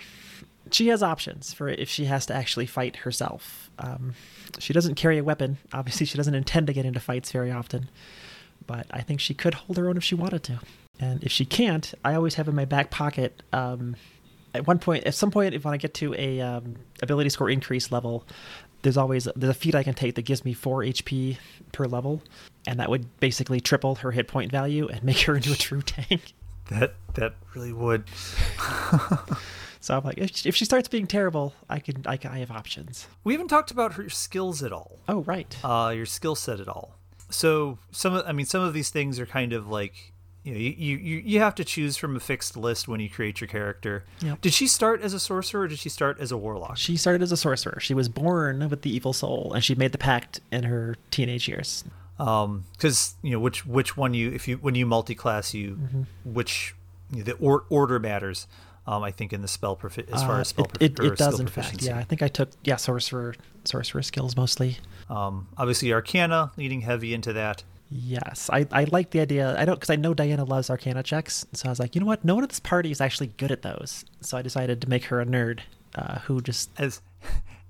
She 0.70 0.88
has 0.88 1.02
options 1.02 1.54
for 1.54 1.70
if 1.70 1.88
she 1.88 2.04
has 2.04 2.26
to 2.26 2.34
actually 2.34 2.66
fight 2.66 2.96
herself. 2.96 3.70
Um, 3.78 4.12
she 4.58 4.74
doesn't 4.74 4.96
carry 4.96 5.16
a 5.16 5.24
weapon. 5.24 5.56
Obviously, 5.72 6.04
she 6.04 6.18
doesn't 6.18 6.34
intend 6.34 6.66
to 6.66 6.74
get 6.74 6.84
into 6.84 7.00
fights 7.00 7.32
very 7.32 7.50
often. 7.50 7.88
But 8.66 8.88
I 8.90 9.00
think 9.00 9.20
she 9.20 9.32
could 9.32 9.54
hold 9.54 9.78
her 9.78 9.88
own 9.88 9.96
if 9.96 10.04
she 10.04 10.14
wanted 10.14 10.42
to. 10.44 10.60
And 11.00 11.24
if 11.24 11.32
she 11.32 11.46
can't, 11.46 11.94
I 12.04 12.12
always 12.12 12.34
have 12.34 12.46
in 12.46 12.54
my 12.54 12.66
back 12.66 12.90
pocket 12.90 13.42
um, 13.54 13.96
at 14.54 14.66
one 14.66 14.78
point, 14.78 15.04
at 15.04 15.14
some 15.14 15.30
point, 15.30 15.54
if 15.54 15.66
I 15.66 15.76
get 15.76 15.94
to 15.94 16.14
a 16.14 16.40
um, 16.40 16.76
ability 17.02 17.30
score 17.30 17.50
increase 17.50 17.92
level, 17.92 18.24
there's 18.82 18.96
always 18.96 19.28
there's 19.36 19.50
a 19.50 19.54
feat 19.54 19.74
I 19.74 19.82
can 19.82 19.94
take 19.94 20.14
that 20.14 20.22
gives 20.22 20.44
me 20.44 20.52
four 20.52 20.80
HP 20.80 21.38
per 21.72 21.84
level, 21.84 22.22
and 22.66 22.80
that 22.80 22.88
would 22.88 23.20
basically 23.20 23.60
triple 23.60 23.96
her 23.96 24.10
hit 24.10 24.28
point 24.28 24.50
value 24.50 24.88
and 24.88 25.02
make 25.04 25.20
her 25.20 25.36
into 25.36 25.52
a 25.52 25.56
true 25.56 25.82
tank. 25.82 26.34
That 26.70 26.94
that 27.14 27.34
really 27.54 27.72
would. 27.72 28.04
so 29.80 29.96
I'm 29.96 30.04
like, 30.04 30.18
if, 30.18 30.46
if 30.46 30.56
she 30.56 30.64
starts 30.64 30.88
being 30.88 31.06
terrible, 31.06 31.54
I 31.68 31.78
can, 31.80 32.02
I 32.06 32.16
can 32.16 32.30
I 32.30 32.38
have 32.38 32.50
options. 32.50 33.06
We 33.24 33.34
haven't 33.34 33.48
talked 33.48 33.70
about 33.70 33.94
her 33.94 34.08
skills 34.08 34.62
at 34.62 34.72
all. 34.72 34.98
Oh 35.08 35.22
right. 35.22 35.56
Uh, 35.64 35.92
your 35.94 36.06
skill 36.06 36.34
set 36.34 36.60
at 36.60 36.68
all. 36.68 36.96
So 37.28 37.78
some 37.90 38.14
of 38.14 38.24
I 38.26 38.32
mean 38.32 38.46
some 38.46 38.62
of 38.62 38.72
these 38.72 38.90
things 38.90 39.18
are 39.18 39.26
kind 39.26 39.52
of 39.52 39.68
like 39.68 40.09
you, 40.42 40.52
know, 40.52 40.58
you, 40.58 40.96
you 40.96 41.16
you 41.24 41.40
have 41.40 41.54
to 41.56 41.64
choose 41.64 41.96
from 41.96 42.16
a 42.16 42.20
fixed 42.20 42.56
list 42.56 42.88
when 42.88 43.00
you 43.00 43.10
create 43.10 43.40
your 43.40 43.48
character. 43.48 44.04
Yep. 44.20 44.40
Did 44.40 44.54
she 44.54 44.66
start 44.66 45.02
as 45.02 45.12
a 45.12 45.20
sorcerer 45.20 45.62
or 45.62 45.68
did 45.68 45.78
she 45.78 45.90
start 45.90 46.18
as 46.18 46.32
a 46.32 46.36
warlock? 46.36 46.78
She 46.78 46.96
started 46.96 47.22
as 47.22 47.30
a 47.30 47.36
sorcerer. 47.36 47.78
She 47.80 47.92
was 47.92 48.08
born 48.08 48.68
with 48.70 48.82
the 48.82 48.94
evil 48.94 49.12
soul, 49.12 49.52
and 49.54 49.62
she 49.62 49.74
made 49.74 49.92
the 49.92 49.98
pact 49.98 50.40
in 50.50 50.64
her 50.64 50.96
teenage 51.10 51.46
years. 51.46 51.84
Um, 52.18 52.64
because 52.72 53.14
you 53.22 53.32
know 53.32 53.40
which 53.40 53.66
which 53.66 53.96
one 53.96 54.14
you 54.14 54.30
if 54.30 54.46
you 54.48 54.56
when 54.56 54.74
you 54.74 54.86
multi-class 54.86 55.54
you 55.54 55.72
mm-hmm. 55.72 56.02
which 56.24 56.74
you 57.10 57.18
know, 57.18 57.24
the 57.24 57.32
or, 57.34 57.64
order 57.68 57.98
matters. 57.98 58.46
Um, 58.86 59.02
I 59.02 59.10
think 59.10 59.32
in 59.32 59.42
the 59.42 59.48
spell 59.48 59.76
profi- 59.76 60.10
as 60.10 60.22
far 60.22 60.36
uh, 60.36 60.40
as 60.40 60.48
spell 60.48 60.66
it, 60.80 60.98
it, 60.98 61.04
it 61.04 61.16
does 61.16 61.38
in 61.38 61.46
fact. 61.46 61.82
Yeah, 61.82 61.98
I 61.98 62.02
think 62.02 62.22
I 62.22 62.28
took 62.28 62.50
yeah 62.64 62.76
sorcerer 62.76 63.34
sorcerer 63.64 64.02
skills 64.02 64.36
mostly. 64.36 64.78
Um, 65.10 65.48
obviously 65.58 65.92
Arcana 65.92 66.52
leading 66.56 66.80
heavy 66.80 67.12
into 67.12 67.32
that. 67.34 67.62
Yes, 67.92 68.48
I, 68.52 68.66
I 68.70 68.84
like 68.84 69.10
the 69.10 69.18
idea. 69.20 69.56
I 69.58 69.64
don't 69.64 69.74
because 69.74 69.90
I 69.90 69.96
know 69.96 70.14
Diana 70.14 70.44
loves 70.44 70.70
Arcana 70.70 71.02
checks, 71.02 71.44
so 71.52 71.68
I 71.68 71.70
was 71.72 71.80
like, 71.80 71.94
you 71.96 72.00
know 72.00 72.06
what? 72.06 72.24
No 72.24 72.36
one 72.36 72.44
at 72.44 72.50
this 72.50 72.60
party 72.60 72.90
is 72.92 73.00
actually 73.00 73.28
good 73.36 73.50
at 73.50 73.62
those. 73.62 74.04
So 74.20 74.38
I 74.38 74.42
decided 74.42 74.80
to 74.82 74.88
make 74.88 75.04
her 75.06 75.20
a 75.20 75.26
nerd, 75.26 75.60
uh, 75.96 76.20
who 76.20 76.40
just 76.40 76.70
as 76.78 77.00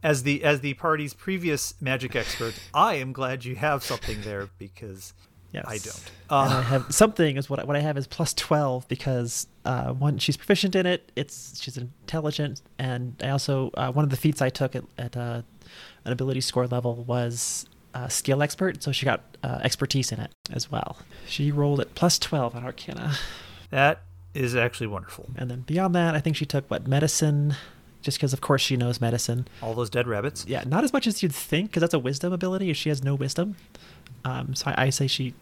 as 0.02 0.22
the 0.24 0.44
as 0.44 0.60
the 0.60 0.74
party's 0.74 1.14
previous 1.14 1.74
magic 1.80 2.14
expert. 2.14 2.54
I 2.74 2.96
am 2.96 3.12
glad 3.14 3.46
you 3.46 3.56
have 3.56 3.82
something 3.82 4.20
there 4.20 4.50
because 4.58 5.14
Yes, 5.52 5.64
I 5.66 5.78
don't. 5.78 6.10
and 6.30 6.54
I 6.54 6.58
Uh, 6.58 6.62
have 6.64 6.86
something 6.94 7.36
is 7.38 7.48
what 7.48 7.58
I, 7.60 7.64
what 7.64 7.76
I 7.76 7.80
have 7.80 7.96
is 7.96 8.06
plus 8.06 8.34
twelve 8.34 8.86
because 8.88 9.46
uh, 9.64 9.92
one 9.94 10.18
she's 10.18 10.36
proficient 10.36 10.74
in 10.76 10.84
it. 10.84 11.10
It's 11.16 11.58
she's 11.62 11.78
intelligent, 11.78 12.60
and 12.78 13.14
I 13.22 13.30
also 13.30 13.70
uh, 13.74 13.90
one 13.90 14.04
of 14.04 14.10
the 14.10 14.18
feats 14.18 14.42
I 14.42 14.50
took 14.50 14.76
at, 14.76 14.84
at 14.98 15.16
uh, 15.16 15.40
an 16.04 16.12
ability 16.12 16.42
score 16.42 16.66
level 16.66 17.04
was 17.04 17.64
uh, 17.94 18.08
skill 18.08 18.42
expert, 18.42 18.82
so 18.82 18.92
she 18.92 19.04
got 19.04 19.22
uh, 19.42 19.58
expertise 19.62 20.12
in 20.12 20.20
it 20.20 20.30
as 20.52 20.70
well. 20.70 20.98
She 21.26 21.50
rolled 21.50 21.80
at 21.80 21.94
plus 21.94 22.18
twelve 22.18 22.54
on 22.54 22.64
Arcana, 22.64 23.14
that 23.70 24.02
is 24.34 24.54
actually 24.54 24.86
wonderful. 24.86 25.28
and 25.36 25.50
then 25.50 25.60
beyond 25.62 25.94
that, 25.94 26.14
I 26.14 26.20
think 26.20 26.36
she 26.36 26.46
took 26.46 26.70
what 26.70 26.86
medicine, 26.86 27.56
just 28.02 28.18
because 28.18 28.32
of 28.32 28.40
course 28.40 28.62
she 28.62 28.76
knows 28.76 29.00
medicine. 29.00 29.48
All 29.62 29.74
those 29.74 29.90
dead 29.90 30.06
rabbits. 30.06 30.44
Yeah, 30.46 30.62
not 30.66 30.84
as 30.84 30.92
much 30.92 31.06
as 31.06 31.22
you'd 31.22 31.34
think, 31.34 31.70
because 31.70 31.80
that's 31.80 31.94
a 31.94 31.98
wisdom 31.98 32.32
ability. 32.32 32.72
She 32.74 32.88
has 32.90 33.02
no 33.02 33.14
wisdom, 33.14 33.56
um, 34.24 34.54
so 34.54 34.70
I, 34.70 34.86
I 34.86 34.90
say 34.90 35.06
she 35.06 35.34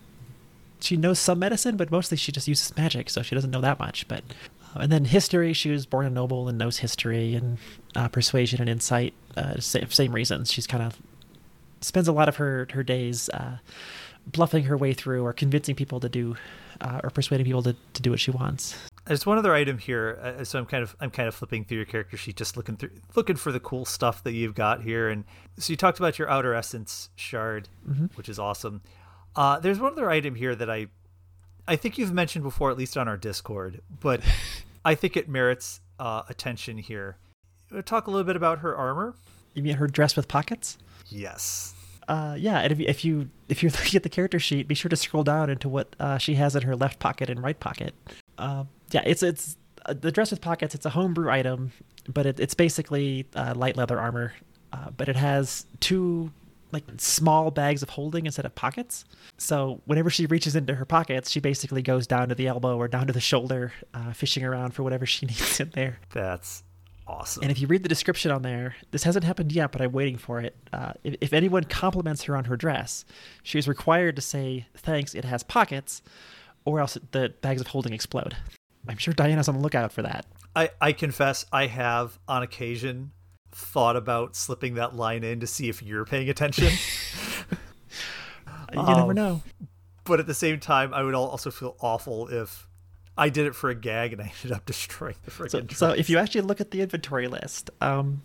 she 0.81 0.97
knows 0.97 1.19
some 1.19 1.39
medicine, 1.39 1.77
but 1.77 1.91
mostly 1.91 2.17
she 2.17 2.33
just 2.33 2.49
uses 2.49 2.77
magic, 2.77 3.11
so 3.11 3.23
she 3.23 3.35
doesn't 3.35 3.51
know 3.51 3.61
that 3.61 3.79
much. 3.79 4.07
But 4.09 4.23
uh, 4.75 4.81
and 4.81 4.93
then 4.93 5.07
history, 5.07 5.53
she 5.53 5.71
was 5.71 5.87
born 5.87 6.07
a 6.07 6.11
noble 6.11 6.49
and 6.49 6.57
knows 6.57 6.79
history 6.79 7.35
and 7.35 7.59
uh, 7.97 8.09
persuasion 8.09 8.61
and 8.61 8.71
insight. 8.71 9.13
Uh, 9.37 9.59
same, 9.61 9.91
same 9.91 10.13
reasons. 10.13 10.53
She's 10.53 10.67
kind 10.67 10.83
of 10.83 10.97
spends 11.81 12.09
a 12.09 12.13
lot 12.13 12.29
of 12.29 12.37
her 12.37 12.67
her 12.73 12.83
days 12.83 13.29
uh, 13.31 13.59
bluffing 14.27 14.65
her 14.65 14.77
way 14.77 14.93
through 14.93 15.25
or 15.25 15.33
convincing 15.33 15.75
people 15.75 16.01
to 16.01 16.09
do 16.09 16.37
uh, 16.81 17.01
or 17.03 17.11
persuading 17.11 17.45
people 17.45 17.63
to, 17.63 17.75
to 17.95 18.03
do 18.03 18.11
what 18.11 18.21
she 18.21 18.31
wants. 18.31 18.77
There's 19.07 19.25
one 19.25 19.39
other 19.39 19.55
item 19.55 19.79
here, 19.79 20.19
uh, 20.23 20.45
so 20.45 20.59
I'm 20.59 20.67
kind 20.67 20.83
of 20.83 20.95
I'm 21.01 21.11
kind 21.11 21.29
of 21.29 21.35
flipping 21.35 21.65
through 21.65 21.79
your 21.79 21.87
character 21.87 22.17
sheet, 22.17 22.37
just 22.37 22.57
looking 22.57 22.77
through 22.77 22.91
looking 23.17 23.37
for 23.37 23.53
the 23.53 23.61
cool 23.61 23.85
stuff 23.85 24.23
that 24.25 24.33
you've 24.33 24.55
got 24.55 24.83
here. 24.83 25.09
And 25.09 25.25
so 25.59 25.73
you 25.73 25.77
talked 25.77 25.99
about 25.99 26.19
your 26.19 26.29
outer 26.29 26.55
essence 26.55 27.09
shard, 27.17 27.69
which 28.17 28.29
is 28.29 28.39
awesome. 28.39 28.83
Uh, 29.35 29.59
there's 29.61 29.79
one 29.79 29.93
other 29.93 30.11
item 30.11 30.35
here 30.35 30.55
that 30.55 30.69
I 30.69 30.89
I 31.67 31.77
think 31.77 31.97
you've 31.97 32.13
mentioned 32.13 32.45
before, 32.45 32.71
at 32.71 32.77
least 32.77 32.97
on 32.97 33.09
our 33.09 33.17
Discord, 33.17 33.81
but 34.01 34.21
I 34.85 34.95
think 34.95 35.17
it 35.17 35.29
merits 35.29 35.81
uh, 35.99 36.23
attention 36.29 36.79
here. 36.79 37.17
Talk 37.85 38.07
a 38.07 38.11
little 38.11 38.25
bit 38.25 38.37
about 38.37 38.61
her 38.61 38.77
armor. 38.77 39.15
You 39.55 39.63
mean 39.63 39.77
her 39.77 39.87
dress 39.87 40.17
with 40.17 40.29
pockets? 40.29 40.79
Yes. 41.09 41.75
Uh, 42.09 42.35
yeah, 42.39 42.61
and 42.61 42.73
if 42.73 42.79
you, 42.79 42.87
if 42.87 43.05
you 43.05 43.31
if 43.49 43.63
you're 43.63 43.73
looking 43.79 43.97
at 43.97 44.03
the 44.03 44.09
character 44.09 44.39
sheet, 44.39 44.67
be 44.67 44.75
sure 44.75 44.89
to 44.89 44.97
scroll 44.97 45.25
down 45.25 45.51
into 45.51 45.69
what 45.69 45.95
uh, 46.01 46.19
she 46.19 46.35
has 46.35 46.57
in 46.57 46.63
her 46.63 46.75
left 46.75 46.99
pocket 46.99 47.29
and 47.29 47.43
right 47.43 47.59
pocket. 47.59 47.95
Uh, 48.39 48.65
yeah, 48.91 49.03
it's 49.05 49.23
it's 49.23 49.57
uh, 49.87 49.95
the 49.95 50.11
dress 50.11 50.31
with 50.31 50.41
pockets. 50.41 50.75
It's 50.75 50.87
a 50.87 50.91
homebrew 50.91 51.31
item, 51.31 51.73
but 52.13 52.27
it, 52.27 52.41
it's 52.41 52.55
basically 52.55 53.27
uh, 53.35 53.55
light 53.55 53.77
leather 53.77 54.01
armor, 54.01 54.33
uh, 54.73 54.91
but 54.97 55.09
it 55.09 55.17
has 55.17 55.67
two 55.81 56.33
like 56.73 56.85
small 56.99 57.51
bags 57.51 57.83
of 57.83 57.91
holding 57.91 58.27
instead 58.27 58.45
of 58.45 58.55
pockets. 58.55 59.05
So 59.39 59.81
whenever 59.87 60.11
she 60.11 60.27
reaches 60.27 60.55
into 60.55 60.75
her 60.75 60.85
pockets, 60.85 61.31
she 61.31 61.41
basically 61.41 61.83
goes 61.83 62.07
down 62.07 62.29
to 62.29 62.35
the 62.35 62.47
elbow 62.47 62.77
or 62.77 62.89
down 62.89 63.07
to 63.07 63.13
the 63.13 63.21
shoulder, 63.21 63.73
uh, 63.95 64.13
fishing 64.13 64.45
around 64.45 64.73
for 64.73 64.83
whatever 64.83 65.07
she 65.07 65.27
needs 65.27 65.61
in 65.61 65.71
there. 65.71 65.99
That's 66.11 66.63
awesome. 67.09 67.43
And 67.43 67.51
if 67.51 67.61
you 67.61 67.67
read 67.67 67.83
the 67.83 67.89
description 67.89 68.31
on 68.31 68.43
there, 68.43 68.77
this 68.91 69.03
hasn't 69.05 69.25
happened 69.25 69.51
yet, 69.53 69.73
but 69.73 69.81
I'm 69.81 69.93
waiting 69.93 70.17
for 70.19 70.41
it. 70.41 70.55
Uh, 70.73 70.93
if, 71.03 71.17
if 71.21 71.33
anyone 71.33 71.65
compliments 71.65 72.23
her 72.25 72.37
on 72.37 72.45
her 72.45 72.57
dress, 72.57 73.05
she 73.43 73.59
is 73.59 73.67
required 73.67 74.15
to 74.17 74.23
say, 74.23 74.67
thanks, 74.77 75.15
it 75.15 75.25
has 75.25 75.43
pockets, 75.43 76.03
or 76.65 76.81
else 76.81 76.99
the 77.13 77.35
bags 77.41 77.61
of 77.61 77.69
holding 77.69 77.93
explode. 77.93 78.37
I'm 78.87 78.99
sure 78.99 79.15
Diana's 79.15 79.49
on 79.49 79.55
the 79.57 79.61
lookout 79.61 79.93
for 79.93 80.03
that. 80.03 80.27
I, 80.55 80.71
I 80.81 80.93
confess 80.93 81.45
I 81.53 81.67
have 81.67 82.19
on 82.29 82.43
occasion 82.43 83.13
thought 83.53 83.97
about 83.97 84.37
slipping 84.37 84.75
that 84.75 84.95
line 84.95 85.25
in 85.25 85.41
to 85.41 85.47
see 85.47 85.69
if 85.69 85.83
you're 85.83 86.05
paying 86.05 86.29
attention. 86.29 86.73
You 88.73 88.83
never 88.83 89.01
Um, 89.11 89.15
know. 89.15 89.43
but 90.05 90.21
at 90.21 90.27
the 90.27 90.35
same 90.35 90.61
time, 90.61 90.93
I 90.93 91.03
would 91.03 91.15
also 91.15 91.51
feel 91.51 91.75
awful 91.81 92.29
if 92.29 92.68
I 93.19 93.29
did 93.29 93.47
it 93.47 93.55
for 93.55 93.69
a 93.69 93.75
gag 93.75 94.13
and 94.15 94.23
I 94.23 94.33
ended 94.43 94.53
up 94.57 94.65
destroying 94.73 95.17
the 95.25 95.31
freaking 95.31 95.51
So, 95.51 95.61
dress. 95.61 95.79
so 95.79 95.91
if 95.91 96.09
you 96.09 96.17
actually 96.19 96.43
look 96.43 96.61
at 96.61 96.71
the 96.71 96.81
inventory 96.81 97.29
list, 97.29 97.71
um, 97.81 98.23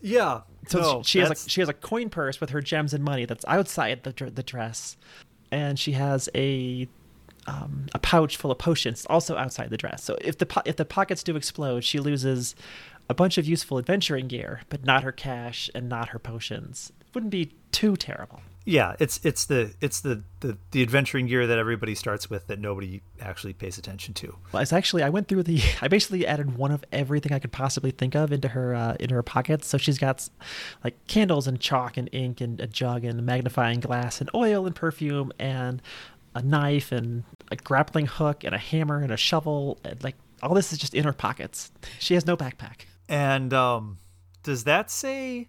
yeah, 0.00 0.42
so 0.68 0.80
no, 0.80 1.02
she 1.02 1.18
has 1.20 1.30
a, 1.46 1.48
she 1.48 1.60
has 1.62 1.68
a 1.68 1.72
coin 1.72 2.10
purse 2.10 2.40
with 2.40 2.50
her 2.50 2.60
gems 2.60 2.92
and 2.92 3.02
money 3.02 3.24
that's 3.24 3.44
outside 3.48 4.02
the 4.02 4.12
the 4.30 4.42
dress, 4.42 4.96
and 5.50 5.78
she 5.78 5.92
has 5.92 6.28
a 6.34 6.86
um, 7.46 7.86
a 7.94 7.98
pouch 7.98 8.36
full 8.36 8.50
of 8.50 8.58
potions 8.58 9.06
also 9.08 9.36
outside 9.36 9.70
the 9.70 9.76
dress. 9.76 10.02
So 10.04 10.16
if 10.20 10.36
the 10.38 10.46
po- 10.46 10.62
if 10.66 10.76
the 10.76 10.84
pockets 10.84 11.22
do 11.22 11.36
explode, 11.36 11.84
she 11.84 11.98
loses 12.00 12.54
a 13.08 13.14
bunch 13.14 13.38
of 13.38 13.46
useful 13.46 13.78
adventuring 13.78 14.28
gear, 14.28 14.60
but 14.68 14.84
not 14.84 15.02
her 15.04 15.12
cash 15.12 15.70
and 15.74 15.88
not 15.88 16.10
her 16.10 16.18
potions. 16.18 16.92
Wouldn't 17.14 17.30
be 17.30 17.54
too 17.72 17.96
terrible. 17.96 18.40
yeah, 18.64 18.96
it's 18.98 19.20
it's 19.24 19.44
the 19.44 19.74
it's 19.80 20.00
the, 20.00 20.22
the 20.40 20.56
the 20.70 20.82
adventuring 20.82 21.26
gear 21.26 21.46
that 21.46 21.58
everybody 21.58 21.94
starts 21.94 22.30
with 22.30 22.46
that 22.46 22.58
nobody 22.58 23.02
actually 23.20 23.52
pays 23.52 23.76
attention 23.78 24.14
to. 24.14 24.36
Well, 24.52 24.62
it's 24.62 24.72
actually 24.72 25.02
I 25.02 25.10
went 25.10 25.28
through 25.28 25.42
the 25.42 25.60
I 25.82 25.88
basically 25.88 26.26
added 26.26 26.56
one 26.56 26.70
of 26.72 26.84
everything 26.92 27.32
I 27.32 27.38
could 27.38 27.52
possibly 27.52 27.90
think 27.90 28.14
of 28.14 28.32
into 28.32 28.48
her 28.48 28.74
uh, 28.74 28.96
into 28.98 29.14
her 29.14 29.22
pockets. 29.22 29.66
So 29.68 29.76
she's 29.76 29.98
got 29.98 30.28
like 30.82 31.06
candles 31.06 31.46
and 31.46 31.60
chalk 31.60 31.96
and 31.96 32.08
ink 32.12 32.40
and 32.40 32.60
a 32.60 32.66
jug 32.66 33.04
and 33.04 33.18
a 33.18 33.22
magnifying 33.22 33.80
glass 33.80 34.20
and 34.20 34.30
oil 34.34 34.66
and 34.66 34.74
perfume 34.74 35.30
and 35.38 35.82
a 36.34 36.42
knife 36.42 36.90
and 36.90 37.24
a 37.50 37.56
grappling 37.56 38.06
hook 38.06 38.44
and 38.44 38.54
a 38.54 38.58
hammer 38.58 39.02
and 39.02 39.12
a 39.12 39.16
shovel 39.16 39.78
and 39.84 40.02
like 40.02 40.16
all 40.42 40.54
this 40.54 40.72
is 40.72 40.78
just 40.78 40.94
in 40.94 41.04
her 41.04 41.12
pockets. 41.12 41.70
She 41.98 42.14
has 42.14 42.26
no 42.26 42.36
backpack. 42.36 42.86
And 43.08 43.52
um, 43.52 43.98
does 44.42 44.64
that 44.64 44.90
say 44.90 45.48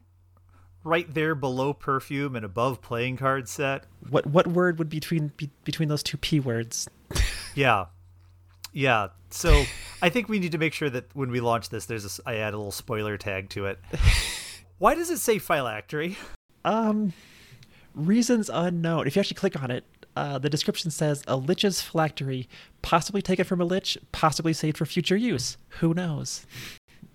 right 0.85 1.11
there 1.13 1.35
below 1.35 1.73
perfume 1.73 2.35
and 2.37 2.45
above 2.45 2.81
playing 2.81 3.17
card 3.17 3.49
set? 3.49 3.83
What 4.09 4.25
what 4.27 4.47
word 4.47 4.79
would 4.79 4.87
be 4.87 4.99
between 4.99 5.33
be, 5.35 5.49
between 5.65 5.89
those 5.89 6.03
two 6.03 6.17
p 6.17 6.39
words? 6.39 6.87
Yeah, 7.55 7.85
yeah. 8.73 9.07
So 9.29 9.63
I 10.01 10.09
think 10.09 10.27
we 10.27 10.39
need 10.39 10.51
to 10.51 10.57
make 10.57 10.73
sure 10.73 10.89
that 10.89 11.05
when 11.13 11.31
we 11.31 11.39
launch 11.39 11.69
this, 11.69 11.85
there's 11.85 12.19
a 12.19 12.29
I 12.29 12.35
add 12.35 12.53
a 12.53 12.57
little 12.57 12.73
spoiler 12.73 13.17
tag 13.17 13.47
to 13.51 13.67
it. 13.67 13.79
Why 14.77 14.93
does 14.93 15.09
it 15.09 15.19
say 15.19 15.39
phylactery? 15.39 16.17
Um, 16.65 17.13
reasons 17.93 18.49
unknown. 18.53 19.07
If 19.07 19.15
you 19.15 19.21
actually 19.21 19.35
click 19.35 19.61
on 19.63 19.71
it, 19.71 19.85
uh, 20.17 20.37
the 20.37 20.49
description 20.49 20.91
says 20.91 21.23
a 21.27 21.37
lich's 21.37 21.81
phylactery, 21.81 22.47
possibly 22.81 23.21
taken 23.21 23.45
from 23.45 23.61
a 23.61 23.65
lich, 23.65 23.97
possibly 24.11 24.51
saved 24.51 24.77
for 24.77 24.85
future 24.85 25.15
use. 25.15 25.55
Who 25.79 25.93
knows? 25.93 26.45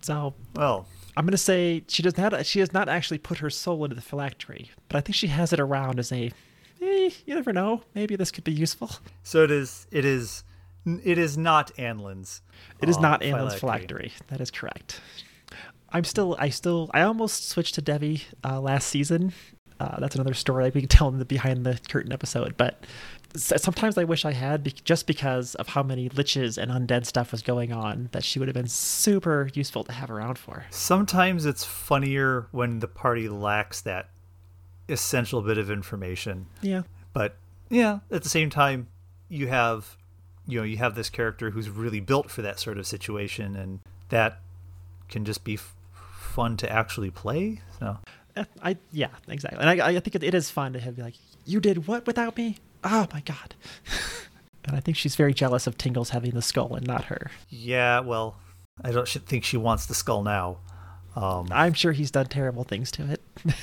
So 0.00 0.32
Well, 0.56 0.86
I'm 1.20 1.26
gonna 1.26 1.36
say 1.36 1.84
she 1.86 2.02
does 2.02 2.16
not. 2.16 2.46
She 2.46 2.60
has 2.60 2.72
not 2.72 2.88
actually 2.88 3.18
put 3.18 3.36
her 3.40 3.50
soul 3.50 3.84
into 3.84 3.94
the 3.94 4.00
phylactery, 4.00 4.70
but 4.88 4.96
I 4.96 5.02
think 5.02 5.14
she 5.14 5.26
has 5.26 5.52
it 5.52 5.60
around 5.60 5.98
as 5.98 6.10
a. 6.12 6.32
Eh, 6.80 7.10
you 7.26 7.34
never 7.34 7.52
know. 7.52 7.82
Maybe 7.94 8.16
this 8.16 8.30
could 8.30 8.42
be 8.42 8.52
useful. 8.52 8.90
so 9.22 9.44
it 9.44 9.50
is. 9.50 9.86
It 9.90 10.06
is. 10.06 10.44
It 10.86 11.18
is 11.18 11.36
not 11.36 11.72
Anlin's. 11.76 12.40
It 12.80 12.88
is 12.88 12.96
uh, 12.96 13.00
not 13.00 13.20
Anlin's 13.20 13.56
phylactery. 13.56 14.12
That 14.28 14.40
is 14.40 14.50
correct. 14.50 15.02
I'm 15.90 16.04
still. 16.04 16.36
I 16.38 16.48
still. 16.48 16.90
I 16.94 17.02
almost 17.02 17.50
switched 17.50 17.74
to 17.74 17.82
Devi 17.82 18.22
uh, 18.42 18.58
last 18.58 18.88
season. 18.88 19.34
Uh, 19.78 20.00
that's 20.00 20.14
another 20.14 20.32
story 20.32 20.64
like 20.64 20.74
we 20.74 20.80
can 20.80 20.88
tell 20.88 21.08
in 21.08 21.18
the 21.18 21.26
behind 21.26 21.66
the 21.66 21.78
curtain 21.90 22.14
episode. 22.14 22.56
But 22.56 22.82
sometimes 23.36 23.96
I 23.98 24.04
wish 24.04 24.24
I 24.24 24.32
had, 24.32 24.64
be- 24.64 24.72
just 24.72 25.06
because 25.06 25.54
of 25.56 25.68
how 25.68 25.82
many 25.82 26.08
liches 26.08 26.58
and 26.58 26.70
undead 26.70 27.06
stuff 27.06 27.32
was 27.32 27.42
going 27.42 27.72
on, 27.72 28.08
that 28.12 28.24
she 28.24 28.38
would 28.38 28.48
have 28.48 28.54
been 28.54 28.66
super 28.68 29.50
useful 29.54 29.84
to 29.84 29.92
have 29.92 30.10
around 30.10 30.38
for. 30.38 30.64
Sometimes 30.70 31.46
it's 31.46 31.64
funnier 31.64 32.48
when 32.50 32.80
the 32.80 32.88
party 32.88 33.28
lacks 33.28 33.80
that 33.82 34.10
essential 34.88 35.42
bit 35.42 35.58
of 35.58 35.70
information. 35.70 36.46
Yeah. 36.60 36.82
But 37.12 37.36
yeah, 37.68 38.00
at 38.10 38.22
the 38.22 38.28
same 38.28 38.50
time, 38.50 38.88
you 39.28 39.46
have 39.48 39.96
you 40.46 40.58
know 40.58 40.64
you 40.64 40.78
have 40.78 40.94
this 40.94 41.08
character 41.08 41.50
who's 41.50 41.70
really 41.70 42.00
built 42.00 42.30
for 42.30 42.42
that 42.42 42.58
sort 42.58 42.78
of 42.78 42.86
situation, 42.86 43.54
and 43.56 43.80
that 44.08 44.40
can 45.08 45.24
just 45.24 45.44
be 45.44 45.54
f- 45.54 45.74
fun 45.92 46.56
to 46.58 46.70
actually 46.70 47.10
play. 47.10 47.60
So 47.78 47.98
I 48.62 48.76
yeah 48.92 49.08
exactly, 49.28 49.60
and 49.60 49.82
I, 49.82 49.88
I 49.88 50.00
think 50.00 50.14
it, 50.14 50.22
it 50.22 50.34
is 50.34 50.50
fun 50.50 50.72
to 50.74 50.80
have 50.80 50.96
be 50.96 51.02
like 51.02 51.14
you 51.46 51.60
did 51.60 51.86
what 51.86 52.06
without 52.06 52.36
me? 52.36 52.58
Oh 52.84 53.06
my 53.12 53.20
god! 53.20 53.54
and 54.64 54.76
I 54.76 54.80
think 54.80 54.96
she's 54.96 55.16
very 55.16 55.34
jealous 55.34 55.66
of 55.66 55.76
Tingles 55.78 56.10
having 56.10 56.32
the 56.32 56.42
skull 56.42 56.74
and 56.74 56.86
not 56.86 57.04
her. 57.04 57.30
yeah, 57.48 58.00
well, 58.00 58.36
I 58.82 58.92
don't 58.92 59.08
think 59.08 59.44
she 59.44 59.56
wants 59.56 59.86
the 59.86 59.94
skull 59.94 60.22
now. 60.22 60.58
Um, 61.16 61.48
I'm 61.50 61.74
sure 61.74 61.92
he's 61.92 62.10
done 62.10 62.26
terrible 62.26 62.64
things 62.64 62.90
to 62.92 63.10
it. 63.10 63.20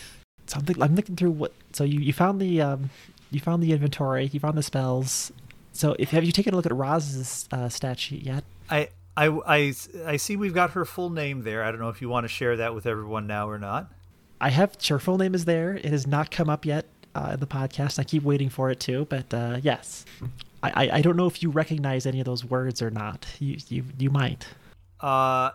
so 0.47 0.57
I'm, 0.57 0.65
think, 0.65 0.81
I'm 0.81 0.95
looking 0.95 1.15
through 1.15 1.31
what. 1.31 1.53
So 1.73 1.83
you, 1.83 1.99
you 1.99 2.13
found 2.13 2.41
the 2.41 2.61
um, 2.61 2.89
you 3.31 3.39
found 3.39 3.63
the 3.63 3.71
inventory, 3.71 4.29
you 4.31 4.39
found 4.39 4.57
the 4.57 4.63
spells. 4.63 5.31
So 5.73 5.95
if 5.99 6.11
have 6.11 6.23
you 6.23 6.31
taken 6.31 6.53
a 6.53 6.57
look 6.57 6.65
at 6.65 6.75
Roz's 6.75 7.47
uh, 7.51 7.69
stat 7.69 7.99
sheet 7.99 8.23
yet? 8.23 8.43
I, 8.69 8.89
I, 9.15 9.27
I, 9.27 9.73
I 10.05 10.17
see 10.17 10.35
we've 10.35 10.53
got 10.53 10.71
her 10.71 10.85
full 10.85 11.09
name 11.09 11.43
there. 11.43 11.63
I 11.63 11.71
don't 11.71 11.79
know 11.79 11.89
if 11.89 12.01
you 12.01 12.09
want 12.09 12.23
to 12.25 12.27
share 12.27 12.57
that 12.57 12.73
with 12.73 12.85
everyone 12.85 13.27
now 13.27 13.49
or 13.49 13.59
not. 13.59 13.91
I 14.39 14.49
have 14.49 14.75
her 14.87 14.99
full 14.99 15.17
name 15.17 15.33
is 15.35 15.45
there. 15.45 15.75
It 15.75 15.85
has 15.85 16.05
not 16.07 16.29
come 16.31 16.49
up 16.49 16.65
yet 16.65 16.85
uh, 17.15 17.31
in 17.33 17.39
the 17.39 17.47
podcast. 17.47 17.97
I 17.99 18.03
keep 18.03 18.23
waiting 18.23 18.49
for 18.49 18.69
it 18.69 18.79
too, 18.79 19.05
but 19.09 19.33
uh, 19.33 19.57
yes, 19.61 20.05
I, 20.63 20.69
I 20.89 20.89
I 20.97 21.01
don't 21.01 21.15
know 21.17 21.27
if 21.27 21.41
you 21.41 21.49
recognize 21.49 22.05
any 22.05 22.19
of 22.19 22.25
those 22.25 22.45
words 22.45 22.81
or 22.81 22.89
not. 22.91 23.25
You 23.39 23.57
you 23.69 23.83
you 23.97 24.09
might. 24.09 24.47
Uh, 24.99 25.51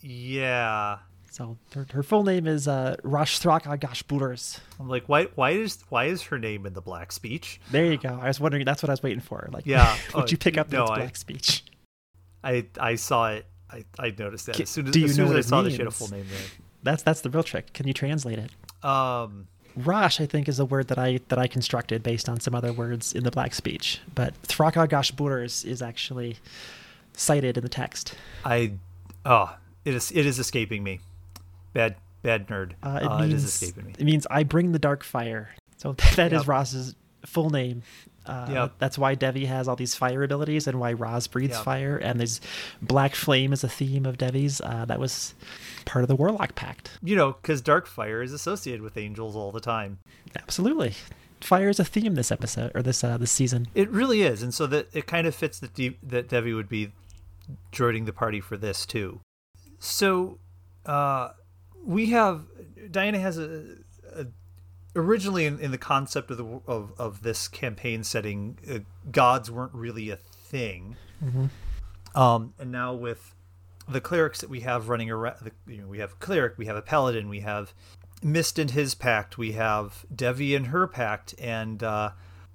yeah. 0.00 0.98
So 1.30 1.56
her, 1.74 1.86
her 1.92 2.02
full 2.02 2.24
name 2.24 2.46
is 2.46 2.68
uh, 2.68 2.96
Rashtraka 3.02 3.78
Gashbulers. 3.78 4.60
I'm 4.78 4.88
like, 4.88 5.08
why 5.08 5.24
why 5.34 5.50
is 5.52 5.82
why 5.88 6.04
is 6.06 6.22
her 6.24 6.38
name 6.38 6.66
in 6.66 6.74
the 6.74 6.82
black 6.82 7.10
speech? 7.12 7.60
There 7.70 7.86
you 7.86 7.96
go. 7.96 8.18
I 8.20 8.28
was 8.28 8.38
wondering. 8.40 8.64
That's 8.66 8.82
what 8.82 8.90
I 8.90 8.92
was 8.92 9.02
waiting 9.02 9.20
for. 9.20 9.48
Like, 9.52 9.64
Yeah. 9.66 9.96
would 10.14 10.24
Oh, 10.24 10.26
you 10.28 10.36
pick 10.36 10.58
up 10.58 10.70
no, 10.70 10.84
I- 10.86 10.96
black 10.98 11.16
speech? 11.16 11.64
I 12.44 12.66
I 12.78 12.96
saw 12.96 13.30
it. 13.32 13.46
I, 13.70 13.84
I 13.98 14.12
noticed 14.18 14.46
that 14.46 14.60
as 14.60 14.68
soon 14.68 14.88
as, 14.88 14.92
do 14.92 14.98
you 15.00 15.06
as 15.06 15.14
soon 15.14 15.30
know 15.30 15.36
as 15.36 15.46
I 15.46 15.48
saw 15.48 15.62
that 15.62 15.70
she 15.70 15.78
had 15.78 15.86
a 15.86 15.90
full 15.90 16.10
name 16.10 16.26
That's 16.82 17.02
that's 17.02 17.20
the 17.20 17.30
real 17.30 17.42
trick. 17.42 17.72
Can 17.72 17.86
you 17.86 17.92
translate 17.94 18.38
it? 18.38 18.50
Um, 18.84 19.46
Rosh, 19.76 20.20
I 20.20 20.26
think, 20.26 20.48
is 20.48 20.58
a 20.58 20.64
word 20.64 20.88
that 20.88 20.98
I 20.98 21.20
that 21.28 21.38
I 21.38 21.46
constructed 21.46 22.02
based 22.02 22.28
on 22.28 22.40
some 22.40 22.54
other 22.54 22.72
words 22.72 23.12
in 23.12 23.24
the 23.24 23.30
black 23.30 23.54
speech. 23.54 24.00
But 24.14 24.40
Thraka 24.42 24.86
Gashbulers 24.88 25.64
is 25.64 25.80
actually 25.82 26.36
cited 27.14 27.56
in 27.56 27.62
the 27.62 27.68
text. 27.68 28.14
I 28.44 28.72
oh, 29.24 29.54
it 29.84 29.94
is 29.94 30.10
it 30.12 30.26
is 30.26 30.38
escaping 30.38 30.82
me. 30.84 31.00
Bad 31.72 31.96
bad 32.22 32.48
nerd. 32.48 32.72
Uh, 32.82 33.00
it 33.02 33.06
Uh, 33.06 33.18
means 33.20 33.34
is 33.34 33.62
escaping 33.62 33.86
me. 33.86 33.94
it 33.98 34.04
means 34.04 34.26
I 34.30 34.42
bring 34.42 34.72
the 34.72 34.78
dark 34.78 35.04
fire. 35.04 35.50
So 35.78 35.92
that 36.16 36.32
is 36.32 36.40
Yep. 36.42 36.48
Roz's 36.48 36.94
full 37.26 37.50
name. 37.50 37.82
Uh, 38.24 38.46
Yep. 38.52 38.72
That's 38.78 38.96
why 38.98 39.14
Devi 39.16 39.46
has 39.46 39.66
all 39.66 39.74
these 39.74 39.94
fire 39.96 40.22
abilities 40.22 40.68
and 40.68 40.78
why 40.78 40.92
Roz 40.92 41.26
breathes 41.26 41.54
Yep. 41.56 41.64
fire. 41.64 41.96
And 41.96 42.20
there's 42.20 42.40
black 42.80 43.14
flame 43.16 43.52
is 43.52 43.64
a 43.64 43.68
theme 43.68 44.06
of 44.06 44.16
Devi's. 44.16 44.60
Uh, 44.60 44.84
that 44.84 45.00
was 45.00 45.34
part 45.84 46.04
of 46.04 46.08
the 46.08 46.14
Warlock 46.14 46.54
Pact. 46.54 46.98
You 47.02 47.16
know, 47.16 47.32
because 47.32 47.60
dark 47.60 47.86
fire 47.88 48.22
is 48.22 48.32
associated 48.32 48.80
with 48.82 48.96
angels 48.96 49.34
all 49.34 49.50
the 49.50 49.60
time. 49.60 49.98
Absolutely, 50.36 50.94
fire 51.40 51.68
is 51.68 51.80
a 51.80 51.84
theme 51.84 52.14
this 52.14 52.30
episode 52.30 52.70
or 52.76 52.82
this 52.82 53.02
uh, 53.02 53.16
this 53.18 53.32
season. 53.32 53.66
It 53.74 53.90
really 53.90 54.22
is, 54.22 54.40
and 54.42 54.54
so 54.54 54.68
that 54.68 54.88
it 54.94 55.06
kind 55.08 55.26
of 55.26 55.34
fits 55.34 55.58
that 55.58 55.74
De- 55.74 55.98
that 56.04 56.28
Devi 56.28 56.52
would 56.54 56.68
be 56.68 56.92
joining 57.72 58.04
the 58.04 58.12
party 58.12 58.40
for 58.40 58.56
this 58.56 58.86
too. 58.86 59.18
So, 59.80 60.38
uh, 60.86 61.30
we 61.84 62.06
have 62.10 62.44
Diana 62.90 63.18
has 63.18 63.36
a, 63.36 63.64
a 64.14 64.26
originally 64.94 65.46
in, 65.46 65.58
in 65.58 65.70
the 65.70 65.78
concept 65.78 66.30
of 66.30 66.36
the 66.38 66.60
of 66.66 66.92
of 66.98 67.22
this 67.22 67.48
campaign 67.48 68.04
setting, 68.04 68.58
uh, 68.70 68.78
gods 69.10 69.50
weren't 69.50 69.74
really 69.74 70.10
a 70.10 70.16
thing. 70.16 70.96
Um, 72.14 72.54
and 72.58 72.70
now 72.70 72.92
with 72.94 73.34
the 73.88 74.00
clerics 74.00 74.40
that 74.40 74.50
we 74.50 74.60
have 74.60 74.88
running 74.88 75.10
around, 75.10 75.36
the, 75.42 75.52
you 75.72 75.80
know, 75.80 75.88
we 75.88 75.98
have 75.98 76.20
cleric, 76.20 76.58
we 76.58 76.66
have 76.66 76.76
a 76.76 76.82
paladin, 76.82 77.28
we 77.28 77.40
have 77.40 77.72
Mist 78.22 78.58
and 78.58 78.70
his 78.70 78.94
pact, 78.94 79.38
we 79.38 79.52
have 79.52 80.04
Devi 80.14 80.54
and 80.54 80.68
her 80.68 80.86
pact, 80.86 81.34
and 81.38 81.82
uh, 81.82 82.10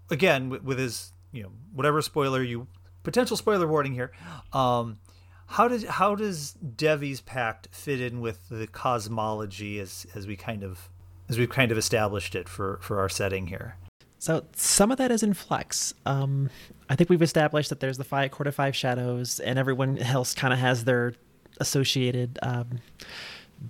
again 0.10 0.50
with, 0.50 0.64
with 0.64 0.80
his 0.80 1.12
you 1.32 1.44
know 1.44 1.52
whatever 1.74 2.02
spoiler 2.02 2.42
you 2.42 2.68
potential 3.04 3.38
spoiler 3.38 3.68
warning 3.68 3.94
here. 3.94 4.12
Um, 4.54 5.00
how 5.48 5.68
does 5.68 5.86
how 5.86 6.16
does 6.16 6.52
Devi's 6.54 7.22
pact 7.22 7.70
fit 7.72 8.02
in 8.02 8.22
with 8.22 8.50
the 8.50 8.68
cosmology 8.68 9.80
as 9.80 10.06
as 10.14 10.28
we 10.28 10.36
kind 10.36 10.64
of 10.64 10.90
as 11.30 11.38
we've 11.38 11.50
kind 11.50 11.72
of 11.72 11.78
established 11.78 12.36
it 12.36 12.48
for 12.50 12.80
for 12.82 13.00
our 13.00 13.10
setting 13.10 13.48
here? 13.48 13.76
So 14.20 14.46
some 14.56 14.92
of 14.92 14.98
that 14.98 15.12
is 15.12 15.22
in 15.22 15.34
flux. 15.34 15.94
Um, 16.06 16.50
I 16.90 16.96
think 16.96 17.10
we've 17.10 17.22
established 17.22 17.70
that 17.70 17.80
there's 17.80 17.98
the 17.98 18.04
five 18.04 18.32
quarter 18.32 18.52
five 18.52 18.76
shadows, 18.76 19.40
and 19.40 19.60
everyone 19.60 19.98
else 20.00 20.34
kind 20.34 20.54
of 20.54 20.60
has 20.60 20.86
their 20.86 21.14
associated 21.60 22.40
um, 22.42 22.80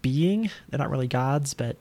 being. 0.01 0.49
They're 0.69 0.79
not 0.79 0.89
really 0.89 1.07
gods, 1.07 1.53
but 1.53 1.77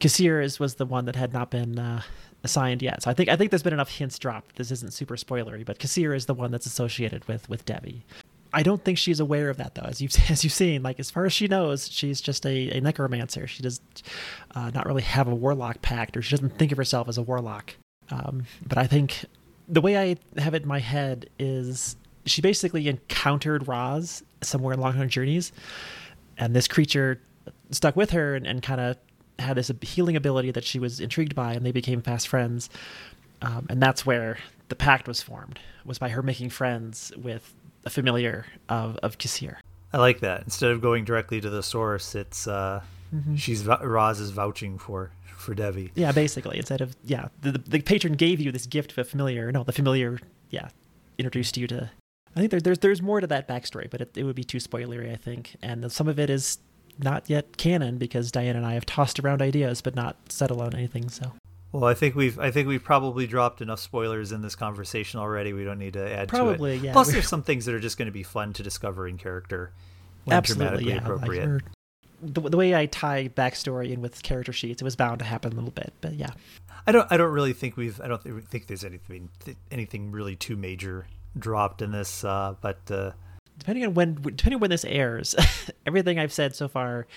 Kassir 0.00 0.42
is 0.42 0.60
was 0.60 0.76
the 0.76 0.86
one 0.86 1.04
that 1.06 1.16
had 1.16 1.32
not 1.32 1.50
been 1.50 1.78
uh, 1.78 2.02
assigned 2.42 2.82
yet. 2.82 3.02
So 3.02 3.10
I 3.10 3.14
think 3.14 3.28
I 3.28 3.36
think 3.36 3.50
there's 3.50 3.62
been 3.62 3.72
enough 3.72 3.90
hints 3.90 4.18
dropped. 4.18 4.56
This 4.56 4.70
isn't 4.70 4.92
super 4.92 5.16
spoilery, 5.16 5.64
but 5.64 5.78
Kassir 5.78 6.14
is 6.14 6.26
the 6.26 6.34
one 6.34 6.50
that's 6.50 6.66
associated 6.66 7.26
with 7.26 7.48
with 7.48 7.64
Devi. 7.64 8.04
I 8.54 8.62
don't 8.62 8.82
think 8.82 8.98
she's 8.98 9.20
aware 9.20 9.50
of 9.50 9.56
that 9.56 9.74
though. 9.74 9.82
As 9.82 10.00
you've 10.00 10.14
as 10.30 10.44
you've 10.44 10.52
seen, 10.52 10.82
like 10.82 11.00
as 11.00 11.10
far 11.10 11.26
as 11.26 11.32
she 11.32 11.48
knows, 11.48 11.90
she's 11.90 12.20
just 12.20 12.46
a, 12.46 12.70
a 12.76 12.80
necromancer. 12.80 13.46
She 13.46 13.62
does 13.62 13.80
uh, 14.54 14.70
not 14.72 14.86
really 14.86 15.02
have 15.02 15.28
a 15.28 15.34
warlock 15.34 15.82
pact, 15.82 16.16
or 16.16 16.22
she 16.22 16.30
doesn't 16.30 16.58
think 16.58 16.72
of 16.72 16.78
herself 16.78 17.08
as 17.08 17.18
a 17.18 17.22
warlock. 17.22 17.74
Um, 18.10 18.44
but 18.66 18.78
I 18.78 18.86
think 18.86 19.24
the 19.68 19.80
way 19.80 19.98
I 19.98 20.40
have 20.40 20.54
it 20.54 20.62
in 20.62 20.68
my 20.68 20.78
head 20.78 21.28
is 21.38 21.96
she 22.26 22.40
basically 22.40 22.88
encountered 22.88 23.66
Roz 23.66 24.22
somewhere 24.42 24.74
along 24.74 24.94
her 24.94 25.06
journeys, 25.06 25.52
and 26.38 26.54
this 26.54 26.68
creature 26.68 27.20
stuck 27.70 27.96
with 27.96 28.10
her 28.10 28.34
and, 28.34 28.46
and 28.46 28.62
kind 28.62 28.80
of 28.80 28.96
had 29.38 29.56
this 29.56 29.70
healing 29.82 30.16
ability 30.16 30.52
that 30.52 30.64
she 30.64 30.78
was 30.78 31.00
intrigued 31.00 31.34
by, 31.34 31.54
and 31.54 31.66
they 31.66 31.72
became 31.72 32.00
fast 32.00 32.28
friends. 32.28 32.70
Um, 33.42 33.66
and 33.68 33.82
that's 33.82 34.06
where 34.06 34.38
the 34.68 34.76
pact 34.76 35.08
was 35.08 35.20
formed, 35.20 35.58
was 35.84 35.98
by 35.98 36.08
her 36.10 36.22
making 36.22 36.50
friends 36.50 37.12
with 37.16 37.54
a 37.84 37.90
familiar 37.90 38.46
of, 38.68 38.96
of 39.02 39.18
Kassir. 39.18 39.56
I 39.92 39.98
like 39.98 40.20
that. 40.20 40.42
Instead 40.42 40.70
of 40.70 40.80
going 40.80 41.04
directly 41.04 41.40
to 41.40 41.50
the 41.50 41.62
source, 41.62 42.14
it's 42.14 42.48
uh, 42.48 42.82
she's 43.36 43.62
vou- 43.62 43.78
Roz 43.82 44.20
is 44.20 44.30
vouching 44.30 44.78
for 44.78 45.10
for 45.36 45.54
Devi. 45.54 45.92
Yeah, 45.94 46.10
basically, 46.12 46.58
instead 46.58 46.80
of 46.80 46.96
yeah, 47.04 47.28
the, 47.42 47.52
the 47.52 47.58
the 47.58 47.80
patron 47.80 48.14
gave 48.14 48.40
you 48.40 48.50
this 48.50 48.66
gift 48.66 48.92
of 48.92 48.98
a 48.98 49.04
familiar. 49.04 49.52
No, 49.52 49.62
the 49.62 49.72
familiar, 49.72 50.18
yeah, 50.50 50.68
introduced 51.18 51.56
you 51.56 51.66
to. 51.68 51.90
I 52.34 52.40
think 52.40 52.50
there's 52.50 52.64
there's 52.64 52.78
there's 52.80 53.02
more 53.02 53.20
to 53.20 53.26
that 53.28 53.46
backstory, 53.46 53.88
but 53.88 54.00
it, 54.00 54.16
it 54.16 54.24
would 54.24 54.34
be 54.34 54.42
too 54.44 54.58
spoilery, 54.58 55.12
I 55.12 55.16
think, 55.16 55.56
and 55.62 55.90
some 55.92 56.08
of 56.08 56.18
it 56.18 56.28
is 56.30 56.58
not 56.98 57.28
yet 57.28 57.56
canon 57.56 57.98
because 57.98 58.30
Diane 58.32 58.56
and 58.56 58.66
I 58.66 58.74
have 58.74 58.86
tossed 58.86 59.18
around 59.20 59.42
ideas 59.42 59.80
but 59.80 59.94
not 59.94 60.16
settled 60.30 60.60
on 60.60 60.74
anything. 60.74 61.08
So 61.08 61.32
Well, 61.74 61.84
I 61.90 61.94
think 61.94 62.14
we've 62.14 62.38
I 62.38 62.52
think 62.52 62.68
we've 62.68 62.84
probably 62.84 63.26
dropped 63.26 63.60
enough 63.60 63.80
spoilers 63.80 64.30
in 64.30 64.42
this 64.42 64.54
conversation 64.54 65.18
already. 65.18 65.52
We 65.52 65.64
don't 65.64 65.80
need 65.80 65.94
to 65.94 66.08
add 66.08 66.28
Probably, 66.28 66.78
to 66.78 66.84
it. 66.84 66.86
yeah. 66.86 66.92
Plus, 66.92 67.10
there's 67.10 67.28
some 67.34 67.42
things 67.42 67.64
that 67.64 67.74
are 67.74 67.80
just 67.80 67.98
going 67.98 68.06
to 68.06 68.12
be 68.12 68.22
fun 68.22 68.52
to 68.52 68.62
discover 68.62 69.08
in 69.08 69.18
character 69.18 69.72
absolutely, 70.30 70.84
yeah. 70.84 70.98
appropriate. 70.98 71.46
we're- 71.48 71.60
the, 72.22 72.40
the 72.42 72.56
way 72.56 72.76
I 72.76 72.86
tie 72.86 73.28
backstory 73.28 73.90
in 73.90 74.00
with 74.00 74.22
character 74.22 74.52
sheets, 74.52 74.80
it 74.80 74.84
was 74.84 74.94
bound 74.94 75.18
to 75.18 75.24
happen 75.24 75.52
a 75.52 75.56
little 75.56 75.72
bit, 75.72 75.92
but 76.00 76.14
yeah. 76.14 76.30
I 76.86 76.92
don't 76.92 77.10
I 77.10 77.16
don't 77.16 77.32
really 77.32 77.52
think 77.52 77.76
we've 77.76 78.00
I 78.00 78.06
don't 78.06 78.22
thi- 78.22 78.40
think 78.40 78.68
there's 78.68 78.84
anything 78.84 79.28
anything 79.72 80.12
really 80.12 80.36
too 80.36 80.56
major 80.56 81.08
dropped 81.36 81.82
in 81.82 81.90
this. 81.90 82.22
Uh, 82.22 82.54
but 82.60 82.78
uh, 82.88 83.10
depending 83.58 83.84
on 83.84 83.94
when 83.94 84.14
depending 84.14 84.54
on 84.54 84.60
when 84.60 84.70
this 84.70 84.84
airs, 84.84 85.34
everything 85.86 86.20
I've 86.20 86.32
said 86.32 86.54
so 86.54 86.68
far 86.68 87.08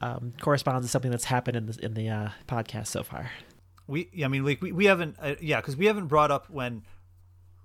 um, 0.00 0.32
corresponds 0.40 0.86
to 0.86 0.90
something 0.90 1.10
that's 1.10 1.24
happened 1.24 1.56
in 1.56 1.66
the 1.66 1.84
in 1.84 1.94
the 1.94 2.08
uh, 2.08 2.28
podcast 2.46 2.86
so 2.86 3.02
far. 3.02 3.32
We 3.86 4.08
I 4.24 4.28
mean 4.28 4.44
like 4.44 4.60
we, 4.60 4.72
we 4.72 4.84
haven't 4.86 5.16
uh, 5.20 5.34
yeah 5.40 5.60
because 5.60 5.76
we 5.76 5.86
haven't 5.86 6.06
brought 6.06 6.30
up 6.30 6.50
when 6.50 6.82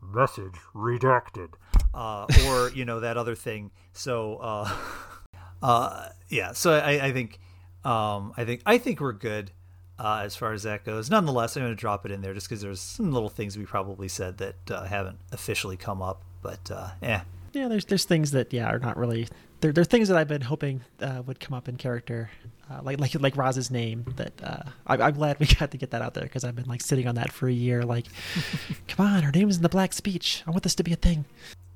message 0.02 0.56
redacted 0.76 1.50
uh, 1.94 2.26
or 2.48 2.70
you 2.76 2.86
know 2.86 3.00
that 3.00 3.18
other 3.18 3.36
thing. 3.36 3.72
So 3.94 4.38
uh, 4.38 4.76
uh, 5.62 6.10
yeah, 6.30 6.54
so 6.54 6.74
I, 6.74 7.08
I 7.08 7.12
think 7.12 7.40
um, 7.84 8.34
I 8.38 8.46
think 8.46 8.62
I 8.66 8.78
think 8.78 9.00
we're 9.00 9.14
good 9.14 9.52
uh, 10.00 10.22
as 10.24 10.36
far 10.36 10.54
as 10.54 10.64
that 10.64 10.84
goes. 10.84 11.10
Nonetheless, 11.10 11.56
I'm 11.56 11.64
going 11.64 11.76
to 11.76 11.80
drop 11.80 12.06
it 12.06 12.12
in 12.12 12.22
there 12.22 12.34
just 12.34 12.50
because 12.50 12.62
there's 12.62 12.82
some 12.82 13.12
little 13.12 13.30
things 13.30 13.58
we 13.58 13.66
probably 13.66 14.08
said 14.08 14.38
that 14.40 14.72
uh, 14.72 14.86
haven't 14.86 15.20
officially 15.32 15.78
come 15.78 16.02
up. 16.02 16.24
But 16.42 16.72
uh, 16.72 16.90
yeah, 17.02 17.22
Yeah, 17.54 17.68
there's 17.68 17.86
there's 17.86 18.06
things 18.06 18.32
that 18.32 18.52
yeah 18.54 18.68
are 18.70 18.80
not 18.80 18.98
really 18.98 19.28
there. 19.62 19.72
There 19.72 19.82
are 19.82 19.86
things 19.86 20.08
that 20.10 20.18
I've 20.18 20.28
been 20.28 20.42
hoping 20.42 20.82
uh, 21.02 21.22
would 21.26 21.40
come 21.40 21.54
up 21.54 21.68
in 21.68 21.78
character, 21.78 22.32
uh, 22.72 22.82
like 22.84 23.00
like 23.00 23.14
like 23.20 23.36
Roz's 23.36 23.70
name. 23.72 24.06
That 24.16 24.34
uh, 24.44 24.64
I, 24.88 24.96
I'm 24.98 25.14
glad 25.14 25.40
we 25.40 25.48
got 25.48 25.72
to 25.72 25.78
get 25.78 25.92
that 25.92 26.02
out 26.02 26.14
there 26.14 26.24
because 26.24 26.44
I've 26.44 26.56
been 26.56 26.68
like 26.70 26.82
sitting 26.82 27.08
on 27.08 27.16
that 27.16 27.32
for 27.32 27.48
a 27.48 27.54
year. 27.54 27.84
Like, 27.84 28.06
come 28.88 29.06
on, 29.06 29.24
her 29.24 29.32
name's 29.32 29.58
in 29.58 29.64
the 29.64 29.70
black 29.70 29.94
speech. 29.94 30.44
I 30.48 30.52
want 30.52 30.64
this 30.64 30.76
to 30.76 30.84
be 30.84 30.94
a 30.94 30.96
thing. 30.96 31.26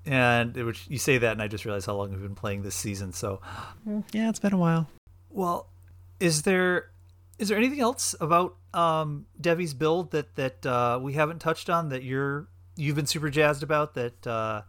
and 0.05 0.55
it, 0.55 0.63
which 0.63 0.85
you 0.87 0.97
say 0.99 1.17
that, 1.17 1.31
and 1.33 1.41
I 1.41 1.47
just 1.47 1.65
realized 1.65 1.87
how 1.87 1.95
long 1.95 2.11
we've 2.11 2.21
been 2.21 2.35
playing 2.35 2.61
this 2.63 2.75
season. 2.75 3.11
So 3.13 3.41
Mm, 3.87 4.03
Yeah, 4.13 4.29
it's 4.29 4.39
been 4.39 4.53
a 4.53 4.57
while. 4.57 4.87
Well, 5.29 5.67
is 6.19 6.43
there 6.43 6.91
is 7.39 7.49
there 7.49 7.57
anything 7.57 7.81
else 7.81 8.15
about 8.21 8.55
um, 8.73 9.25
Devi's 9.39 9.73
build 9.73 10.11
that 10.11 10.35
that 10.35 10.65
uh, 10.65 10.99
we 11.01 11.13
haven't 11.13 11.39
touched 11.39 11.69
on 11.69 11.89
that 11.89 12.03
you're 12.03 12.47
you've 12.77 12.95
been 12.95 13.07
super 13.07 13.29
jazzed 13.29 13.63
about 13.63 13.93
that 13.95 14.25
uh, 14.27 14.61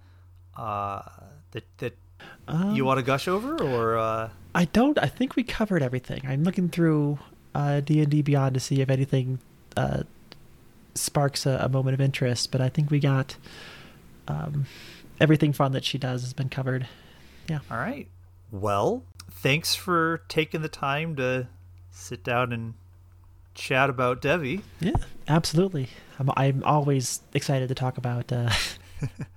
uh, 0.57 1.03
that 1.53 1.64
that 1.79 1.97
Um, 2.49 2.74
you 2.74 2.85
want 2.85 2.99
to 2.99 3.03
gush 3.03 3.29
over 3.29 3.61
or 3.61 3.99
uh, 3.99 4.31
I 4.55 4.66
don't. 4.66 4.99
I 4.99 5.07
think 5.07 5.37
we 5.37 5.43
covered 5.43 5.83
everything. 5.83 6.22
I'm 6.27 6.45
looking 6.45 6.68
through 6.68 7.18
uh, 7.55 7.81
D 7.81 8.01
and 8.01 8.11
D 8.11 8.22
Beyond 8.22 8.55
to 8.55 8.61
see 8.61 8.81
if 8.81 8.89
anything 8.91 9.39
uh, 9.77 10.05
sparks 10.95 11.47
a, 11.47 11.59
a 11.62 11.68
moment 11.68 11.95
of 11.95 12.01
interest, 12.01 12.53
but 12.53 12.61
I 12.61 12.68
think 12.68 12.91
we 12.91 13.01
got 13.01 13.37
um, 14.29 14.66
everything 15.20 15.53
fun 15.53 15.72
that 15.72 15.85
she 15.85 15.99
does 15.99 16.22
has 16.22 16.33
been 16.33 16.49
covered. 16.49 16.87
Yeah. 17.49 17.61
all 17.70 17.77
right? 17.79 18.09
Well, 18.51 19.05
thanks 19.31 19.74
for 19.74 20.22
taking 20.29 20.62
the 20.62 20.68
time 20.68 21.16
to 21.16 21.49
sit 21.91 22.24
down 22.24 22.53
and 22.53 22.74
chat 23.55 23.91
about 23.91 24.20
Devi. 24.20 24.62
Yeah, 24.81 24.97
absolutely. 25.29 25.89
I'm, 26.18 26.31
I'm 26.37 26.62
always 26.64 27.20
excited 27.35 27.68
to 27.68 27.74
talk 27.74 27.99
about. 27.99 28.33
Uh, 28.33 28.51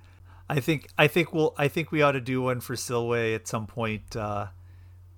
I 0.50 0.60
think 0.60 0.88
I 0.98 1.06
think 1.06 1.32
we'll 1.32 1.54
I 1.56 1.68
think 1.68 1.92
we 1.92 2.02
ought 2.02 2.12
to 2.12 2.20
do 2.20 2.42
one 2.42 2.60
for 2.60 2.74
Silwe 2.74 3.34
at 3.34 3.46
some 3.48 3.66
point 3.66 4.16
uh, 4.16 4.46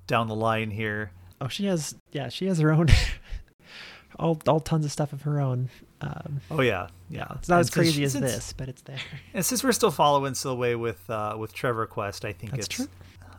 down 0.06 0.28
the 0.28 0.34
line 0.34 0.70
here. 0.70 1.10
oh, 1.40 1.48
she 1.48 1.66
has. 1.66 1.94
Yeah, 2.12 2.28
she 2.28 2.46
has 2.46 2.58
her 2.58 2.72
own. 2.72 2.88
all, 4.18 4.40
all 4.46 4.60
tons 4.60 4.84
of 4.84 4.92
stuff 4.92 5.12
of 5.12 5.22
her 5.22 5.40
own. 5.40 5.68
Um, 6.00 6.40
Oh 6.50 6.60
yeah, 6.60 6.88
yeah. 7.08 7.26
it's 7.36 7.48
not 7.48 7.56
And 7.56 7.60
as 7.60 7.70
crazy 7.70 8.04
as 8.04 8.12
since- 8.12 8.24
this, 8.24 8.52
but 8.52 8.68
it's 8.68 8.82
there. 8.82 8.98
And 9.34 9.44
since 9.44 9.62
we're 9.64 9.72
still 9.72 9.90
following 9.90 10.32
Silwe 10.34 10.78
with 10.78 11.08
uh, 11.08 11.36
with 11.38 11.52
Trevor 11.54 11.86
Quest, 11.86 12.24
I 12.24 12.32
think 12.32 12.52
That's 12.52 12.66
it's 12.66 12.76
true. 12.76 12.88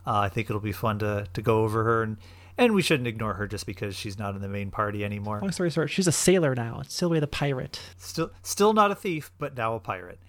Uh, 0.06 0.18
I 0.18 0.28
think 0.28 0.50
it'll 0.50 0.60
be 0.60 0.72
fun 0.72 0.98
to 1.00 1.26
to 1.32 1.42
go 1.42 1.62
over 1.64 1.84
her 1.84 2.02
and 2.02 2.16
and 2.56 2.72
we 2.74 2.82
shouldn't 2.82 3.08
ignore 3.08 3.34
her 3.34 3.46
just 3.48 3.66
because 3.66 3.96
she's 3.96 4.18
not 4.18 4.34
in 4.36 4.40
the 4.40 4.48
main 4.48 4.70
party 4.70 5.04
anymore. 5.04 5.40
Long 5.40 5.50
story 5.52 5.70
short, 5.70 5.90
she's 5.90 6.06
a 6.06 6.12
sailor 6.12 6.54
now. 6.54 6.80
It's 6.80 6.94
Sylvia 6.94 7.20
the 7.20 7.26
pirate. 7.26 7.80
Still, 7.98 8.30
still 8.42 8.72
not 8.72 8.92
a 8.92 8.94
thief, 8.94 9.32
but 9.38 9.56
now 9.56 9.74
a 9.74 9.80
pirate. 9.80 10.20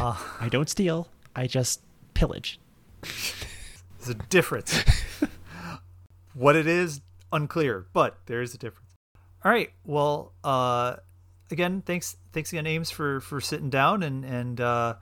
Uh, 0.00 0.16
I 0.40 0.48
don't 0.48 0.68
steal. 0.68 1.08
I 1.36 1.46
just 1.46 1.80
pillage. 2.14 2.58
There's 3.02 4.08
a 4.08 4.14
difference. 4.14 4.82
what 6.34 6.56
it 6.56 6.66
is, 6.66 7.00
unclear, 7.32 7.86
but 7.92 8.18
there 8.26 8.40
is 8.42 8.54
a 8.54 8.58
difference. 8.58 8.90
All 9.44 9.50
right. 9.50 9.70
Well, 9.84 10.32
uh, 10.44 10.96
again, 11.50 11.82
thanks, 11.84 12.16
thanks 12.32 12.52
again, 12.52 12.66
Ames, 12.66 12.90
for 12.90 13.20
for 13.20 13.40
sitting 13.40 13.70
down 13.70 14.02
and 14.02 14.24
and 14.24 14.60
uh, 14.60 14.94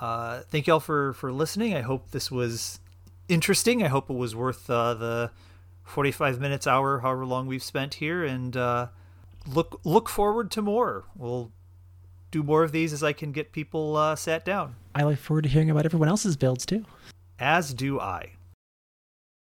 uh, 0.00 0.40
thank 0.50 0.66
y'all 0.66 0.80
for 0.80 1.12
for 1.14 1.32
listening. 1.32 1.74
I 1.74 1.80
hope 1.82 2.10
this 2.10 2.30
was 2.30 2.80
interesting. 3.28 3.82
I 3.82 3.88
hope 3.88 4.10
it 4.10 4.16
was 4.16 4.34
worth 4.34 4.68
uh, 4.68 4.94
the 4.94 5.30
45 5.84 6.40
minutes, 6.40 6.66
hour, 6.66 7.00
however 7.00 7.26
long 7.26 7.46
we've 7.46 7.62
spent 7.62 7.94
here, 7.94 8.24
and 8.24 8.56
uh, 8.56 8.88
look 9.46 9.80
look 9.84 10.08
forward 10.08 10.50
to 10.52 10.62
more. 10.62 11.04
We'll 11.16 11.52
do 12.30 12.42
more 12.42 12.62
of 12.62 12.72
these 12.72 12.92
as 12.92 13.02
I 13.02 13.12
can 13.12 13.32
get 13.32 13.52
people 13.52 13.96
uh, 13.96 14.16
sat 14.16 14.44
down. 14.44 14.76
I 14.94 15.04
look 15.04 15.18
forward 15.18 15.42
to 15.42 15.48
hearing 15.48 15.70
about 15.70 15.84
everyone 15.84 16.08
else's 16.08 16.36
builds 16.36 16.66
too. 16.66 16.84
As 17.38 17.72
do 17.74 18.00
I. 18.00 18.32